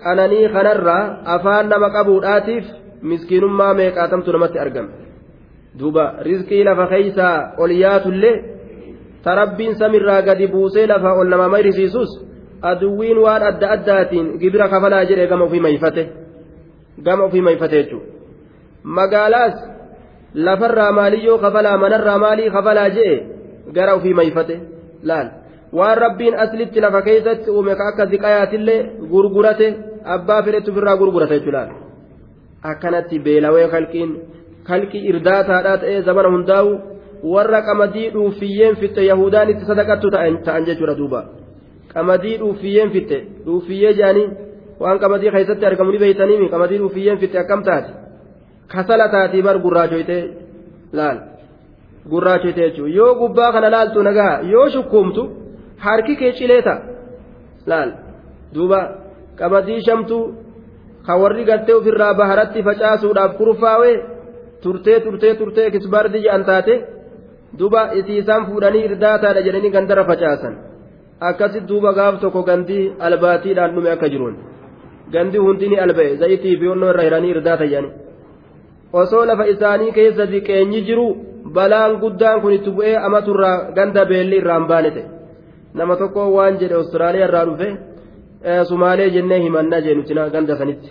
qananii 0.00 0.48
kanarraa 0.54 1.02
afaan 1.34 1.68
nama 1.68 1.88
qabuudhaatiif 1.96 2.64
miskiinummaa 3.10 3.74
meeqaatamtu 3.80 4.32
namatti 4.32 4.58
argama 4.64 4.90
duuba 5.78 6.04
rizqii 6.28 6.64
lafa 6.68 6.86
keeysaa 6.92 7.36
ol 7.62 7.70
yaatullee 7.84 8.36
tarabbiin 9.24 9.74
samirraa 9.80 10.22
gadi 10.28 10.46
buusee 10.54 10.86
lafa 10.92 11.10
ol 11.20 11.28
nama 11.34 11.48
mayrisiisus 11.54 12.10
aduwwiin 12.70 13.18
waan 13.24 13.42
adda 13.50 13.70
addaatiin 13.76 14.26
gibira 14.40 14.68
kafalaa 14.68 15.04
jedhee 15.04 15.26
gama 15.26 15.44
ofii 15.44 15.60
mayfate. 15.66 16.02
Gama 17.04 17.24
ofii 17.24 17.40
mayfate 17.48 17.76
jechuudha. 17.82 18.06
Magaalaas 18.84 19.56
lafarraa 20.34 20.92
maaliyyoo 20.92 21.38
kafalaa 21.38 21.76
manarraa 21.84 22.18
maalii 22.18 22.50
kafalaa 22.50 22.88
jee 22.96 23.14
gara 23.72 23.94
ofii 23.94 24.14
mayfate? 24.14 24.60
Laal 25.02 25.28
waan 25.78 25.98
rabbiin 26.04 26.34
aslitti 26.44 26.80
lafa 26.84 27.02
keessatti 27.08 27.50
uume 27.50 27.74
ka 27.78 27.84
akka 27.90 28.06
ziqayaatillee 28.12 28.80
gurgurate 29.12 29.68
abbaa 30.14 30.42
fedhetti 30.42 30.70
ofirraa 30.72 30.96
gurgurate 31.02 31.34
jechuudha 31.38 31.62
akkanatti 32.70 33.16
beelawee 33.26 33.68
kalqiin 33.74 34.10
kalqii 34.68 35.06
irdaataadhaa 35.10 35.76
ta'ee 35.82 36.02
zamana 36.08 36.28
hundaa'u 36.34 36.70
warra 37.34 37.60
qamadii 37.68 38.08
dhuufiyyeen 38.14 38.76
fitte 38.82 39.02
yahudaan 39.10 39.50
itti 39.52 39.64
sadaqattu 39.70 40.10
ta'an 40.14 40.64
jechuudha 40.68 40.94
duuba. 41.00 41.20
Qamadii 41.94 42.36
dhuufiyyeen 42.42 42.90
fitte 42.94 43.18
dhuufiyyee 43.46 43.92
jedhanii 43.98 44.28
waan 44.82 44.98
qamadii 45.02 45.30
keessatti 45.34 45.66
argamu 45.66 45.92
ni 45.92 45.98
beeytaniimi 46.04 46.48
qamadii 46.54 46.78
dhuufiyyeen 46.82 47.18
fitte 47.22 47.38
akkam 47.42 47.62
taate 47.68 47.90
kasala 48.72 49.08
taatii 49.14 49.42
bar 49.42 49.58
gurraachoytee 49.64 50.22
laal. 50.92 51.18
Gurraachoytee 52.10 52.68
jechuudha 52.70 52.94
yoo 52.98 53.14
gubbaa 53.20 53.52
kana 53.52 53.68
laaltu 53.74 54.02
nagaa 54.08 54.34
yoo 54.52 54.68
shukkuumtu 54.74 55.22
harki 55.84 56.14
kee 56.20 56.32
cilee 56.38 56.62
ta'a. 56.66 56.78
Laal 57.70 57.90
duuba 58.54 58.80
qamadii 59.38 59.80
shamtuu 59.86 60.24
ka 61.06 61.12
warri 61.22 61.44
gartee 61.50 61.74
ofirraa 61.80 62.14
baharatti 62.20 62.60
facaasuudhaaf 62.68 63.32
kurfaawee 63.38 63.96
turtee 64.62 64.98
turtee 65.04 65.34
turtee 65.40 65.68
kisbaardi 65.74 66.18
jedhan 66.24 66.44
taate 66.50 66.74
duuba 67.58 67.80
isiisaan 67.98 68.42
fuudhanii 68.48 68.84
irdaataadha 68.88 69.40
jedhanii 69.46 69.72
gandarra 69.76 70.04
facaasan 70.10 70.54
akkasit 71.28 71.64
duuba 71.70 71.90
gaaf 71.98 72.14
tokko 72.22 72.40
gandii 72.50 72.84
albaatiidhaan 73.06 73.70
dhume 73.74 73.90
akka 73.94 74.08
jiruun. 74.12 74.34
Gandii 75.14 75.42
hundi 75.46 75.66
ni 75.70 75.76
alba'e 75.84 76.16
zayitii 76.20 76.56
fi 76.60 76.66
onnoo 76.74 76.90
irra 76.92 77.02
hiranii 77.06 77.32
irdaata 77.36 77.66
jedhanii 77.72 77.92
osoo 79.00 79.24
lafa 79.30 79.44
isaanii 79.54 79.92
keessa 79.98 80.24
diqeenyi 80.32 80.80
jiru 80.88 81.06
balaan 81.56 81.92
guddaan 82.02 82.38
kun 82.42 82.52
itti 82.58 82.70
bu'ee 82.76 82.96
amaturraa 83.06 83.56
ganda 83.76 84.02
beelli 84.10 84.36
irraan 84.42 84.64
baane 84.70 84.90
ta'e 84.96 85.04
nama 85.74 85.96
tokko 85.96 86.32
waan 86.36 86.58
jedhe 86.60 86.74
Awustiraaliyaa 86.74 87.28
irraa 87.28 87.44
dhufe 87.46 87.68
Sumaalee 88.68 89.10
jennee 89.10 89.40
himannaa 89.46 89.80
jeenuti 89.80 90.14
ganda 90.32 90.56
sanitti 90.56 90.90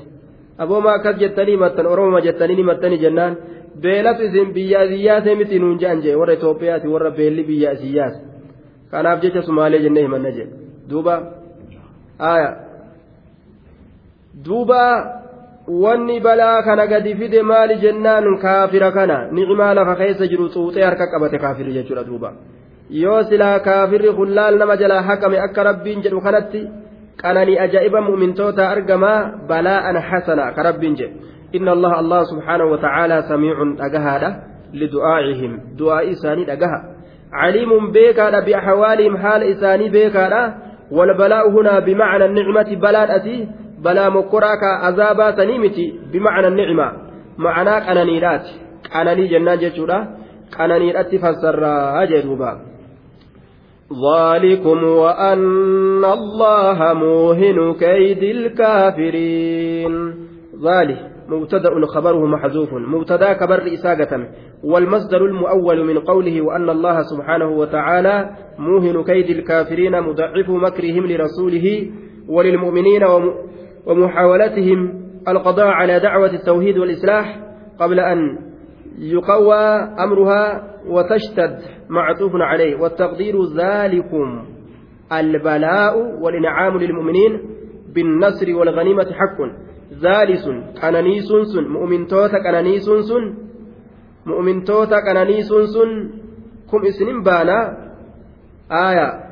abooma 0.57 0.93
akkas 0.93 1.19
jettanii 1.23 1.55
himattan 1.57 1.87
Oromoma 1.93 2.21
jettanii 2.27 2.55
himattanii 2.61 2.97
jennaan 3.05 3.37
beelatu 3.81 4.23
isin 4.23 4.53
biyya 4.53 4.87
siyyaasee 4.87 5.35
miti 5.35 5.59
nuun 5.59 5.79
je'an 5.79 6.01
jee 6.01 6.15
warra 6.15 6.33
Itoophiyaati 6.33 6.87
warra 6.87 7.11
beelli 7.11 7.43
biyya 7.43 7.75
siyyaase 7.75 8.19
kanaaf 8.91 9.21
jecha 9.21 9.41
Sumaalee 9.41 9.81
jennee 9.85 10.03
himanna 10.03 10.31
jedhe 10.31 10.53
duuba 10.89 11.15
aaya 12.31 12.51
duuba 14.45 14.81
wanni 15.67 16.19
balaa 16.19 16.63
kana 16.63 16.87
gadi 16.87 17.15
fide 17.15 17.41
maali 17.41 17.75
jennaan 17.83 18.37
kaafira 18.41 18.91
kana 18.91 19.17
ni'imaa 19.31 19.73
lafa 19.73 19.95
keessa 19.95 20.27
jiru 20.27 20.49
xuuxee 20.49 20.83
harka 20.83 21.07
qabate 21.07 21.37
kaafirri 21.37 21.73
jechuudha 21.73 22.03
duuba. 22.03 22.33
Yoo 22.91 23.23
silaa 23.23 23.59
kaafirri 23.59 24.07
hullaal 24.19 24.57
nama 24.57 24.75
jalaa 24.77 25.01
haqame 25.09 25.39
akka 25.39 25.63
rabbiin 25.63 26.01
jedhu 26.05 26.21
kanatti 26.21 26.61
qananii 27.21 27.59
ajaa'iba 27.65 28.01
mu'mintoota 28.07 28.69
argamaa 28.69 29.47
balaa'an 29.51 29.97
hasana 30.09 30.51
ka 30.55 30.63
rabbiin 30.69 30.95
jedhe 30.95 31.15
inna 31.59 31.71
allaha 31.71 32.01
allah 32.03 32.21
subhaanahu 32.31 32.71
wa 32.73 32.79
ta'aalaa 32.85 33.21
samiicun 33.31 33.75
dhagahaadha 33.83 34.29
lidu'aa'ihim 34.81 35.53
du'aa 35.79 36.01
isaanii 36.15 36.49
dhagaha 36.51 36.79
caliimun 37.37 37.91
beekaadha 37.95 38.41
biaxawaalihim 38.49 39.15
haala 39.23 39.45
isaanii 39.53 39.89
beekaadha 39.97 40.43
والبلاء 40.91 41.49
هنا 41.49 41.79
بمعنى 41.79 42.25
النعمة 42.25 42.75
بلاد 42.75 43.09
أتي 43.09 43.47
بلا 43.79 44.09
مكراك 44.09 44.63
عذابا 44.63 45.31
تنيمتي 45.31 45.99
بمعنى 46.13 46.47
النعمة 46.47 46.87
معناك 47.37 47.83
أنانيرات 47.89 48.45
أناني 48.95 49.27
جنان 49.27 49.57
جتشورا 49.57 50.07
أنانيرات 50.59 51.15
فسر 51.15 51.63
أجدوبا 52.03 52.70
ذلكم 53.91 54.83
وأن 54.83 56.05
الله 56.05 56.93
موهن 56.93 57.73
كيد 57.73 58.23
الكافرين. 58.23 59.93
ذلك 60.63 60.99
مبتدأ 61.29 61.85
خبره 61.85 62.25
محذوف. 62.25 62.73
مبتدا 62.73 63.33
كبر 63.33 63.73
إساقة 63.73 64.27
والمصدر 64.63 65.25
المؤول 65.25 65.85
من 65.85 65.99
قوله 65.99 66.41
وأن 66.41 66.69
الله 66.69 67.01
سبحانه 67.01 67.49
وتعالى 67.49 68.29
موهن 68.59 69.03
كيد 69.03 69.29
الكافرين 69.29 70.01
مضعف 70.01 70.49
مكرهم 70.49 71.05
لرسوله 71.05 71.91
وللمؤمنين 72.29 73.03
ومحاولتهم 73.87 75.01
القضاء 75.27 75.67
على 75.67 75.99
دعوة 75.99 76.33
التوحيد 76.33 76.77
والإصلاح 76.77 77.39
قبل 77.79 77.99
أن 77.99 78.50
يقوى 78.99 79.63
أمرها 79.99 80.63
وتشتد 80.87 81.59
معطوف 81.89 82.31
عليه 82.35 82.75
والتقدير 82.75 83.35
ذلكم 83.45 84.45
البلاء 85.11 85.97
والإنعام 86.21 86.77
للمؤمنين 86.77 87.41
بالنصر 87.95 88.55
والغنيمة 88.55 89.03
حق. 89.11 89.39
ذالس 89.93 90.45
كنانيس 90.81 91.27
سن 91.53 91.63
مؤمن 91.67 92.07
توتا 92.07 92.39
كنانيس 92.39 92.85
سن 92.85 93.33
مؤمن 94.25 94.63
توتا 94.63 94.99
كنانيس 94.99 95.47
سن 95.47 96.09
كم 96.71 96.85
اسنين 96.85 97.23
بانا 97.23 97.77
آية. 98.71 99.23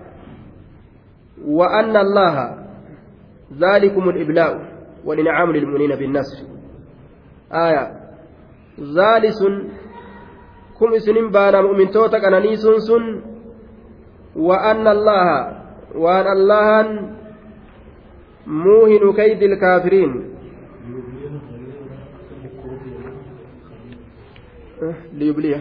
وأن 1.48 1.96
الله 1.98 2.56
ذلكم 3.60 4.10
الإبلاء 4.10 4.52
والإنعام 5.06 5.52
للمؤمنين 5.52 5.96
بالنصر. 5.96 6.38
آية. 7.52 7.99
ذالس 8.80 9.42
kum 10.80 10.96
isinin 10.96 11.28
baana 11.32 11.60
mu'mintoota 11.62 12.24
qananiisuun 12.24 12.80
sun 12.82 13.04
wa'anna 14.48 14.90
allaha 14.96 15.38
waan 16.04 16.28
allahan 16.36 16.88
muuhinu 18.48 19.12
kaydi 19.20 19.46
ilkaafiriin 19.46 20.14
liyubliya 25.20 25.60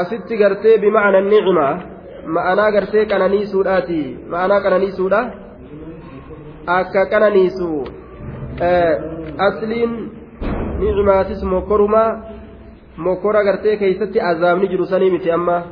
asitti 0.00 0.34
gartee 0.42 0.76
bimacna 0.82 1.20
nicma 1.20 1.68
ma'anaa 2.34 2.70
gartee 2.74 3.06
qananiisuudhaati 3.06 4.02
ma'anaa 4.34 4.60
qananiisuudha 4.66 5.20
akka 6.66 7.10
qananiisu 7.12 8.01
asliin 9.38 10.10
nicmaatis 10.78 11.42
mokkorumaa 11.42 12.22
mokkora 12.96 13.44
gartee 13.44 13.76
keeysatti 13.76 14.20
azaabni 14.20 14.68
jiru 14.68 14.86
sanii 14.86 15.10
miti 15.10 15.30
amma 15.30 15.62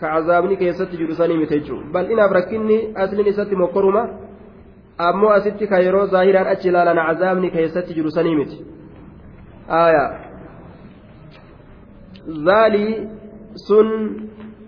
ka 0.00 0.12
azaabni 0.12 0.56
keessatti 0.56 0.96
jiru 0.96 1.14
sanii 1.14 1.38
miti 1.38 1.60
jechuudha 1.60 1.92
bal'inaaf 1.92 2.32
rakkinni 2.32 2.78
asliin 2.94 3.26
isatti 3.26 3.56
mokkoruma 3.56 4.08
ammoo 4.98 5.30
asitti 5.30 5.66
ka 5.66 5.78
yeroo 5.78 6.06
zaahiraan 6.06 6.46
achi 6.46 6.68
ilaalan 6.68 6.98
azaabni 6.98 7.50
keessatti 7.50 7.94
jiru 7.94 8.10
sanii 8.10 8.36
miti 8.36 8.64
zaalii 12.44 13.08
sun 13.66 13.88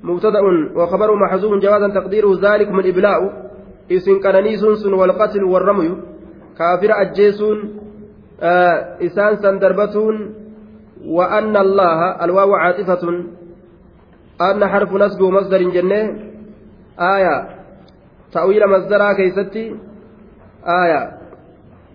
مبتدأ 0.03 0.41
وخبر 0.75 1.15
محذوف 1.15 1.63
جوازا 1.63 1.89
تقديره 1.89 2.39
ذلكم 2.43 2.81
الإبلاء 2.81 3.51
إسن 3.93 4.21
كنانيس 4.21 4.61
سن 4.61 4.93
والقتل 4.93 5.45
والرمي 5.45 6.10
كافر 6.61 6.91
أجيسون 6.93 7.59
isaan 9.01 9.35
san 9.41 9.57
darbatuun 9.57 10.17
وأن 11.01 11.57
الله 11.57 12.01
الواو 12.25 12.55
عاطفة 12.55 13.03
أن 14.41 14.61
حرف 14.69 14.91
نسب 14.93 15.21
مصدر 15.23 15.61
جنة 15.73 16.01
آية 17.01 17.37
تأويل 18.33 18.63
مصدرها 18.69 19.13
كيستي 19.13 19.65
آية 20.65 21.03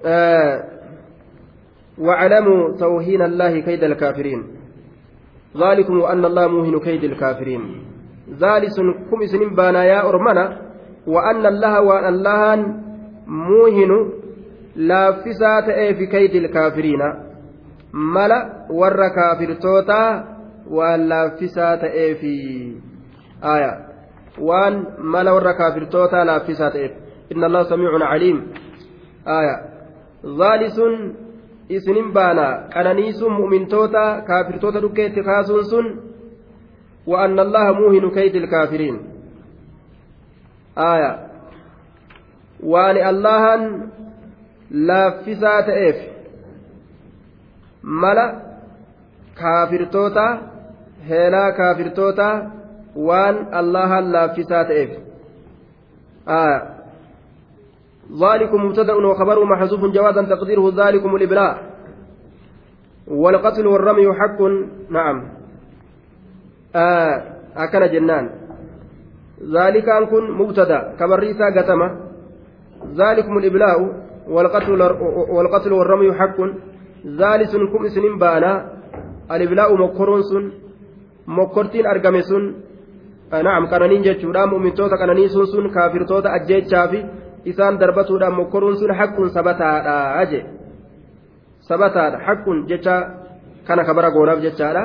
آه 0.06 0.64
واعلموا 1.98 2.78
توهين 2.82 3.22
الله 3.22 3.60
كيد 3.60 3.84
الكافرين. 3.84 4.42
ذلكم 5.58 5.96
وأن 6.00 6.26
الله 6.26 6.48
موهن 6.48 6.80
كيد 6.80 7.04
الكافرين. 7.04 7.62
ذلك 8.42 8.74
كم 9.10 9.20
سنين 9.26 9.56
بانا 9.56 9.86
يا 9.86 10.02
أرمنا 10.10 10.46
وأن 11.08 11.46
الله 11.46 11.74
وأن 11.82 12.06
الله 12.14 12.56
موهن 13.28 13.92
laaffisaa 14.76 15.62
ta'ee 15.62 15.94
fi 15.94 16.08
kaydil 16.08 16.48
kaafiriina 16.54 17.16
mala 17.92 18.40
warra 18.82 19.10
kaafirtootaa 19.10 20.10
waan 20.78 21.10
laaffisaa 21.10 21.78
ta'ee 21.78 22.16
fi 22.16 22.34
aya 23.42 23.72
waan 24.50 24.88
mala 25.16 25.34
warra 25.34 25.54
kaafirtootaa 25.54 26.26
laaffisaa 26.32 26.72
ta'eef 26.72 26.92
inna 27.36 27.46
allaha 27.48 27.70
samiicun 27.70 28.08
caliim 28.10 28.42
aya 29.38 29.56
zaalisun 30.38 31.16
isinin 31.70 32.12
baana 32.14 32.48
qananiisuun 32.74 33.34
mu'mintoota 33.40 34.04
kaafirtoota 34.28 34.82
dhukkeetti 34.82 35.24
kaasuun 35.24 35.66
sun 35.66 35.88
وأن 37.08 37.40
الله 37.40 37.72
موهن 37.72 38.10
كيد 38.10 38.36
الكافرين 38.36 38.96
آية 40.78 41.12
وأن 42.64 42.98
الله 42.98 43.44
laaffisaa 44.76 45.62
ta'eef 45.62 45.96
mala 47.82 48.26
kaafirtoota 49.42 50.38
heelaa 51.10 51.52
kaafirtoota 51.52 52.30
waan 52.96 53.48
allahan 53.52 54.12
laaffisaa 54.12 54.64
ta'eef. 54.72 54.92
ذلكم 58.12 58.66
مبتدأ 58.66 58.94
وخبره 58.94 59.44
محذوف 59.46 59.86
جوازا 59.86 60.22
تقديره 60.22 60.74
ذلكم 60.86 61.16
الإبلاء 61.16 61.64
والقتل 63.08 63.68
والرمي 63.68 64.14
حق 64.14 64.42
نعم 64.90 65.28
آه 66.76 67.24
أكن 67.58 67.92
جنان 67.92 68.30
ذلك 69.54 69.90
أن 69.90 70.06
كن 70.06 70.32
مبتدأ 70.32 70.96
كبريسا 71.00 71.46
قتمة 71.58 71.98
ذلكم 72.96 73.38
الإبلاء 73.38 74.05
والقتل 74.35 74.73
والقتل 75.37 75.73
والرمي 75.73 76.13
حق 76.21 76.39
ذلك 77.21 77.51
كم 77.73 77.83
سنين 77.95 78.19
بانا 78.23 78.53
الإبلاء 79.35 79.71
مكرون 79.83 80.23
سن 80.23 80.45
مكرتين 81.27 81.87
أرقم 81.87 82.21
سن 82.21 82.45
نعم 83.47 83.63
قرنين 83.73 84.03
جتشورا 84.07 84.47
مؤمنتوتا 84.53 84.97
قرنين 85.01 85.29
سن 85.35 85.45
سن 85.53 85.65
كافرتوتا 85.75 86.29
أجيتشا 86.37 86.87
في 86.91 87.01
isaan 87.45 87.81
darbatuudhaan 87.81 88.35
mokkoruun 88.37 88.77
sun 88.77 88.93
haqquun 88.93 89.31
sabataadha 89.33 90.25
je 90.31 90.41
sabataadha 91.69 92.19
haqquun 92.27 92.67
jecha 92.69 92.97
kana 93.67 93.85
kabara 93.85 94.11
goonaaf 94.13 94.41
jechaadha 94.45 94.83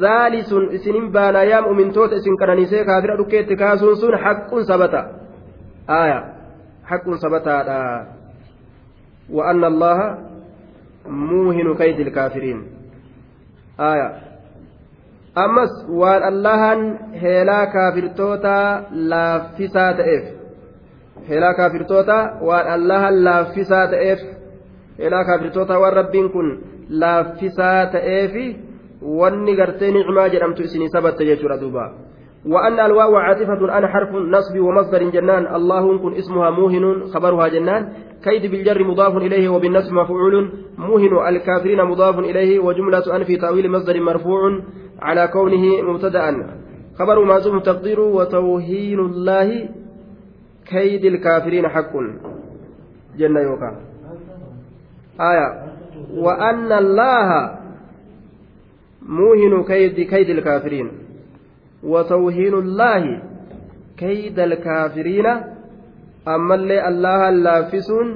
zaali 0.00 0.44
sun 0.44 0.68
isinin 0.76 1.12
baanaa 1.12 1.44
yaa 1.52 1.62
mu'mintoota 1.68 2.16
isin 2.20 2.36
qananiisee 2.40 2.84
kaafira 2.84 3.16
dhukkeetti 3.16 3.56
kaasuun 3.56 3.96
sun 3.96 4.14
haqquun 4.24 4.64
sabata 4.64 5.00
aaya 5.88 6.18
haqquun 6.90 7.18
sabataadha 7.24 7.78
وأن 9.31 9.63
الله 9.63 10.17
موهن 11.07 11.75
كيد 11.75 11.99
الكافرين 11.99 12.63
آية 13.79 14.09
أمس 15.37 15.89
وأن 15.89 16.27
الله 16.33 16.61
هلا 17.23 17.65
كافر 17.65 18.07
توتا 18.07 18.85
لا 18.91 19.39
فساد 19.39 19.99
إف 19.99 20.41
helaa 21.29 21.53
kaafirtoota 21.53 22.17
waan 22.49 22.67
allahan 22.75 23.23
laaffisaa 23.23 23.87
ta'eef 23.93 24.21
helaa 24.99 25.23
kaafirtoota 25.29 25.79
waan 25.83 25.93
rabbiin 25.93 26.29
kun 26.35 26.47
laaffisaa 27.03 27.85
ta'eefi 27.95 28.45
wanni 29.19 29.55
gartee 29.55 29.91
nicmaa 29.97 30.27
jedhamtu 30.35 30.63
isinii 30.69 30.89
sabatte 30.95 31.25
jechuudha 31.29 31.59
duuba 31.61 31.85
وأن 32.45 32.79
الواو 32.79 33.15
عاطفة 33.15 33.77
أنا 33.77 33.87
حرف 33.87 34.09
نصب 34.15 34.59
ومصدر 34.59 35.09
جنان. 35.09 35.55
الله 35.55 35.97
كن 35.97 36.13
اسمها 36.13 36.49
موهن 36.49 37.05
خبرها 37.13 37.47
جنان. 37.47 37.93
كيد 38.23 38.51
بالجر 38.51 38.83
مضاف 38.83 39.17
إليه 39.17 39.49
وبالنصب 39.49 39.93
مفعول. 39.93 40.51
موهن 40.77 41.27
الكافرين 41.27 41.83
مضاف 41.83 42.19
إليه 42.19 42.59
وجملة 42.59 43.15
أن 43.15 43.23
في 43.23 43.37
تأويل 43.37 43.71
مصدر 43.71 44.01
مرفوع 44.01 44.59
على 45.01 45.27
كونه 45.27 45.81
مبتدأ. 45.81 46.47
خبر 46.99 47.25
معزوم 47.25 47.59
تقدير 47.59 47.99
وتوهين 47.99 48.99
الله 48.99 49.69
كيد 50.65 51.05
الكافرين 51.05 51.67
حق. 51.67 51.93
جنة 53.17 53.39
يوكا. 53.39 53.75
آية. 55.21 55.47
وأن 56.17 56.71
الله 56.71 57.51
موهن 59.01 59.63
كيد 59.63 59.93
كيد 59.93 60.29
الكافرين. 60.29 60.91
وتوهين 61.83 62.53
الله 62.53 63.21
كيد 63.97 64.39
الكافرين. 64.39 65.25
أما 66.27 66.55
اللي 66.55 66.87
الله 66.87 67.29
اللافسون 67.29 68.07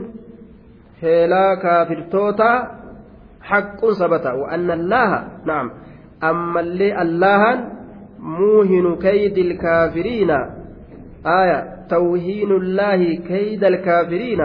هلا 1.03 1.55
كافر 1.55 2.07
توتا 2.11 2.72
حق 3.41 3.91
ثبت 3.91 4.26
وأن 4.26 4.72
الله 4.72 5.28
نعم. 5.45 5.72
أما 6.24 6.59
اللي 6.59 7.01
الله 7.01 7.70
موهن 8.20 8.95
كيد 8.95 9.38
الكافرين. 9.38 10.32
آية 11.26 11.88
توهين 11.89 12.51
الله 12.51 13.16
كيد 13.16 13.63
الكافرين. 13.63 14.41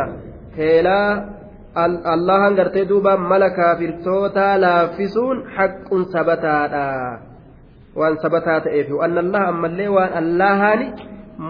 هلا 0.58 1.30
allahan 1.74 2.56
gartee 2.58 2.84
duuba 2.84 3.16
mala 3.16 3.50
kaafirtoota 3.50 4.58
laaffisuun 4.58 5.44
haqquun 5.56 6.04
sabataadha 6.10 7.29
waan 7.96 8.18
sabataa 8.22 8.60
ta'eef 8.66 8.90
waan 9.00 9.18
allah 9.24 9.42
ammallee 9.52 9.88
waan 9.96 10.12
allahaani 10.22 10.92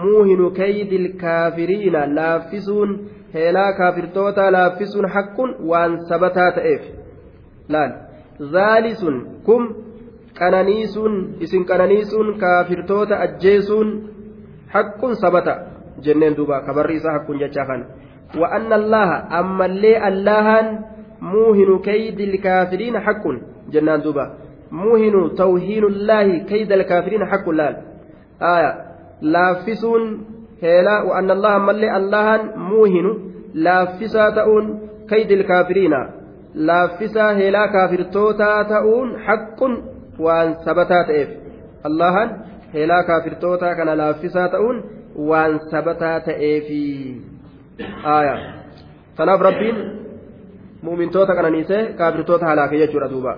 muuhinu 0.03 0.51
kaydil 0.59 1.07
kaafiriina 1.23 2.05
laaffisuun 2.19 2.99
heelaa 3.33 3.73
kaafirtoota 3.79 4.51
laaffisuun 4.57 5.09
haqquun 5.15 5.55
waan 5.71 5.97
sabataa 6.11 6.51
ta'eef 6.59 6.83
laal 7.75 7.91
zaalisun 8.55 9.17
kum 9.49 9.67
qananiisuun 10.39 11.17
isin 11.47 11.65
qananiisuun 11.71 12.37
kaafirtoota 12.45 13.19
ajjeesuun 13.25 13.89
haqquun 14.75 15.15
sabata 15.25 15.57
jenneen 16.07 16.37
duuba 16.37 16.61
kabarri 16.69 16.95
isaa 17.01 17.17
hakkuun 17.17 17.43
jechaa 17.45 17.65
kana 17.73 17.85
الله 18.75 19.09
أما 19.39 19.65
اللي 19.65 20.07
اللهان 20.07 20.79
موهن 21.21 21.79
كيد 21.79 22.19
الكافرين 22.19 22.99
حق 22.99 23.23
جنان 23.71 24.01
دوبا 24.01 24.25
موهن 24.71 25.35
توهين 25.35 25.83
الله 25.83 26.37
كيد 26.37 26.71
الكافرين 26.71 27.25
حق 27.25 27.49
لال 27.49 27.75
آية. 28.41 28.73
لافسون 29.21 30.25
هلا 30.63 31.01
وأن 31.01 31.31
الله 31.31 31.55
أما 31.55 31.71
اللي 31.71 31.97
اللهان 31.97 32.41
موهن 32.57 33.07
لافسا 33.53 34.29
تؤون 34.29 34.79
كيد 35.09 35.31
الكافرين. 35.31 35.93
لافسا 36.55 37.31
هلا 37.31 37.65
كافر 37.65 38.01
توتا 38.03 38.63
تؤون 38.63 39.19
حق 39.19 39.59
وأن 40.19 40.53
ثبتات 40.53 41.09
إف 41.09 41.29
اللهان 41.85 42.29
هلا 42.73 43.01
كافر 43.01 43.33
توتا 43.41 43.73
كان 43.73 43.89
لافسا 43.89 44.47
تؤون 44.47 44.83
waan 45.15 45.59
sabataa 45.71 46.19
ta'eefi 46.19 46.81
aayaa 48.03 48.39
kanaaf 49.17 49.41
rabbiin 49.47 49.81
mu'mintoota 50.87 51.35
qananiisee 51.35 51.83
kaafirtoota 52.01 52.45
halaake 52.45 52.79
jechuudha 52.83 53.09
duuba 53.13 53.37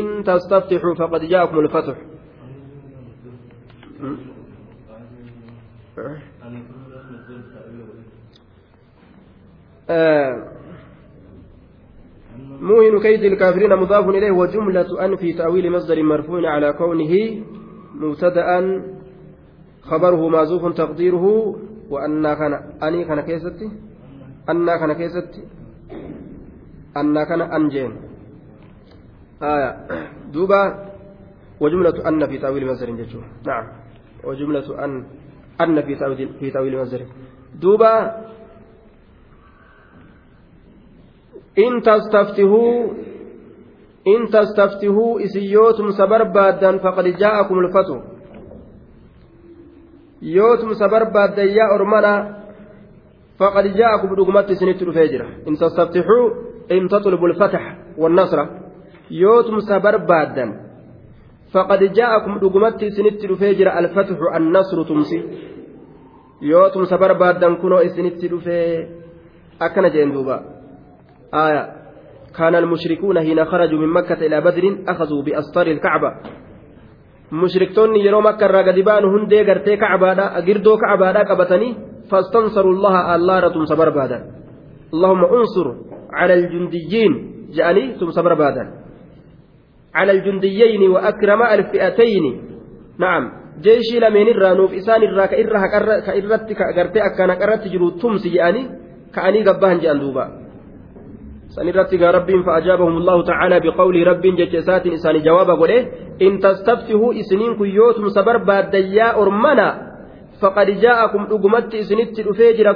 إن 0.00 0.24
تستفتحوا 0.24 0.94
فقد 0.94 1.20
جاءكم 1.20 1.58
الفتح. 1.58 1.96
آه. 9.90 10.52
موهن 12.60 13.00
كيد 13.00 13.24
الكافرين 13.24 13.76
مضاف 13.76 14.08
إليه 14.08 14.30
وجملة 14.30 15.04
أن 15.04 15.16
في 15.16 15.32
تأويل 15.32 15.72
مصدر 15.72 16.02
مرفوع 16.02 16.50
على 16.50 16.72
كونه 16.72 17.44
مبتدأ 17.94 18.48
خبره 19.82 20.28
معزوف 20.28 20.76
تقديره 20.76 21.56
وأنا 21.90 22.34
كان 22.34 22.52
أني 22.82 23.04
كان 23.04 23.20
كيستي؟ 23.20 23.70
أنا 24.48 24.76
كان 24.76 24.92
كيستي؟ 24.92 25.42
أنا 26.96 27.24
كان 27.24 27.40
أنجين. 27.40 28.11
آية. 29.42 29.86
دوبا 30.32 30.92
وجملة 31.60 32.08
أن 32.08 32.26
في 32.26 32.38
تأويل 32.38 32.66
مصدر 32.66 32.90
جتشو 32.90 33.20
نعم. 33.46 33.64
وجملة 34.24 34.84
أن 34.84 35.04
أن 35.60 35.82
في 35.82 35.94
تأويل 35.94 36.28
في 36.40 36.50
تأويل 36.50 36.78
مصدر 36.78 37.06
دوبا 37.54 37.94
إن 41.58 41.82
تستفتهوا 41.82 42.92
إن 44.08 44.20
تستفتهوا 44.32 45.24
إسيوتم 45.24 45.90
سبربادا 45.90 46.78
فقد 46.78 47.04
جاءكم 47.04 47.58
الفتح 47.58 48.02
يوتم 50.22 50.72
سبربادا 50.74 51.42
يا 51.42 51.74
أرمنا 51.74 52.42
فقد 53.38 53.64
جاءكم 53.64 54.14
دقمت 54.14 54.52
سنت 54.52 54.82
الفجر 54.82 55.22
إن 55.48 55.54
تستفتحوا 55.54 56.30
إن 56.72 56.88
تطلبوا 56.88 57.28
الفتح 57.28 57.78
والنصر. 57.98 58.61
يوتم 59.12 59.58
سبربادا 59.60 60.46
فقد 61.52 61.80
جاءكم 61.98 62.38
دقمت 62.38 62.84
سنت 62.96 63.24
الفجر 63.24 63.66
الفتح 63.78 64.18
النصر 64.36 64.82
تمسي 64.88 65.20
يوتم 66.42 66.84
سبربادا 66.84 67.54
كنوا 67.54 67.86
سنت 67.96 68.24
الفجر 68.24 68.86
أكن 69.62 69.84
جندوبا 69.94 70.36
آية 71.34 71.62
كان 72.36 72.54
المشركون 72.54 73.20
حين 73.20 73.44
خرجوا 73.44 73.78
من 73.78 73.88
مكة 73.88 74.20
إلى 74.26 74.40
بدر 74.40 74.64
أخذوا 74.88 75.22
بأسطار 75.22 75.66
الكعبة 75.66 76.10
mushriktoonni 77.32 78.04
yeroo 78.04 78.20
makka 78.20 78.44
irraa 78.44 78.62
gadi 78.68 78.82
ba'an 78.84 79.08
hundee 79.08 79.44
gartee 79.48 79.76
kacbaadha 79.80 80.42
girdoo 80.46 80.76
kacbaadha 80.76 81.24
qabatanii 81.24 81.76
fastansaru 82.10 82.76
llaha 82.76 83.00
allaara 83.14 83.48
tumsa 83.54 83.76
barbaadan 83.76 84.22
allahumma 84.92 85.32
unsur 85.38 85.66
cala 86.12 86.34
aljundiyyiin 86.40 87.14
je'anii 87.56 87.96
tumsa 88.00 88.20
barbaadan 88.22 88.81
cala 89.92 90.12
aljundiyyayni 90.12 90.88
wa 90.88 91.00
akrama 91.10 91.44
alfi'atayni 91.44 92.32
na'am 92.98 93.30
jeeshii 93.64 94.00
lameen 94.00 94.28
irraa 94.28 94.54
nuuf 94.54 94.72
isaan 94.72 95.02
irraa 95.02 95.28
ka 95.28 95.36
irra 95.36 95.68
ka 96.06 96.14
irratti 96.14 96.54
ka 96.54 96.72
gartee 96.72 97.02
akkaan 97.02 97.30
haqarratti 97.30 97.68
jiru 97.70 97.90
tumsi 98.00 98.30
je'anii 98.30 98.66
ka'anii 99.14 99.42
gabbahan 99.44 99.80
je'an 99.80 100.00
duuba 100.00 100.24
sanirratti 101.54 101.98
gaa 101.98 102.12
rabbiin 102.12 102.42
fa'ajaabahum 102.44 102.96
allahu 103.00 103.22
ta'aalaa 103.28 103.60
biqawlii 103.60 104.04
rabbiin 104.04 104.36
jecha 104.36 104.58
isaatiin 104.58 104.94
isaanii 104.94 105.24
jawaaba 105.28 105.54
godhe 105.56 105.78
in 106.18 106.40
tastaftihuu 106.40 107.12
isiniin 107.12 107.56
kun 107.56 107.74
yoo 107.74 107.92
tumsa 107.92 108.22
barbaaddan 108.22 108.94
yaa 108.98 109.12
ormana 109.16 109.66
faqad 110.40 110.68
jaa'akum 110.84 111.28
dhugumatti 111.30 111.78
isinitti 111.84 112.24
dhufee 112.24 112.56
jira 112.56 112.74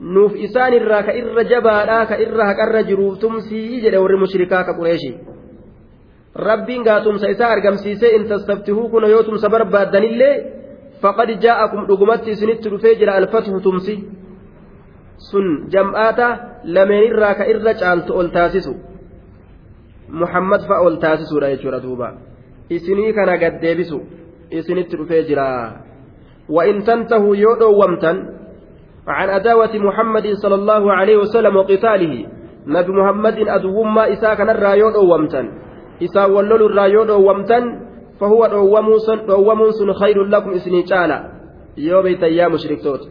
nuuf 0.00 0.32
isaan 0.36 0.74
irraa 0.74 1.02
ka 1.02 1.12
irra 1.20 1.44
jabaadhaa 1.44 2.06
ka 2.06 2.16
irra 2.24 2.44
haqarra 2.50 2.82
jiruuf 2.88 3.18
tumsii 3.18 3.80
jedhe 3.82 3.98
warri 3.98 4.16
mushrikaa 4.16 4.64
ka 4.64 4.74
qureeshi 4.78 5.10
rabbiin 6.48 6.84
gaa 6.84 7.00
tumsa 7.00 7.30
isaa 7.34 7.50
argamsiisee 7.56 8.14
in 8.16 8.28
tastaftihuu 8.28 8.88
kuna 8.88 9.08
yoo 9.08 9.22
tumsa 9.22 9.48
barbaaddanillee 9.54 10.34
faqad 11.02 11.30
jaa'akum 11.44 11.86
dhugumatti 11.88 12.30
isinitti 12.30 12.70
dhufee 12.70 12.94
jira 13.00 13.14
alfatuhu 13.14 13.60
tumsi 13.60 13.94
sun 15.30 15.46
jam'aata 15.72 16.28
lameenirraa 16.64 17.34
ka 17.34 17.44
irra 17.52 17.74
caaltu 17.74 18.14
ol 18.20 18.28
taasisu 18.36 18.74
muhammad 20.20 20.62
fa'a 20.68 20.80
ol 20.86 20.96
taasisuudha 21.04 21.50
jechuudha 21.54 21.80
duuba 21.82 22.08
isinii 22.70 23.12
kana 23.12 23.36
gaddeebisu 23.42 23.98
isinitti 24.50 24.96
dhufee 24.96 25.22
jira 25.28 25.48
وإن 26.48 26.84
تنتهوا 26.84 27.36
يودو 27.36 27.70
ومتن 27.80 28.37
عن 29.08 29.28
أداوة 29.30 29.78
محمد 29.78 30.26
صلى 30.32 30.54
الله 30.54 30.92
عليه 30.92 31.16
وسلم 31.16 31.56
وقتاله 31.56 32.14
نبي 32.66 32.92
محمد 32.92 33.36
أدو 33.48 33.82
ما 33.82 34.12
إساك 34.12 34.40
نرى 34.40 34.78
يودو 34.78 35.14
ومتن 35.14 35.46
إسا 36.02 36.24
ولول 36.24 36.62
الرايودو 36.62 37.16
ومتن 37.28 37.64
فهو 38.20 38.40
dhoowwamuun 38.50 39.72
sun 39.72 39.94
khayrun 39.94 40.28
lakum 40.30 40.52
isinii 40.52 40.84
caala 40.90 41.16
yoo 41.76 42.02
beeytan 42.02 42.34
yaa 42.34 42.50
mushriktoota 42.50 43.06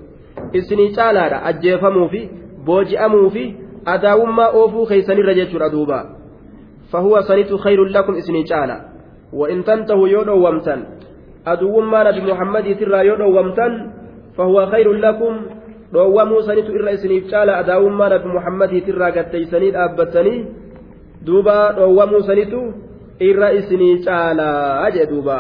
isinii 0.54 0.92
caalaadha 0.98 1.44
ajjeefamuu 1.50 2.10
fi 2.12 2.22
booji'amuu 2.66 3.30
fi 3.30 3.44
adaawummaa 3.86 4.52
oofuu 4.60 4.86
keeysanirra 4.86 5.34
jechuudha 5.34 5.70
duuba 5.70 6.00
fahuwa 6.92 7.24
sanitu 7.24 7.58
khayrun 7.58 7.90
lakum 7.96 8.16
isinii 8.22 8.44
caala 8.44 8.98
وإن 9.34 9.64
تنتهوا 9.64 10.08
يودو 10.08 10.48
ومتن 10.48 10.80
أدوما 11.48 12.12
نبي 12.12 12.32
محمد 12.32 12.66
ترى 12.80 13.00
يودو 13.08 13.28
ومتن 13.40 13.72
فهو 14.38 14.66
خير 14.66 14.94
لكم 14.94 15.34
dhoowwamuu 15.94 16.42
sanitu 16.42 16.76
irra 16.76 16.92
isiniif 16.92 17.30
caala 17.32 17.58
adaawummaa 17.58 18.10
nabi 18.10 18.28
muhammadii 18.28 18.84
irraa 18.88 19.12
gatteeysanii 19.12 19.72
dhaabbatanii 19.72 20.46
duuba 21.26 21.74
dhoowwamuu 21.78 22.22
sanitu 22.30 22.74
irra 23.20 23.54
isinii 23.54 24.04
caalaa 24.06 24.92
jee 24.92 25.06
duuba. 25.06 25.40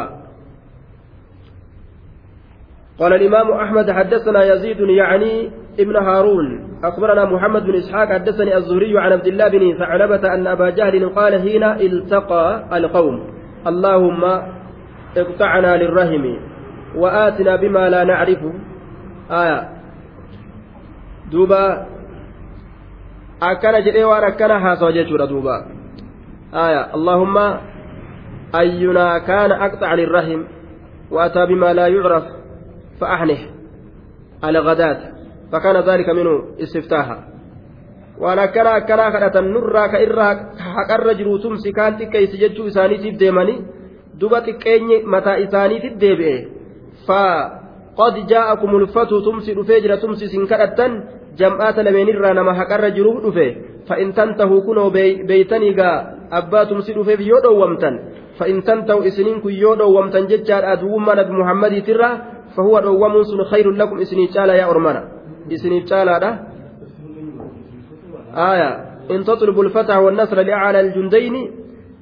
قال 3.00 3.14
الإمام 3.14 3.52
أحمد 3.52 3.92
حدثنا 3.92 4.44
يزيد 4.54 4.80
يعني 4.80 5.52
ابن 5.80 5.96
هارون 5.96 6.70
أخبرنا 6.84 7.26
محمد 7.26 7.64
بن 7.64 7.76
إسحاق 7.76 8.08
حدثني 8.08 8.58
الزهري 8.58 9.00
عن 9.00 9.12
عبد 9.12 9.28
الله 9.28 9.48
بن 9.48 9.78
ثعلبة 9.78 10.34
أن 10.34 10.48
أبا 10.48 10.70
جهل 10.70 11.10
قال 11.10 11.42
حين 11.42 11.64
التقى 11.64 12.64
القوم 12.74 13.16
اللهم 13.68 14.24
اقطعنا 15.18 15.78
للرحم 15.78 16.36
وآتنا 16.96 17.56
بما 17.56 17.90
لا 17.90 18.04
نعرف 18.04 18.40
آية 19.32 19.77
دوبا 21.31 21.87
أكن 23.43 23.85
جري 23.85 24.05
وأنا 24.05 24.29
أكن 24.29 24.53
حاسو 24.59 24.91
دوبا 24.91 25.67
آية 26.55 26.95
اللهم 26.95 27.37
أينا 28.55 29.19
كان 29.19 29.53
أقطع 29.53 29.95
للرحم 29.95 30.45
وأتى 31.11 31.47
بما 31.47 31.73
لا 31.73 31.87
يعرف 31.87 32.25
فأحنه 33.01 33.39
على 34.43 34.59
غداة 34.59 35.01
فكان 35.53 35.77
ذلك 35.77 36.09
منه 36.09 36.43
استفتاحا 36.63 37.33
waan 38.23 38.39
akkana 38.39 38.75
akkanaa 38.79 39.11
kadhatan 39.11 39.49
nurraa 39.51 39.89
ka 39.89 39.99
irraa 40.05 40.33
haqarra 40.77 41.15
jiru 41.19 41.39
tumsi 41.43 41.73
kaan 41.73 41.97
xiqqeessi 41.99 42.41
jechuu 42.43 42.67
isaaniitiif 42.71 43.17
deemanii 43.23 43.65
duba 44.21 44.41
xiqqeenyi 44.47 45.03
mataa 45.15 45.37
isaaniitiif 45.45 45.97
deebi'e 46.03 46.37
faa 47.07 47.37
qad 48.00 48.16
jaa'akum 48.32 48.72
ulfatu 48.80 49.22
tumsi 49.26 49.54
dhufee 49.58 49.82
jira 49.84 49.98
tumsi 50.04 50.26
isin 50.30 50.48
kadhattan 50.52 50.92
jam'aata 51.40 51.84
lameenirraa 51.88 52.34
nama 52.40 52.54
haqarra 52.60 52.90
jiruuf 52.98 53.18
dhufe 53.26 53.48
fa'in 53.88 54.14
tantahuu 54.18 54.62
kunoo 54.68 54.90
beeytanii 55.30 55.74
gaa 55.80 55.96
abbaa 56.40 56.66
tumsi 56.70 56.94
dhufeef 56.98 57.20
yoo 57.30 57.42
dhoowwamtan 57.46 57.94
fa'in 58.40 58.62
tantahu 58.68 59.00
isiniin 59.10 59.42
kun 59.44 59.54
yoo 59.64 59.76
dhoowwamtan 59.80 60.28
jechaadha 60.32 60.68
aduwwummaa 60.76 61.16
nabi 61.20 61.34
muhammadiitirraa 61.42 62.14
fahuwa 62.56 62.82
dhoowwamuun 62.86 63.26
sun 63.32 63.42
khayrun 63.52 63.78
lakum 63.82 63.98
isiniif 64.06 64.32
caala 64.36 64.54
yaa 64.62 64.70
ormana 64.74 65.02
isiniif 65.56 65.86
caalaadha 65.92 66.32
آية 68.52 68.70
إن 69.12 69.24
تطلبوا 69.24 69.64
الفتح 69.64 69.98
والنصر 69.98 70.38
لأعلى 70.42 70.80
الجندين 70.80 71.36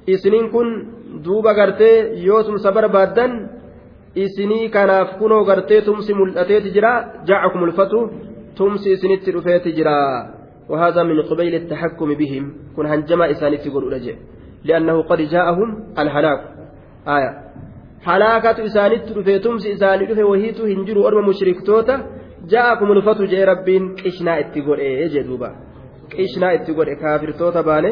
isiniin 0.06 0.50
kun 0.54 0.68
duuba 1.24 1.54
gartee 1.54 2.14
yoo 2.26 2.42
tumsa 2.46 2.70
barbaadan 2.76 3.45
isinii 4.24 4.68
kanaaf 4.74 5.08
kunoo 5.20 5.42
gartee 5.48 5.80
tumsi 5.88 6.12
mul'ateeti 6.20 6.70
jira 6.76 6.92
ja'akum 7.28 7.62
ulfatu 7.66 7.98
tumsi 8.58 8.88
isinitti 8.94 9.30
dhufeeti 9.34 9.70
jira. 9.78 9.96
وهذا 10.68 11.02
من 11.02 11.22
قبيل 11.22 11.54
التحكم 11.54 12.14
بهم 12.14 12.44
كن 12.76 12.86
هنجما 12.86 13.30
إساني 13.30 13.56
تقول 13.56 13.94
أجي 13.94 14.14
لأنه 14.64 15.02
قد 15.02 15.20
جاءهم 15.22 15.68
الهلاك 15.98 16.40
آية 17.16 17.30
حلاكة 18.06 18.64
إساني 18.64 18.96
ترفي 18.98 19.38
تمس 19.38 19.66
إساني 19.66 20.06
ترفي 20.06 20.22
وهيتو 20.22 20.64
هنجروا 20.64 21.06
أرمى 21.08 21.22
مشرك 21.28 21.58
توتا 21.66 21.96
جاءكم 22.52 22.92
الفتو 22.92 23.24
جاء 23.24 23.48
ربين 23.48 23.82
قشنا 24.04 24.32
اتقول 24.40 24.78
إيه 24.78 25.06
جدوبا 25.14 25.50
قشنا 26.18 26.54
اتقول 26.54 26.88
كافر 27.02 27.30
توتا 27.38 27.60
باني 27.60 27.90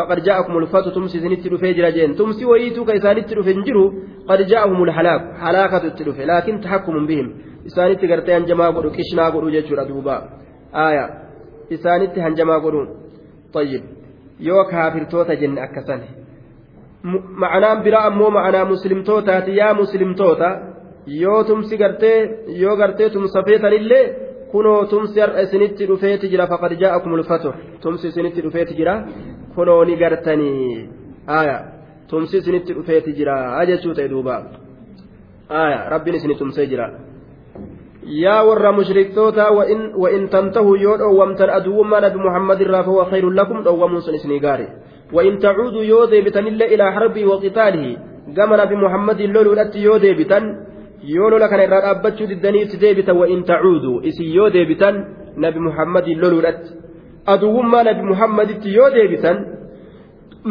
فقد 0.00 0.22
جاءكم 0.22 0.58
الفتو 0.58 0.90
تمس 0.90 1.16
إساني 1.16 1.36
ترفي 1.36 1.72
جراجين 1.72 2.10
تمس 2.18 2.42
وهيتو 2.50 2.84
كإساني 2.88 3.22
ترفي 3.28 3.52
هنجروا 3.54 3.88
قد 4.28 4.40
جاءهم 4.52 4.82
الهلاك 4.86 5.22
حلاكة 5.42 5.84
ترفي 5.98 6.24
لكن 6.24 6.60
تحكم 6.60 7.06
بهم 7.06 7.26
إساني 7.66 7.94
تقرتي 8.00 8.36
أنجما 8.36 8.66
قلوا 8.76 8.92
قشنا 8.96 9.24
قلوا 9.34 9.50
جيشورا 9.50 9.84
دوبا 9.84 10.16
آية 10.88 11.06
isaanitti 11.74 12.20
hanjamaa 12.20 12.60
godhuun 12.64 12.88
tayyib 13.54 13.84
yoo 14.48 14.64
kaafirtoota 14.70 15.36
jenne 15.42 15.60
akkasan 15.66 16.00
ma'anaan 17.42 17.82
biraa 17.84 18.06
ammoo 18.10 18.30
ma'anaa 18.36 18.64
muslimtootaati 18.72 19.56
yaa 19.60 19.74
muslimtoota 19.82 20.48
yoo 21.22 21.44
tumsi 21.50 21.78
gartee 21.82 22.18
yoo 22.62 22.76
gartee 22.80 23.10
tumsa 23.14 23.42
feetanillee 23.48 24.04
kunoo 24.52 24.84
tumsi 24.92 25.20
har'a 25.20 25.42
isinitti 25.42 25.86
dhufeeti 25.86 26.28
jira 26.32 26.46
faqad 26.46 26.74
jaa'akum 26.82 27.12
ulfatu 27.12 27.52
tumsi 27.82 28.08
isinitti 28.08 28.42
dhufeeti 28.42 28.74
jira 28.74 28.94
kunoo 29.54 29.84
ni 29.84 29.96
gartanii 29.96 30.88
aya 31.26 31.56
tumsi 32.10 32.38
isinitti 32.38 32.74
dhufeeti 32.74 33.12
jira 33.12 33.36
jechuu 33.66 33.94
ta'e 33.94 34.08
duuba 34.08 34.36
aya 35.48 35.88
rabbiin 35.90 36.16
isini 36.16 36.34
tumsee 36.34 36.66
jira 36.66 36.90
yaa 38.24 38.42
warra 38.44 38.72
mushriktoota 38.72 39.50
wa'in 39.52 40.28
tantahu 40.28 40.76
yoo 40.76 40.96
dhoowwamtan 40.98 41.50
aduwwummaa 41.58 42.00
nabi 42.06 42.18
muhammad 42.18 42.60
irraa 42.60 42.84
fahuwa 42.84 43.10
khayrun 43.10 43.34
lakum 43.34 43.62
dhoowwamuun 43.62 44.02
sun 44.02 44.14
isinii 44.14 44.40
gaare 44.40 44.68
وإن 45.12 45.38
تعودوا 45.38 45.84
يو 45.84 46.04
ديبتن 46.04 46.46
إلا 46.46 46.64
إلى 46.70 46.92
حربه 46.92 47.26
وقتاله 47.26 47.96
كما 48.36 48.64
نبي 48.64 48.74
محمد 48.76 49.20
لولو 49.20 49.52
لتي 49.58 49.82
يو 49.82 49.98
ديبتن 51.02 51.16
يولو 51.16 51.36
لك 51.36 51.52
أن 51.52 51.72
أبتشو 51.72 52.24
ددنيت 52.24 52.76
ديبتا 52.76 53.12
وإن 53.12 53.44
تعودوا 53.44 54.08
إسي 54.08 54.24
يو 54.34 54.48
ديبتن 54.48 55.04
نبي 55.36 55.58
محمد 55.58 56.08
لولو 56.08 56.40
لت. 56.40 56.64
أدوما 57.28 57.82
نبي 57.82 58.02
محمد 58.02 58.66
يو 58.66 58.88
ديبتن 58.88 59.36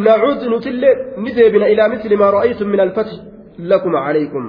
نعود 0.06 0.42
نتل 0.54 0.84
نديبنا 1.18 1.66
إلى 1.68 1.90
مثل 1.90 2.18
ما 2.18 2.30
رأيتم 2.30 2.68
من 2.68 2.80
الفتح 2.80 3.14
لكم 3.60 3.96
عليكم. 3.96 4.44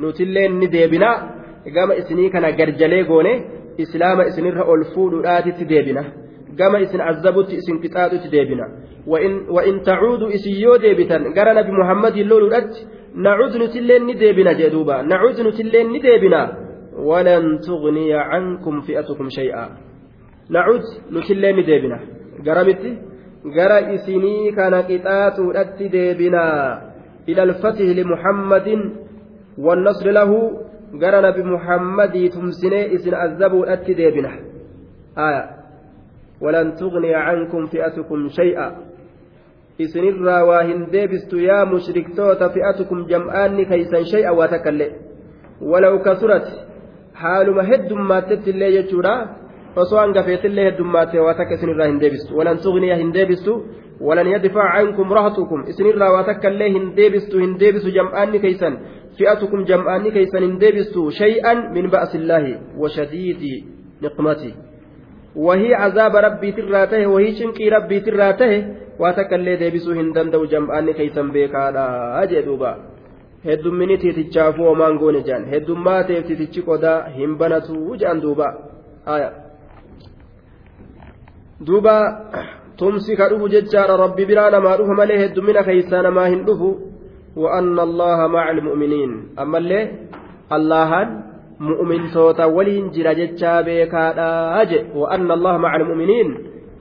نتل 0.00 0.36
نديبنا. 0.60 1.42
gama 1.70 1.94
isinii 1.94 2.30
kana 2.30 2.50
garjalee 2.52 3.04
goone 3.04 3.32
islaama 3.78 4.26
isinirra 4.26 4.64
ol 4.64 4.84
fuudhuudhaatitti 4.94 5.64
deebina 5.64 6.04
gama 6.58 6.80
isin 6.80 7.00
azabutti 7.00 7.56
isin 7.56 7.80
qixaaxutti 7.82 8.28
deebina 8.30 8.66
وإن 9.50 9.82
تعودوا 9.82 10.34
إسيو 10.34 10.76
ديبتا 10.76 11.16
قال 11.36 11.56
نبي 11.56 11.72
محمد 11.72 12.18
لولو 12.18 12.48
نعود 13.14 13.56
نتلين 13.56 14.06
نديبنا 14.06 14.52
جدوبا. 14.52 15.02
نعود 15.02 15.40
نتلين 15.40 15.86
نديبنا. 15.92 16.42
ولن 16.96 17.58
تغني 17.58 18.14
عنكم 18.14 18.80
فئتكم 18.80 19.28
شيئا. 19.28 19.68
نعود 20.50 20.80
نتلي 21.12 21.52
مديبنا 21.52 22.00
قرمت 22.46 22.82
قرأ 23.56 23.94
إسني 23.94 24.52
كان 24.52 24.74
قطات 24.74 25.38
أتي 25.56 25.88
ديبنا. 25.88 26.46
إلى 27.28 27.42
الفتح 27.42 27.80
لمحمد 27.80 28.68
والنصر 29.58 30.10
له. 30.10 30.32
قرأ 31.02 31.20
نبي 31.30 31.42
محمد 31.42 32.30
تمسني 32.34 32.94
إسن 32.94 33.14
أذبوا 33.14 33.72
أتي 33.72 33.92
آية. 35.18 35.50
ولن 36.40 36.74
تغني 36.74 37.14
عنكم 37.14 37.66
فئتكم 37.66 38.28
شيئا. 38.28 38.91
Isinirraa 39.78 40.44
waa 40.44 40.62
hin 40.62 40.86
deebistu 40.92 41.40
yaa 41.40 41.64
mushriktoota 41.66 42.48
fi'atukum 42.56 43.06
jam'aanni 43.12 43.64
keeysan 43.66 44.04
shay'a 44.12 44.32
waa 44.38 44.48
takkaillee 44.54 44.90
walaw 45.74 45.98
kasurat 46.08 46.46
haaluma 47.22 47.62
heddummaattetti 47.70 48.50
illee 48.50 48.72
jechuudha 48.78 49.14
osoo 49.76 49.98
hangafeetillee 49.98 50.64
heddummaate 50.70 51.20
waa 51.20 51.34
takka 51.34 51.54
isinirraa 51.54 51.86
hin 51.86 52.00
deebistu 52.00 52.36
walan 52.38 52.58
tugniya 52.64 52.96
hin 52.96 53.12
deebistu 53.14 53.54
walan 54.08 54.28
yadfac 54.32 54.72
cankum 54.74 55.12
rahatukum 55.18 55.64
isinirraa 55.74 56.10
waa 56.16 56.24
takkaillee 56.30 56.68
hin 56.76 56.90
deebistu 56.96 57.38
hin 57.44 57.54
deebisu 57.60 57.90
jam'aanni 57.98 58.40
keeysan 58.44 58.78
fi'atukum 59.18 59.64
jam'aanni 59.70 60.10
keeysan 60.18 60.42
hin 60.46 60.58
deebistu 60.60 61.10
shay'an 61.20 61.64
min 61.78 61.90
ba'sillaahi 61.96 62.54
washadiidi 62.84 63.54
niqmati 64.06 64.54
rabbiitirraa 65.36 66.86
tahe 66.86 67.06
wahii 67.06 67.34
cinqii 67.40 67.70
rabbiitirraa 67.70 68.32
tahe 68.32 68.58
waa 68.98 69.12
takka 69.12 69.36
illee 69.36 69.56
deebisuu 69.56 69.94
hin 69.94 70.12
danda'u 70.14 70.46
jam'aanni 70.46 70.94
keeysan 70.94 71.32
beekaadha 71.32 72.26
jee 72.32 72.42
duuba 72.42 72.76
heddummini 73.44 73.98
tiitichaafuu 73.98 74.68
homaan 74.70 74.98
goone 74.98 75.22
jedhan 75.22 75.48
heddummaa 75.54 76.02
ta'eef 76.02 76.26
tiitichi 76.26 76.62
qodaa 76.68 76.98
hin 77.16 77.36
banatu 77.36 77.96
jedhan 77.96 78.20
duuba 78.20 78.48
duuba 81.66 81.96
tumsi 82.76 83.16
ka 83.16 83.28
dhufu 83.28 83.48
jechaadha 83.48 83.96
rabbi 84.04 84.26
biraa 84.26 84.50
namaa 84.50 84.76
dhufa 84.76 84.94
malee 84.94 85.18
heddummina 85.24 85.62
keeysaa 85.62 86.02
namaa 86.08 86.30
hin 86.34 86.44
dhufu 86.48 86.92
وأن 87.36 87.80
الله 87.80 88.26
مع 88.26 88.50
المؤمنين 88.50 89.28
أما 89.38 89.58
اللي 89.58 89.90
اللهان 90.52 91.31
مؤمن 91.68 92.10
توتا 92.14 92.44
ولين 92.56 92.90
جرى 92.94 93.12
جتشا 93.18 93.60
بيكا 93.66 94.04
وأن 95.00 95.28
الله 95.30 95.54
مع 95.56 95.72
المؤمنين. 95.76 96.28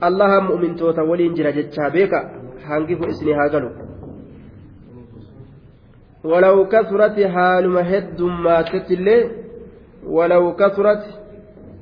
waliin 0.02 1.34
jira 1.38 1.52
jechaa 1.52 1.90
beeka 1.90 2.20
hangi 2.68 2.96
kun 2.96 3.10
isinii 3.10 3.34
haa 3.34 3.50
galu 3.50 3.70
ولو 6.24 6.70
كثرت 6.70 7.18
حالما 7.34 7.82
هدماتت 7.82 8.92
اللي 8.92 9.18
ولو 10.06 10.54
كثرت 10.56 11.04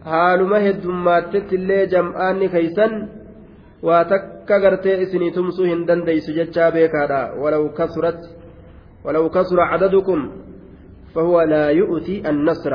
حالما 0.06 0.70
هدماتت 0.70 1.54
اللي 1.54 1.86
جمعاني 1.86 2.48
كيسن 2.48 2.92
واتك 3.84 4.52
غرتي 4.52 5.04
إسني 5.04 5.32
تمسو 5.36 5.64
هندن 5.64 6.04
ديس 6.08 6.30
جتشا 6.38 6.70
بيكادا. 6.70 7.22
ولو 7.42 7.64
كثرت 7.78 8.22
ولو 9.06 9.30
كثر 9.30 9.60
عددكم 9.60 10.20
فهو 11.14 11.42
لا 11.42 11.70
يؤتي 11.70 12.30
النصر. 12.30 12.74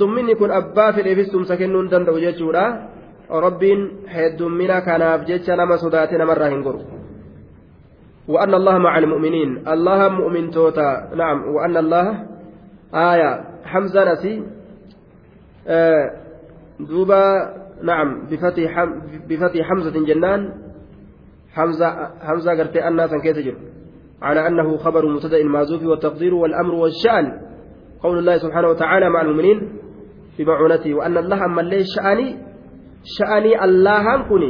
مني 0.00 0.34
كن 0.34 0.50
أبا 0.50 0.86
في 0.92 1.00
الإبستم 1.00 1.44
سكنون 1.44 1.88
دندو 1.88 2.18
جتشورا 2.18 2.64
rabbiin 3.32 4.04
heddummina 4.12 4.84
kanaaf 4.84 5.24
jecha 5.24 5.56
nama 5.56 5.80
sodaate 5.80 6.18
namarraa 6.18 6.52
hin 6.52 6.62
goru 6.62 6.84
وأن 8.28 8.54
الله 8.54 8.78
مع 8.78 8.98
المؤمنين. 8.98 9.66
الله 9.66 10.08
مؤمن 10.08 10.50
توتا. 10.50 11.10
نعم 11.14 11.38
وأن 11.54 11.76
الله. 11.76 12.06
آية 12.94 13.30
حمزة 13.64 14.12
نسي. 14.12 14.42
آه 15.66 16.04
دوبا 16.80 17.22
نعم 17.82 18.30
بفتح 18.30 18.62
حم 18.74 18.90
بفتح 19.28 19.62
حمزة 19.68 19.96
جنان. 20.06 20.40
حمزة 21.50 21.88
حمزة 22.22 22.50
قرت 22.54 22.76
الناس 22.76 23.10
كيف 23.14 23.36
تجر 23.36 23.54
على 24.22 24.46
أنه 24.46 24.76
خبر 24.76 25.06
مبتدأ 25.06 25.36
المعزوف 25.36 25.82
والتقدير 25.82 26.34
والأمر 26.34 26.74
والشأن 26.74 27.26
قول 28.02 28.18
الله 28.18 28.36
سبحانه 28.38 28.68
وتعالى 28.68 29.10
مع 29.10 29.20
المؤمنين 29.22 29.58
بمعونته 30.38 30.94
وأن 30.94 31.16
الله 31.18 31.44
أما 31.44 31.60
الليل 31.60 31.84
شأني 31.86 33.58
allahan 33.58 34.30
kun 34.30 34.42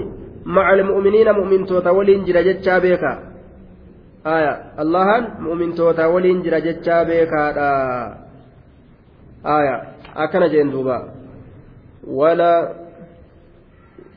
macal 0.45 0.85
mu'miniina 0.85 1.33
mu'mintoota 1.33 1.89
waliin 1.89 2.25
jira 2.29 2.45
jechaa 2.45 2.85
beeka 2.85 3.33
aya 4.25 4.77
allahan 4.77 5.41
mu'mintoota 5.41 6.05
waliin 6.13 6.45
jira 6.45 6.61
jechaa 6.61 7.09
beekaadha 7.09 7.71
aya 9.41 9.75
akkana 10.13 10.53
jeen 10.53 10.69
duuba 10.69 11.17
wala 12.05 12.83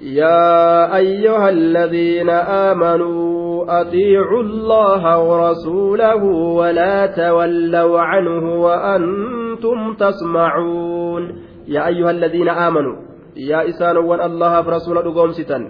يا 0.01 0.91
أيها 0.95 1.49
الذين 1.49 2.29
آمنوا 2.29 3.44
أطيعوا 3.69 4.41
الله 4.43 5.19
ورسوله 5.23 6.23
ولا 6.59 7.05
تولوا 7.05 7.99
عنه 8.01 8.61
وأنتم 8.61 9.93
تسمعون 9.93 11.23
يا 11.67 11.87
أيها 11.87 12.11
الذين 12.11 12.49
آمنوا 12.49 12.95
يا 13.35 13.69
إسان 13.69 13.97
ون 13.97 14.21
الله 14.21 14.61
فرسول 14.61 14.95
لقوم 14.95 15.31
ستن 15.31 15.63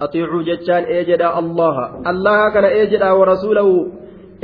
أطيعوا 0.00 0.42
جتشان 0.42 0.82
إيجدا 0.84 1.38
الله 1.38 1.76
الله 2.10 2.52
كان 2.54 2.64
إيجدا 2.64 3.10
ورسوله 3.12 3.68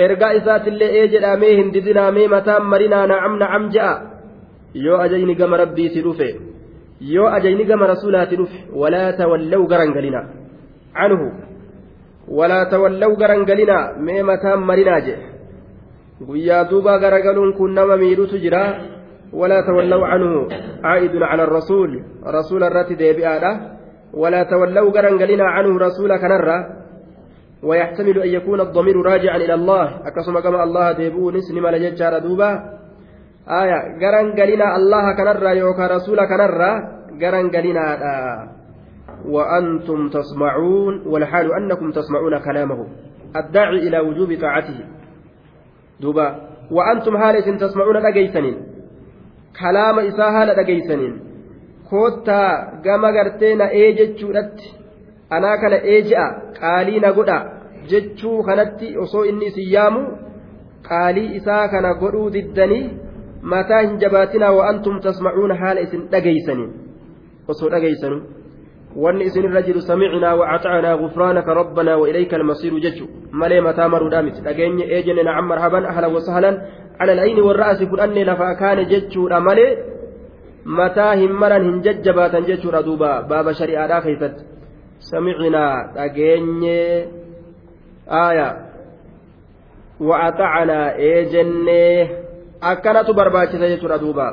إرقاء 0.00 0.36
ذات 0.46 0.68
اللي 0.68 0.88
إيجدا 0.88 1.36
ميهن 1.36 1.70
ددنا 1.70 2.10
ميمة 2.10 2.58
مرنا 2.58 3.06
نعم 3.06 3.38
نعم 3.38 3.68
جاء 3.68 3.96
يو 4.74 4.96
أجيني 4.96 5.34
قم 5.34 5.54
ربي 5.54 5.88
سلوفي 5.88 6.30
يو 7.00 7.26
أجيني 7.28 7.64
قم 7.72 7.82
رسولاتي 7.82 8.36
ولا 8.72 9.10
تولوا 9.10 9.66
قرنقلنا 9.66 10.22
عنه 10.94 11.49
garangalina 13.16 13.78
mee 14.06 14.22
mataan 14.22 14.60
marinaa 14.70 15.00
jedhe 15.00 15.26
guyyaa 16.26 16.64
duuba 16.70 16.98
garagaluun 16.98 17.52
kun 17.58 17.74
nama 17.74 17.96
miidhutu 17.96 18.38
jira 18.38 18.64
ولا 19.32 19.60
تولوا 19.60 20.06
عنه 20.06 20.48
عائد 20.84 21.22
على 21.22 21.42
الرسول. 21.42 22.02
رسول 22.26 22.64
الرات 22.64 22.92
ديبئة 22.92 23.60
ولا 24.14 24.42
تولوا 24.42 24.90
قرن 24.90 25.40
عنه 25.40 25.78
رسول 25.78 26.16
كنرة 26.18 26.66
ويحتمل 27.62 28.22
أن 28.22 28.28
يكون 28.28 28.60
الضمير 28.60 28.96
راجعا 28.96 29.36
إلى 29.36 29.54
الله. 29.54 29.84
أكسم 30.06 30.40
كما 30.40 30.62
الله 30.62 30.92
ديبو 30.92 31.30
نسلم 31.30 31.66
لججار 31.66 32.18
دوبا. 32.18 32.50
آية 33.48 33.78
قرن 34.02 34.26
قلنا 34.38 34.76
الله 34.76 35.04
كنرة 35.16 35.50
يوكا 35.50 35.86
رسول 35.86 36.18
كنرة 36.26 36.70
قرن 37.22 37.46
قلنا 37.54 37.86
وأنتم 39.26 40.08
تسمعون 40.08 41.02
والحال 41.06 41.52
أنكم 41.52 41.90
تسمعون 41.90 42.38
كلامه 42.38 42.86
الداعي 43.36 43.88
إلى 43.88 43.98
وجوب 43.98 44.38
طاعته 44.40 44.78
دوبا 46.00 46.40
وأنتم 46.70 47.16
هالة 47.16 47.56
تسمعون 47.56 47.96
na 53.58 53.66
ee 53.72 53.92
jechuudhatti 53.92 54.74
anaa 55.30 55.56
kana 55.62 55.76
ee 55.84 56.02
je'a 56.02 56.26
qaalii 56.60 57.00
na 57.04 57.12
godha 57.12 57.38
jechuu 57.90 58.42
kanatti 58.48 58.98
osoo 59.04 59.24
inni 59.30 59.46
isin 59.50 59.72
yaamu 59.72 60.02
qaalii 60.88 61.34
isaa 61.38 61.68
kana 61.68 61.94
godhuu 62.02 62.30
diddanii 62.36 62.90
mataa 63.52 63.80
hin 63.80 63.98
jabaatinaa 64.04 64.52
wa'antum 64.58 65.00
tasmacuuna 65.06 65.58
haala 65.62 65.80
isin 65.86 66.06
dhageeysaniin 66.14 66.70
osoo 67.54 67.70
dhageeysanu 67.74 68.20
wanni 68.96 69.24
isinirra 69.24 69.62
jiru 69.62 69.80
samicnaa 69.80 70.34
wacatacnaa 70.34 70.96
gufraanaka 70.96 71.54
rabbanaa 71.54 71.96
wa 71.96 72.08
ilayka 72.08 72.36
almasiiru 72.36 72.80
jechu 72.80 73.04
malee 73.32 73.60
mataa 73.60 73.88
maruudhaa 73.88 74.22
miti 74.22 74.40
dhageenya 74.46 74.84
ee 74.94 75.02
jenne 75.06 75.22
nacam 75.22 75.46
marhaban 75.46 75.84
ahlan 75.86 76.14
wasahlan 76.14 76.56
على 77.00 77.12
العين 77.12 77.40
والرأس 77.40 77.82
فلأني 77.82 78.24
لفا 78.24 78.52
كان 78.60 78.78
جتشورا 78.88 79.38
مالي 79.38 79.66
متى 80.66 81.00
همرا 81.00 81.56
هنججباتا 81.56 82.40
جتشورا 82.40 82.80
دوبا 82.80 83.20
باب 83.20 83.52
شريعة 83.52 84.00
خيست 84.00 84.36
سمعنا 85.10 85.92
تجيني 85.96 87.04
آية 88.28 88.48
وأطعنا 90.00 90.96
إيجني 90.96 92.08
أكنت 92.62 93.10
برباكسة 93.10 93.74
جتشورا 93.74 93.96
دوبا 93.96 94.28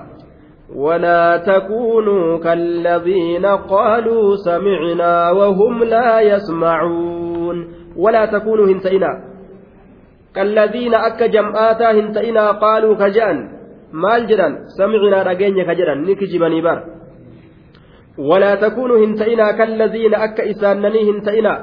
ولا 0.76 1.38
تكونوا 1.38 2.40
كالذين 2.40 3.46
قالوا 3.46 4.36
سمعنا 4.36 5.32
وهم 5.32 5.84
لا 5.84 6.22
يسمعون 6.22 7.68
ولا 7.98 8.26
تكونوا 8.26 8.68
هنتئنا 8.68 9.24
كالذين 10.36 10.94
أك 10.96 11.24
جمعاتا 11.24 11.92
هنتئنا 11.92 12.52
قالوا 12.52 12.96
jedhan 15.80 16.04
ni 16.04 16.16
kijibanii 16.20 16.62
bar 16.62 16.80
walaa 18.30 18.58
takuunuu 18.64 19.00
hin 19.00 19.16
ta'inaa 19.16 19.54
kallaziina 19.54 20.18
akka 20.28 20.44
isaannanii 20.54 21.06
hin 21.10 21.22
ta'inaa 21.28 21.60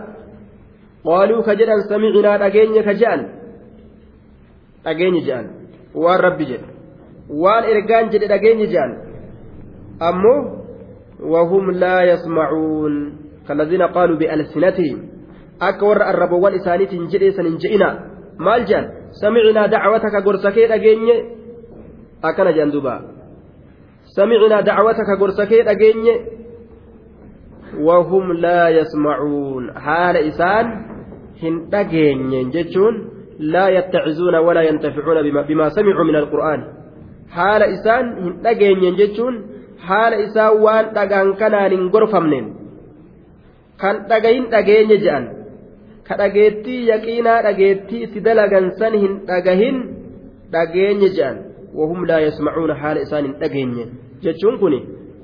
qaaluu 1.05 1.43
ka 1.49 1.55
jedhan 1.61 1.83
samicinaa 1.89 2.39
dhageenya 2.43 2.83
ka 2.89 2.95
je'an 3.01 3.27
dhageenyi 4.85 5.21
je'an 5.27 5.51
waan 6.05 6.21
rabbi 6.27 6.49
jedhe 6.53 6.74
waan 7.29 7.65
ergaan 7.65 8.11
jedhe 8.13 8.29
dhageenyi 8.29 8.67
je'an 8.73 8.93
ammoo 10.01 10.41
wahum 11.35 11.71
laa 11.83 12.03
yasmacuun 12.13 12.95
kalladhiina 13.47 13.89
qaaluu 13.97 14.19
bialsinatihim 14.23 14.99
akka 15.61 15.87
warra 15.87 16.07
arrabawwan 16.13 16.55
isaaniitiin 16.61 17.09
jedheesan 17.13 17.47
hin 17.51 17.59
je'ina 17.65 17.89
maal 18.39 18.67
jedhan 18.69 18.91
samicinaa 19.21 19.69
dacwataka 19.75 20.21
gorsa 20.27 20.53
kee 20.53 20.69
dhageenye 20.69 21.17
akkana 22.23 22.53
jedhan 22.53 22.73
duuba 22.77 22.95
samicinaa 24.17 24.63
dacwataka 24.69 25.17
gorsa 25.17 25.47
kee 25.47 25.63
dhageenye 25.69 26.15
wahum 27.89 28.33
laa 28.45 28.69
yasmacuun 28.79 29.73
haala 29.87 30.21
isaan 30.31 30.67
hin 31.43 31.61
dhageenye 31.73 32.45
jechuun 32.57 32.95
laa 33.39 33.69
yattacizuuna 33.77 34.41
walaa 34.41 34.63
yantaficuuna 34.71 35.23
bimaa 35.23 35.71
samicuu 35.71 36.05
min 36.05 36.17
alqur'aan 36.23 36.84
haala 37.37 37.67
isaan 37.77 38.07
hin 38.25 38.35
dhageenyen 38.45 38.97
jechuun 39.01 39.35
haala 39.89 40.17
isaan 40.27 40.61
waan 40.65 40.87
dhagaan 40.97 41.31
kanaan 41.41 41.71
hin 41.77 41.85
gorfamneen 41.95 42.47
kan 43.83 43.97
dhagahin 44.11 44.45
dhageenye 44.55 44.97
jedhan 45.05 45.25
ka 46.09 46.15
dhageettii 46.21 46.81
yaqiinaa 46.93 47.41
dhageettii 47.47 48.03
itti 48.07 48.21
dalagan 48.27 48.67
san 48.79 48.95
hin 49.03 49.13
dhagahin 49.31 49.77
dhageenye 50.55 51.09
jedhan 51.17 51.37
wahum 51.79 52.01
laa 52.11 52.21
yasmacuuna 52.27 52.75
haala 52.83 53.01
isaan 53.07 53.25
hin 53.29 53.35
dhageenye 53.43 53.85
jechuun 54.27 54.59
kun 54.63 54.75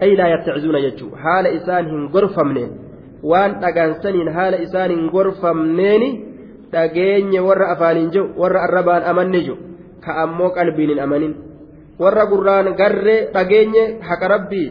ay 0.04 0.10
laa 0.20 0.28
yattacizuuna 0.34 0.80
jechuu 0.86 1.10
haala 1.24 1.48
isaan 1.58 1.84
hin 1.92 2.02
gorfamneen 2.14 2.70
waan 3.30 3.52
dhagaan 3.62 3.94
saniin 4.02 4.28
haala 4.38 4.56
isaan 4.66 4.90
hin 4.94 5.04
gorfamneeni 5.14 6.10
dhageenye 6.72 7.40
warra 7.48 7.66
afaaniin 7.74 8.10
jiru 8.14 8.26
warra 8.42 8.60
arrabaan 8.66 9.02
amanne 9.12 9.40
jiru 9.46 9.56
ka 10.04 10.10
ammoo 10.24 10.50
qalbiin 10.58 10.90
hin 10.94 11.00
amanin 11.06 11.32
warra 12.00 12.24
gurraan 12.32 12.74
garree 12.80 13.28
dhageenye 13.34 13.84
haqa 14.08 14.28
rabbii 14.34 14.68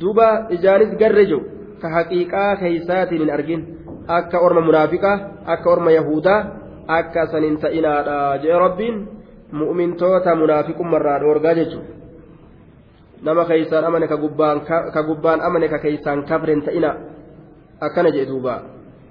duuba 0.00 0.28
ijaanis 0.56 0.98
garre 0.98 1.24
jiru 1.30 1.42
ka 1.80 1.88
haqiiqaa 1.96 2.56
keeysaatiin 2.62 3.22
hin 3.24 3.32
argin 3.36 3.62
akka 4.18 4.42
orma 4.46 4.60
munaafiqaa 4.68 5.16
akka 5.54 5.70
orma 5.70 5.90
yahudaa 5.98 6.40
akka 6.98 7.26
sanin 7.32 7.58
ta'inaadha 7.64 8.38
jee 8.42 8.58
rabbiin 8.64 8.96
mu'mintoota 9.60 10.34
munaafiqummarraa 10.42 11.18
dhoorgaa 11.24 11.54
jechuudha 11.60 11.94
nama 13.22 13.44
keeysaan 13.50 13.84
amane 13.84 14.08
ka 14.08 15.02
gubbaan 15.02 15.40
amane 15.40 15.68
ka 15.68 15.78
keeysaan 15.78 16.24
kafren 16.28 16.62
ta'ina 16.62 16.90
akkana 17.80 18.10
jee 18.16 18.26
duuba 18.28 18.54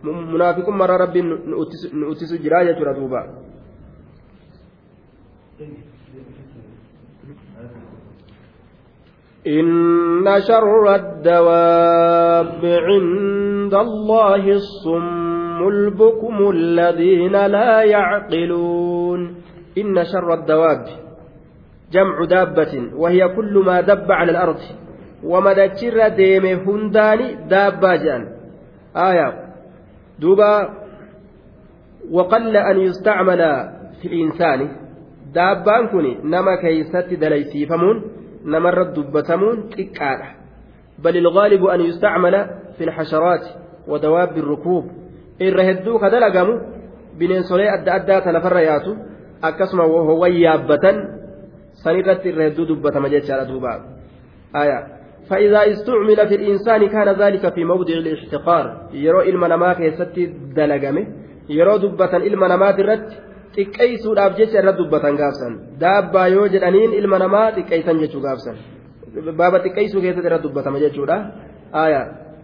munaafiqummarraa 0.04 0.98
rabbiin 1.06 1.30
nu 1.50 2.10
uttisu 2.12 2.38
jiraa 2.44 2.64
jechuudha 2.70 2.94
duuba. 3.00 3.22
إن 9.48 10.24
شر 10.48 10.96
الدواب 10.96 12.62
عند 12.64 13.74
الله 13.74 14.52
الصم 14.52 15.68
البكم 15.68 16.50
الذين 16.50 17.32
لا 17.32 17.82
يعقلون. 17.84 19.36
إن 19.78 20.04
شر 20.04 20.34
الدواب 20.34 20.86
جمع 21.92 22.26
دابة 22.26 22.92
وهي 22.96 23.28
كل 23.36 23.64
ما 23.66 23.82
دب 23.82 24.12
على 24.12 24.32
الأرض. 24.32 24.60
waan 25.24 25.52
dachirra 25.52 26.08
deemu 26.08 26.46
hundaani 26.46 27.36
دابة 27.50 27.96
jedhan. 27.96 28.28
eeyyee. 28.96 29.34
duuba. 30.20 30.70
وقل 32.12 32.58
أن 32.58 32.80
يستعمل 32.80 33.42
في 34.02 34.08
الإنسان. 34.08 34.70
daabbaan 35.36 35.88
kuni 35.88 36.18
nama 36.24 36.56
keessatti 36.62 37.14
dalageeffamuun 37.14 38.23
الغالب 41.20 41.70
أن 41.70 41.82
يستعمل 41.82 42.48
في 42.78 42.86
الحشرات 42.86 43.50
ودواب 43.88 44.42
الركوب 44.42 44.86
irra 45.40 45.64
hedduu 45.64 46.00
ka 46.00 46.10
dalagamu 46.10 46.54
bineensolee 47.18 47.70
adda 47.70 47.94
addaa 47.94 48.22
ta 48.22 48.32
lafarra 48.32 48.62
yaatu 48.62 48.98
akkasuma 49.42 49.84
howwan 49.84 50.34
yaabbatan 50.34 50.96
sanirratti 51.84 52.30
irra 52.30 52.44
hedduu 52.50 52.66
dubbatama 52.66 53.10
jechaadha 53.10 53.46
duuba 53.46 53.82
aya 54.54 55.04
فإذا 55.30 55.72
استعمل 55.72 56.28
في 56.28 56.36
الإنسان 56.36 56.88
كان 56.88 57.10
ذلك 57.10 57.54
في 57.54 57.64
موضع 57.64 57.94
الاحتقار 57.94 58.66
يرو 58.94 59.22
إلما 59.22 59.48
نما 59.48 59.74
كيستي 59.74 60.26
دلقمه 60.56 61.06
يرو 61.50 61.78
دبة 61.78 62.18
إلما 62.18 62.48
نما 62.48 62.72
درت 62.72 63.08
xiqqeessuudhaaf 63.56 64.38
jecha 64.38 64.58
irra 64.62 64.74
dubbatan 64.80 65.16
gaafsan 65.22 65.54
daabbaa 65.80 66.28
yoo 66.36 66.48
jedhaniin 66.54 66.94
ilma 67.00 67.20
namaa 67.24 67.52
xiqqeessan 67.58 68.00
jechuu 68.04 68.22
gaafsan 68.28 68.56
baaba 69.40 69.58
xiqqeessuu 69.66 70.02
keessatti 70.02 70.28
irra 70.30 70.44
dubbatama 70.46 70.80
jechuudha 70.86 71.18
aya 71.84 72.02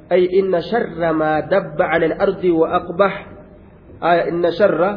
ay 0.09 0.23
inna 0.39 0.61
sharra 0.61 1.13
maa 1.13 1.41
dabba 1.53 1.83
cala 1.91 2.05
alardi 2.13 2.51
wa 2.51 2.67
aqbah 2.79 3.13
aya 4.01 4.23
inna 4.31 4.51
sharra 4.59 4.89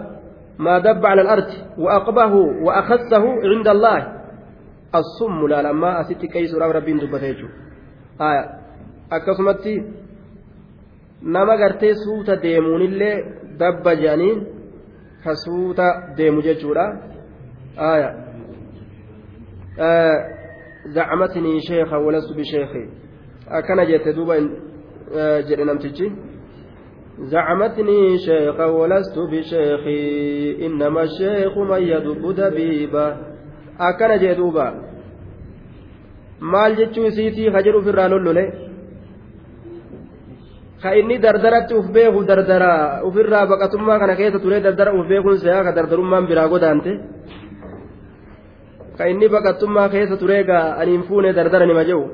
maa 0.58 0.80
dabba 0.80 1.08
cala 1.08 1.22
alardi 1.26 1.56
wa 1.84 1.90
aqbahu 1.98 2.40
wa 2.66 2.72
akhassahu 2.80 3.28
cinda 3.42 3.70
allahi 3.76 4.04
assummu 5.00 5.48
laalammaa 5.52 5.94
asi 6.04 6.14
xiqqeessuudhaaf 6.20 6.72
rabbiin 6.78 7.00
dubbata 7.00 7.26
jechuudha 7.32 7.56
aya 8.28 8.42
akkasumatti 9.16 9.74
nama 11.22 11.56
gartee 11.56 11.94
suuta 12.04 12.36
deemuunillee 12.42 13.16
dabba 13.58 13.92
jedhaniin 13.96 14.61
kasuuta 15.24 15.86
deemu 16.16 16.42
jechuudha 16.42 16.84
aya 17.76 18.10
zacmatnii 20.94 21.60
sheeka 21.60 21.98
walastu 21.98 22.34
bisheeki 22.34 22.88
akkana 23.50 23.86
jette 23.86 24.12
duuba 24.12 24.34
jedhe 25.48 25.64
namtichi 25.64 26.12
زعمتني 27.18 28.18
شيخا 28.18 28.64
ولست 28.64 29.18
بشيخي 29.18 30.66
إنما 30.66 31.02
الشيخ 31.02 31.58
من 31.58 31.82
يدب 31.82 32.34
دبيبا 32.34 33.06
أكن 33.80 34.16
جدوبا 34.18 34.74
maal 36.40 36.76
jechuu 36.76 37.06
isiitii 37.06 37.50
hajiru 37.50 37.78
ofirraa 37.78 38.08
lollole 38.08 38.44
ka 40.82 40.90
inni 41.00 41.16
dardaratti 41.24 41.74
uf 41.80 41.86
beeku 41.96 42.20
dardara 42.30 42.72
ofirraa 43.08 43.46
baqatummaa 43.52 43.98
kana 44.02 44.14
keessa 44.20 44.38
turee 44.44 44.60
dardara 44.66 44.90
uf 44.98 45.06
beekuun 45.10 45.38
se'aa 45.44 45.62
ka 45.66 45.72
dardarummaan 45.78 46.24
biraa 46.30 46.48
godaante 46.52 46.92
ka 48.98 49.04
inni 49.12 49.26
baqatummaa 49.34 49.88
keessa 49.94 50.16
turee 50.22 50.42
gaa 50.50 50.66
ani 50.80 50.90
hin 50.96 51.04
fuune 51.08 51.30
dardara 51.38 51.66
nima 51.70 51.84
jehu 51.90 52.04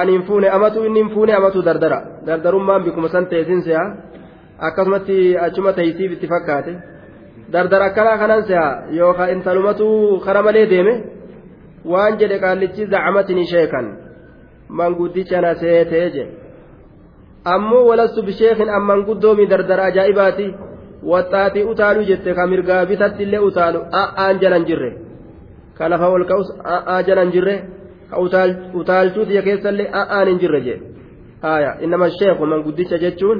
ani 0.00 0.12
hin 0.16 0.22
fuune 0.28 0.48
amatu 0.56 0.84
inni 0.88 1.02
fuune 1.14 1.32
amatu 1.38 1.62
dardara 1.68 1.98
dardarummaan 2.26 2.84
bikuma 2.86 3.08
san 3.14 3.26
teessin 3.32 3.60
se'aa 3.66 3.86
akkasumatti 4.68 5.16
achuma 5.46 5.72
teeysiif 5.78 6.10
itti 6.16 6.26
fakkaate 6.34 6.72
dardara 7.54 7.84
akkanaa 7.90 8.18
kanan 8.22 8.42
se'aa 8.50 8.70
yookaan 8.98 9.30
intalumatu 9.36 9.86
kara 10.24 10.40
malee 10.46 10.66
deeme 10.72 10.94
waan 11.92 12.12
jedhe 12.20 12.38
qaallichi 12.44 12.82
zacmatini 12.94 13.44
sheekan 13.52 13.86
manguddicha 14.78 15.40
na 15.44 15.50
seetee 15.62 16.06
jedhe 16.16 16.41
ammoo 17.44 17.86
walastu 17.88 18.22
bisheekin 18.22 18.70
amman 18.78 19.04
guddoomi 19.08 19.46
dardara 19.46 19.84
ajaa'ibaati 19.90 20.46
waxxaatii 21.12 21.64
utaaluu 21.72 22.04
jette 22.10 22.34
ka 22.34 22.46
mirgaa 22.46 22.86
bitatti 22.86 23.22
illee 23.22 23.38
utaalu 23.48 23.80
a'aan 24.00 24.40
jalan 24.42 24.64
jirre 24.68 24.90
ka 25.78 25.88
lafa 25.88 26.08
ol 26.16 26.24
ka'us 26.30 26.48
a'aa 26.74 27.02
jalan 27.08 27.32
jirre 27.34 27.54
ka 28.10 28.16
utaalchuu 28.80 29.24
tiyya 29.28 29.42
keessallee 29.48 29.88
a'aan 30.00 30.28
hin 30.28 30.38
jirre 30.42 30.60
jedhe 30.66 30.84
haya 31.46 31.70
innama 31.84 32.10
sheeku 32.18 32.46
man 32.52 32.62
guddicha 32.66 32.98
jechuun 33.04 33.38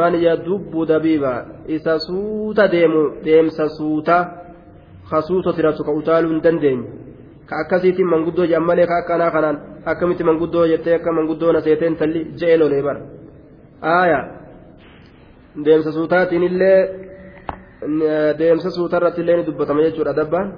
man 0.00 0.14
yadubbu 0.26 0.86
dabiiba 0.90 1.32
isa 1.76 1.98
suuta 2.06 2.68
deemu 2.74 3.02
deemsa 3.24 3.68
suuta 3.76 4.16
ka 5.10 5.22
suuta 5.28 5.52
tiratu 5.56 5.84
ka 5.88 5.92
utaaluu 6.00 6.30
hin 6.34 6.42
dandeenye 6.42 6.86
ka 7.48 7.54
akkasiitiin 7.62 8.08
manguddoo 8.12 8.46
jedhan 8.50 8.66
malee 8.68 8.86
ka 8.90 8.96
akkanaa 9.02 9.30
kanaan 9.36 9.56
akkamitti 9.92 10.24
manguddoo 10.28 10.66
jettee 10.72 10.94
akka 10.98 11.12
manguddoo 11.20 11.52
na 11.52 11.60
seeteen 11.66 11.96
talli 12.02 12.20
je'ee 12.42 12.58
lolee 12.62 12.82
bara 12.88 13.00
aaya 13.82 14.20
deemsa 15.64 15.92
suutaatiin 15.92 16.42
illee 16.42 16.80
deemsa 18.38 18.70
suutarratti 18.70 19.20
illee 19.20 19.36
ni 19.36 19.46
dubbatama 19.46 19.82
jechuudha 19.82 20.16
dabbaan. 20.16 20.52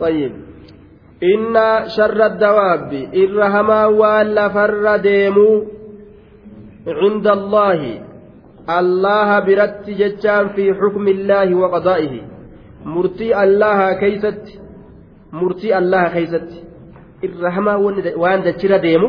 Xayyib 0.00 0.32
inna 1.20 1.88
sharra 1.96 2.28
dawaabbi 2.38 3.08
irra 3.12 3.50
hamaa 3.50 3.88
waan 3.90 4.34
lafarra 4.34 4.98
deemuu 5.02 5.64
cinda 6.84 7.32
allaahi 7.32 8.00
allaha 8.66 9.40
biratti 9.46 9.94
jechaan 9.94 10.50
fi 10.54 10.72
xukmi 10.80 11.10
illaahi 11.10 11.54
wa 11.54 11.80
murtii 12.84 13.32
allaha 13.32 13.94
keeysatti 14.00 14.60
murtii 15.32 15.72
allaha 15.72 16.10
keeysatti 16.10 16.64
irra 17.22 17.50
hamaa 17.50 17.78
waan 18.16 18.44
dachira 18.44 18.78
deemu 18.78 19.08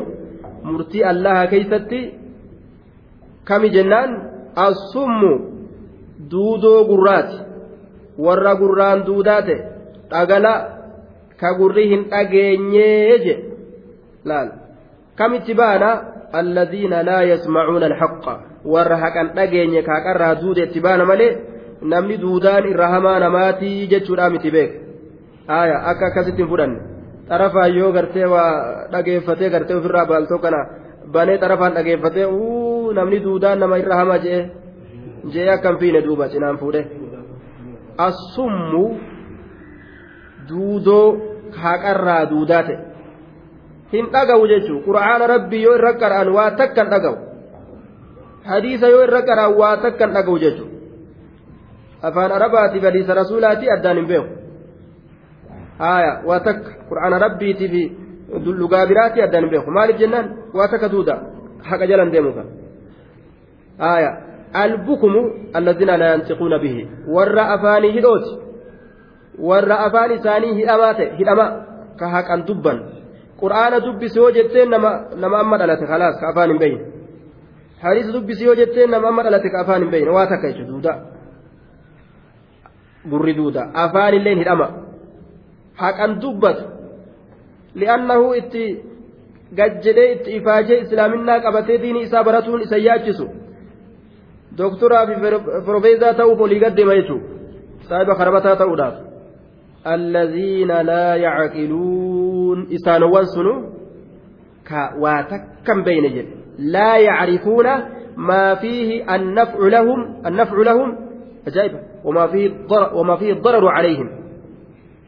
murtii 0.64 1.04
allaha 1.04 1.48
keeysatti 1.48 2.00
kami 3.48 3.70
jennaan 3.76 4.12
assummu 4.66 5.34
duudoo 6.32 6.82
gurraati. 6.90 7.38
Warra 8.26 8.54
gurraan 8.62 9.06
duudaate 9.08 9.56
dhagala 10.12 10.54
ka 11.40 11.50
gurri 11.60 11.86
hin 11.92 12.02
dhageenyee 12.12 13.18
je. 13.26 13.36
Laal. 14.26 14.50
Kamitti 15.18 15.54
baana? 15.54 15.92
Alladhiina 16.40 17.04
laa 17.08 17.24
yasmacuuna 17.32 17.86
alhaqa 17.92 18.34
warra 18.74 18.98
haqan 19.04 19.28
dhageenye 19.38 19.82
kaaqarraa 19.90 20.36
duude 20.42 20.64
itti 20.68 20.80
baana 20.86 21.06
malee 21.12 21.32
namni 21.92 22.18
duudaan 22.24 22.66
irra 22.72 22.88
hamaa 22.94 23.20
namaatii 23.24 23.88
jechuudha 23.92 24.30
miti 24.34 24.52
beek 24.56 24.72
aya 25.60 25.78
akka 25.92 26.06
akkasitti 26.10 26.42
hin 26.44 26.50
fudhanne. 26.52 26.80
Xarafaan 27.30 27.72
yoo 27.80 27.92
gartee 27.96 28.28
waa 28.34 28.52
dhageeffatee 28.92 29.50
gartee 29.54 29.76
ofirraa 29.80 30.06
baaltoo 30.12 30.40
kana 30.44 30.60
banee 31.14 31.38
xarafaan 31.42 31.74
dhageeffatee 31.78 32.26
uu 32.26 32.77
namni 32.94 33.20
duudaan 33.26 33.60
nama 33.60 33.78
irra 33.84 33.96
hamaa 34.02 34.20
je'e 34.26 34.42
je'e 35.34 35.50
akka 35.56 35.70
hin 35.70 35.80
fiine 35.84 36.02
duuba 36.08 36.30
cinaan 36.34 36.58
fuudhe 36.64 36.82
assummu 38.08 38.84
duudoo 40.50 41.08
haqarraa 41.64 42.24
duudaa 42.32 42.64
ta'e 42.70 42.78
hin 43.94 44.06
dhagahu 44.16 44.48
jechuun 44.54 44.84
qura'aana 44.88 45.28
rabbii 45.34 45.62
yoo 45.66 45.76
irra 45.80 45.94
qara'an 46.02 46.30
waa 46.38 46.50
takka 46.62 46.82
hin 46.84 46.92
dhagahu 46.96 47.18
hadiisa 48.50 48.88
yoo 48.96 49.04
irra 49.08 49.22
qara'an 49.30 49.54
waa 49.62 49.76
takka 49.86 50.04
hin 50.08 50.14
dhagahu 50.18 50.38
jechuudha 50.46 50.76
afaan 52.10 52.32
arabaatiif 52.40 52.84
hadiisa 52.90 53.14
rasuulaatii 53.22 53.72
addaan 53.78 53.98
hin 54.02 54.08
beeku 54.12 54.30
haaya 55.80 56.12
waa 56.30 56.40
takka 56.50 56.70
qura'aana 56.90 57.18
rabbiitii 57.26 57.70
fi 57.74 57.82
lugaa 58.62 58.86
biraatii 58.92 59.24
addaan 59.28 59.44
hin 59.48 59.52
beeku 59.56 59.72
maaliif 59.80 60.00
jennaan 60.04 60.28
waa 60.54 60.68
takka 60.76 60.92
duuda 60.96 61.16
haqa 61.70 61.86
jalan 61.92 62.12
deemu 62.16 62.32
kan 62.38 62.48
آية 63.82 64.12
البكم 64.56 65.14
الذين 65.56 65.88
لا 65.96 66.14
ينطقون 66.14 66.58
به 66.58 66.90
ور 67.08 67.40
أفاني 67.56 68.00
هدوت 68.00 68.26
ور 69.40 69.72
أفاني 69.88 70.18
ثاني 70.18 70.64
هدمات 70.64 71.00
هدما 71.02 71.66
كهك 72.00 72.32
أن 72.32 72.46
دبا 72.46 72.74
قرآن 73.42 73.74
دب 73.86 74.08
سيو 74.08 74.30
جتين 74.30 74.70
نما 74.70 75.10
نما 75.16 75.42
أما 75.42 75.58
دلت 75.58 75.84
خلاص 75.84 76.16
كأفان 76.22 76.58
بين 76.58 76.78
حديث 77.82 78.06
دب 78.16 78.34
سيو 78.34 78.54
جتين 78.54 78.90
نما 78.92 79.10
أما 79.10 79.24
دلت 79.24 79.44
كأفان 79.54 79.90
بين 79.90 80.08
واتك 80.10 80.44
دودا 80.70 81.18
burri 83.12 83.34
duuda 83.38 83.62
afaan 83.84 84.14
illeen 84.20 84.40
hidhama 84.42 84.68
haqan 85.82 86.12
dubbatu 86.22 86.64
li'annahu 87.82 88.26
itti 88.40 88.64
gajjedhee 89.60 90.08
itti 90.16 90.30
ifaajee 90.40 90.80
islaaminaa 90.86 91.40
qabatee 91.46 91.78
diinii 91.84 92.06
isaa 92.08 92.24
baratuun 92.30 92.62
isa 92.68 92.78
yaachisu 92.88 93.26
dooktoraa 94.58 95.06
fi 95.08 95.16
profeesaa 95.66 96.14
ta'uuf 96.14 96.40
olii 96.48 96.64
gaddeema 96.66 96.96
jechuudha 97.00 97.28
saahiba 97.90 98.16
karabataa 98.16 98.56
ta'uudhaaf. 98.64 99.08
الذين 99.96 100.82
لا 100.82 101.16
يعقلون 101.16 102.68
إسانوان 102.76 103.26
سنو 103.26 103.54
كواتكم 104.68 105.84
بين 105.84 106.04
جل 106.16 106.28
لا 106.60 106.98
يعرفون 106.98 107.68
ما 108.18 108.56
فيه 108.56 109.16
النفع 109.16 109.60
لهم 109.60 110.00
النفع 110.26 110.58
لهم 110.58 110.98
أجائب 111.48 111.72
وما 112.04 112.28
فيه 112.28 112.48
الضرر 112.48 112.96
وما 112.98 113.16
فيه 113.16 113.34
الضرر 113.34 113.68
عليهم 113.68 114.10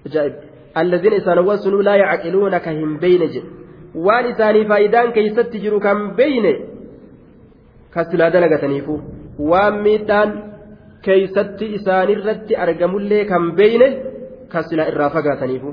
أجائب 0.05 0.33
الذين 0.77 1.13
إسانوان 1.13 1.57
سنو 1.57 1.81
لا 1.81 1.95
يعقلون 1.95 2.57
كهم 2.57 2.97
بين 2.97 3.19
جل 3.19 3.43
waan 3.95 4.25
isaanii 4.29 4.65
faayidaan 4.69 5.13
keeysatti 5.13 5.59
jiru 5.63 5.79
kan 5.85 6.01
beyne 6.17 6.51
kasilaa 7.95 8.29
dalagataniifu 8.33 8.97
waan 9.49 9.75
miidhaan 9.85 10.29
keeysatti 11.05 11.65
isaanirratti 11.77 12.55
argamullee 12.55 13.25
kan 13.25 13.55
beyne 13.55 13.87
kan 14.51 14.63
silaa 14.69 14.89
irraa 14.91 15.09
fagaataniifu. 15.09 15.69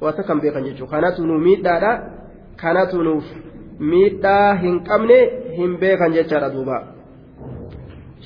Wanta 0.00 0.22
kan 0.22 0.40
beekan 0.40 0.64
jechuudha. 0.64 0.90
Kanatu 0.90 1.26
nu 1.26 1.38
miidhaadha 1.38 1.92
kanatu 2.56 3.02
nuuf 3.02 3.24
miidhaa 3.78 4.54
hin 4.62 4.80
qabne 4.88 5.18
hin 5.56 5.78
beekan 5.80 6.12
jechaadha 6.16 6.48
duuba. 6.54 6.76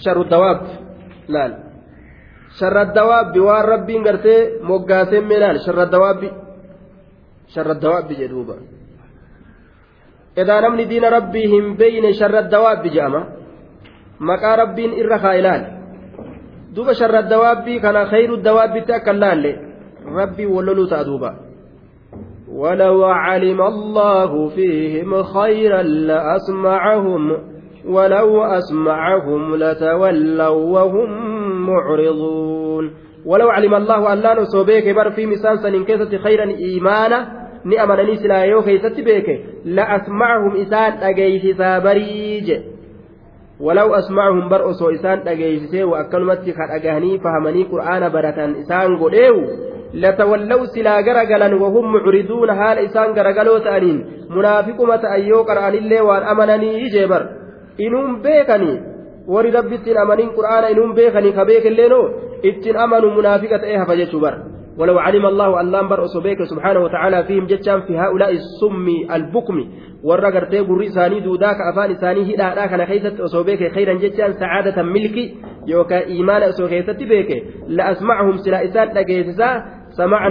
Sharru 0.02 0.24
dawaab 0.30 0.60
laal 1.28 1.52
sharra 2.58 2.84
dawaabbi 2.94 3.40
waan 3.40 3.64
rabbiin 3.64 4.02
gartee 4.02 4.40
moggaaseen 4.62 5.24
mee 5.26 5.38
laal 5.40 5.58
sharra 5.66 5.86
dawaabbi 5.94 6.28
sharra 7.54 7.74
dawaabbi 7.82 8.14
jedhuuba 8.20 8.54
edaa 10.36 10.60
namni 10.60 10.84
diina 10.90 11.10
rabbii 11.10 11.46
hin 11.54 11.76
beeyne 11.80 12.12
sharra 12.20 12.42
dawaabbi 12.54 12.90
jedhama 12.96 13.20
maqaa 14.30 14.56
rabbiin 14.62 14.92
irra 15.00 15.18
kaa 15.24 15.34
ilaal 15.40 15.62
duuba 16.74 16.94
sharra 17.00 17.22
dawaabbii 17.32 17.80
kana 17.84 18.06
khayru 18.12 18.42
dawaabbitti 18.46 18.92
akka 18.98 19.12
laalle 19.12 19.52
rabbii 20.18 20.52
walloluu 20.54 20.88
ta'a 20.92 21.04
duuba. 21.04 21.30
ولو 22.54 23.04
علم 23.04 23.62
الله 23.62 24.48
فيهم 24.48 25.22
خيرا 25.22 25.82
لأسمعهم 25.82 27.36
ولو 27.86 28.42
أسمعهم 28.42 29.56
لتولوا 29.56 30.48
وهم 30.48 31.10
معرضون 31.66 32.90
ولو 33.26 33.48
علم 33.48 33.74
الله 33.74 34.12
أن 34.12 34.18
لا 34.18 34.40
نصوبيك 34.40 34.94
بر 34.94 35.10
في 35.10 35.26
مسان 35.26 35.56
سنين 35.56 35.84
كيسة 35.84 36.18
خيرا 36.18 36.44
إيمانا 36.44 37.26
نأمنني 37.64 38.16
سلا 38.16 38.44
يو 38.44 38.62
كيسة 38.62 39.02
بيك 39.02 39.44
لأسمعهم 39.64 40.56
إسان 40.56 40.92
أجيس 40.92 41.56
سابريج 41.56 42.73
ولو 43.60 43.94
أسمعهم 43.94 44.48
بر 44.48 44.70
أسو 44.70 44.90
إسان 44.90 45.28
أجيس 45.28 45.74
وأكلمت 45.74 46.38
خد 46.38 46.70
أجهني 46.70 47.18
فهمني 47.18 47.62
قرآن 47.62 48.08
برة 48.08 48.38
إسان 48.60 48.98
قديو 48.98 49.36
لتولوا 49.94 50.66
سلا 50.66 51.00
غرغلن 51.00 51.54
وهم 51.54 51.92
معرضون 51.92 52.52
حال 52.52 52.78
إسان 52.78 53.08
غرغلو 53.18 53.58
تأنين. 53.58 54.06
منافقما 54.30 54.96
تأيو 54.96 55.42
قرآن 55.42 55.74
الله 55.74 56.02
وأن 56.02 56.22
أمنني 56.22 56.80
يجبر 56.82 57.22
إنهم 57.80 58.22
بيكني. 58.22 58.94
rabbi 59.26 59.74
ittiin 59.74 59.96
amaniin 59.96 60.34
qur'aana 60.36 60.68
inuun 60.68 60.94
beekanii 60.94 61.32
ka 61.32 61.44
beekelleeno 61.44 62.10
ittiin 62.42 62.76
amanu 62.76 63.10
munaafiqa 63.10 63.58
ta'ee 63.58 63.76
hafa 63.76 63.96
jechuu 63.96 64.20
bar 64.20 64.34
ولو 64.78 64.98
علم 64.98 65.26
الله 65.26 65.60
اللهم 65.60 65.88
بر 65.88 66.04
أصبيك 66.04 66.42
سبحانه 66.42 66.80
وتعالى 66.80 67.24
فيهم 67.24 67.46
جتشان 67.46 67.80
في 67.80 67.98
هؤلاء 67.98 68.30
السم 68.30 68.86
البكم 69.14 69.56
ka 71.58 71.64
afaan 71.70 71.90
isaanii 71.96 72.24
hidhaadhaa 72.28 72.68
kana 72.68 72.84
keessatti 72.86 73.22
osoo 73.22 73.44
beeke 73.48 73.70
khayran 73.76 73.98
jechaan 74.02 74.34
sacaadatan 74.40 74.90
milki 74.96 75.24
yookaan 75.72 76.10
imaana 76.20 76.50
osoo 76.52 76.68
keessatti 76.68 77.04
beeke 77.12 77.36
la 77.76 77.84
asmacahum 77.92 78.36
sila 78.44 78.58
isaan 78.68 78.92
dhageessisaa 78.96 79.54
سمعا 79.96 80.30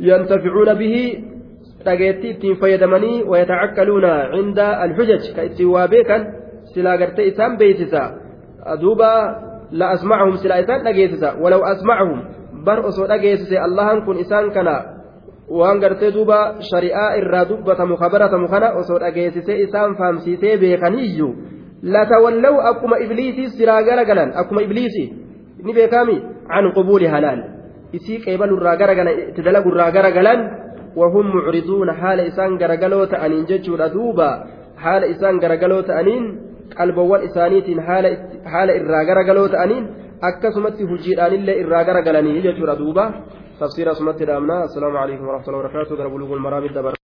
ينتفعون 0.00 0.74
به 0.74 0.96
dhageettii 1.86 2.30
ittiin 2.34 2.56
fayyadamanii 2.60 3.24
wayatacakkaluuna 3.30 4.12
cinda 4.34 4.66
alxujaj 4.84 5.24
ka 5.36 5.42
ittiin 5.48 5.70
waa 5.74 5.88
beekan 5.88 6.22
silaa 6.74 6.96
gartee 6.98 7.26
isaan 7.30 7.52
beeysisa 7.60 8.02
duuba 8.80 9.10
la 9.70 9.86
asmacahum 9.94 10.36
silaa 10.42 10.58
isaan 10.64 10.80
bar 12.66 12.78
osoo 12.90 13.06
dhageessise 13.10 13.56
allahan 13.66 14.04
kun 14.06 14.18
isaan 14.24 14.50
kana 14.56 14.76
waan 15.58 15.78
gartee 15.84 16.10
duuba 16.16 16.38
shari'aa 16.70 17.10
irraa 17.20 17.44
dubbatamu 17.50 17.94
kabaratamu 18.02 18.46
kana 18.54 18.68
osoo 18.80 18.98
dhageessise 19.04 19.54
isaan 19.64 19.96
fahamsiisee 19.98 20.54
beekaniyyuu 20.62 21.32
latawallaw 21.94 22.54
akkuma 22.70 22.98
ibliisii 23.04 23.48
silaa 23.56 23.82
garagalan 23.88 24.32
akkuma 24.40 24.62
ibliisii 24.66 25.08
ni 25.64 25.72
beekami 25.78 26.16
can 26.52 26.66
qubuuli 26.76 27.06
halaal 27.14 27.40
isii 27.98 28.18
qeebalurraa 28.24 28.76
garagalan 28.82 29.18
itti 29.28 29.42
dalagurraa 29.48 29.90
garagalan 29.98 30.40
وهم 30.96 31.26
معرضون 31.36 31.92
حال 31.92 32.20
إسان 32.20 32.56
غرغلو 32.56 33.04
تأنين 33.04 33.44
جتشورا 33.44 33.86
دوبا 33.86 34.30
حال 34.82 35.02
إسان 35.12 35.34
غرغلو 35.42 35.80
تأنين 35.80 36.24
qalbawwan 36.78 37.20
isaaniitiin 37.28 37.80
haala 38.52 38.72
irraa 38.80 39.04
garagaloo 39.10 39.48
ta'aniin 39.54 39.84
akkasumatti 40.28 40.82
hojiidhaan 40.90 41.32
illee 41.38 41.56
irraa 41.62 41.84
garagalanii 41.88 42.42
jechuudha 42.46 42.74
duuba 42.82 43.04
tafsiira 43.60 43.90
asumatti 43.96 44.24
dhaamna 44.30 44.56
assalaamu 44.66 44.98
alaikum 45.04 45.26
warahmatullahi 45.28 45.62
wabarakatuh 45.64 45.96
gara 46.00 46.10
buluugul 46.14 46.40
maraamid 46.46 46.72
dabar 46.78 46.94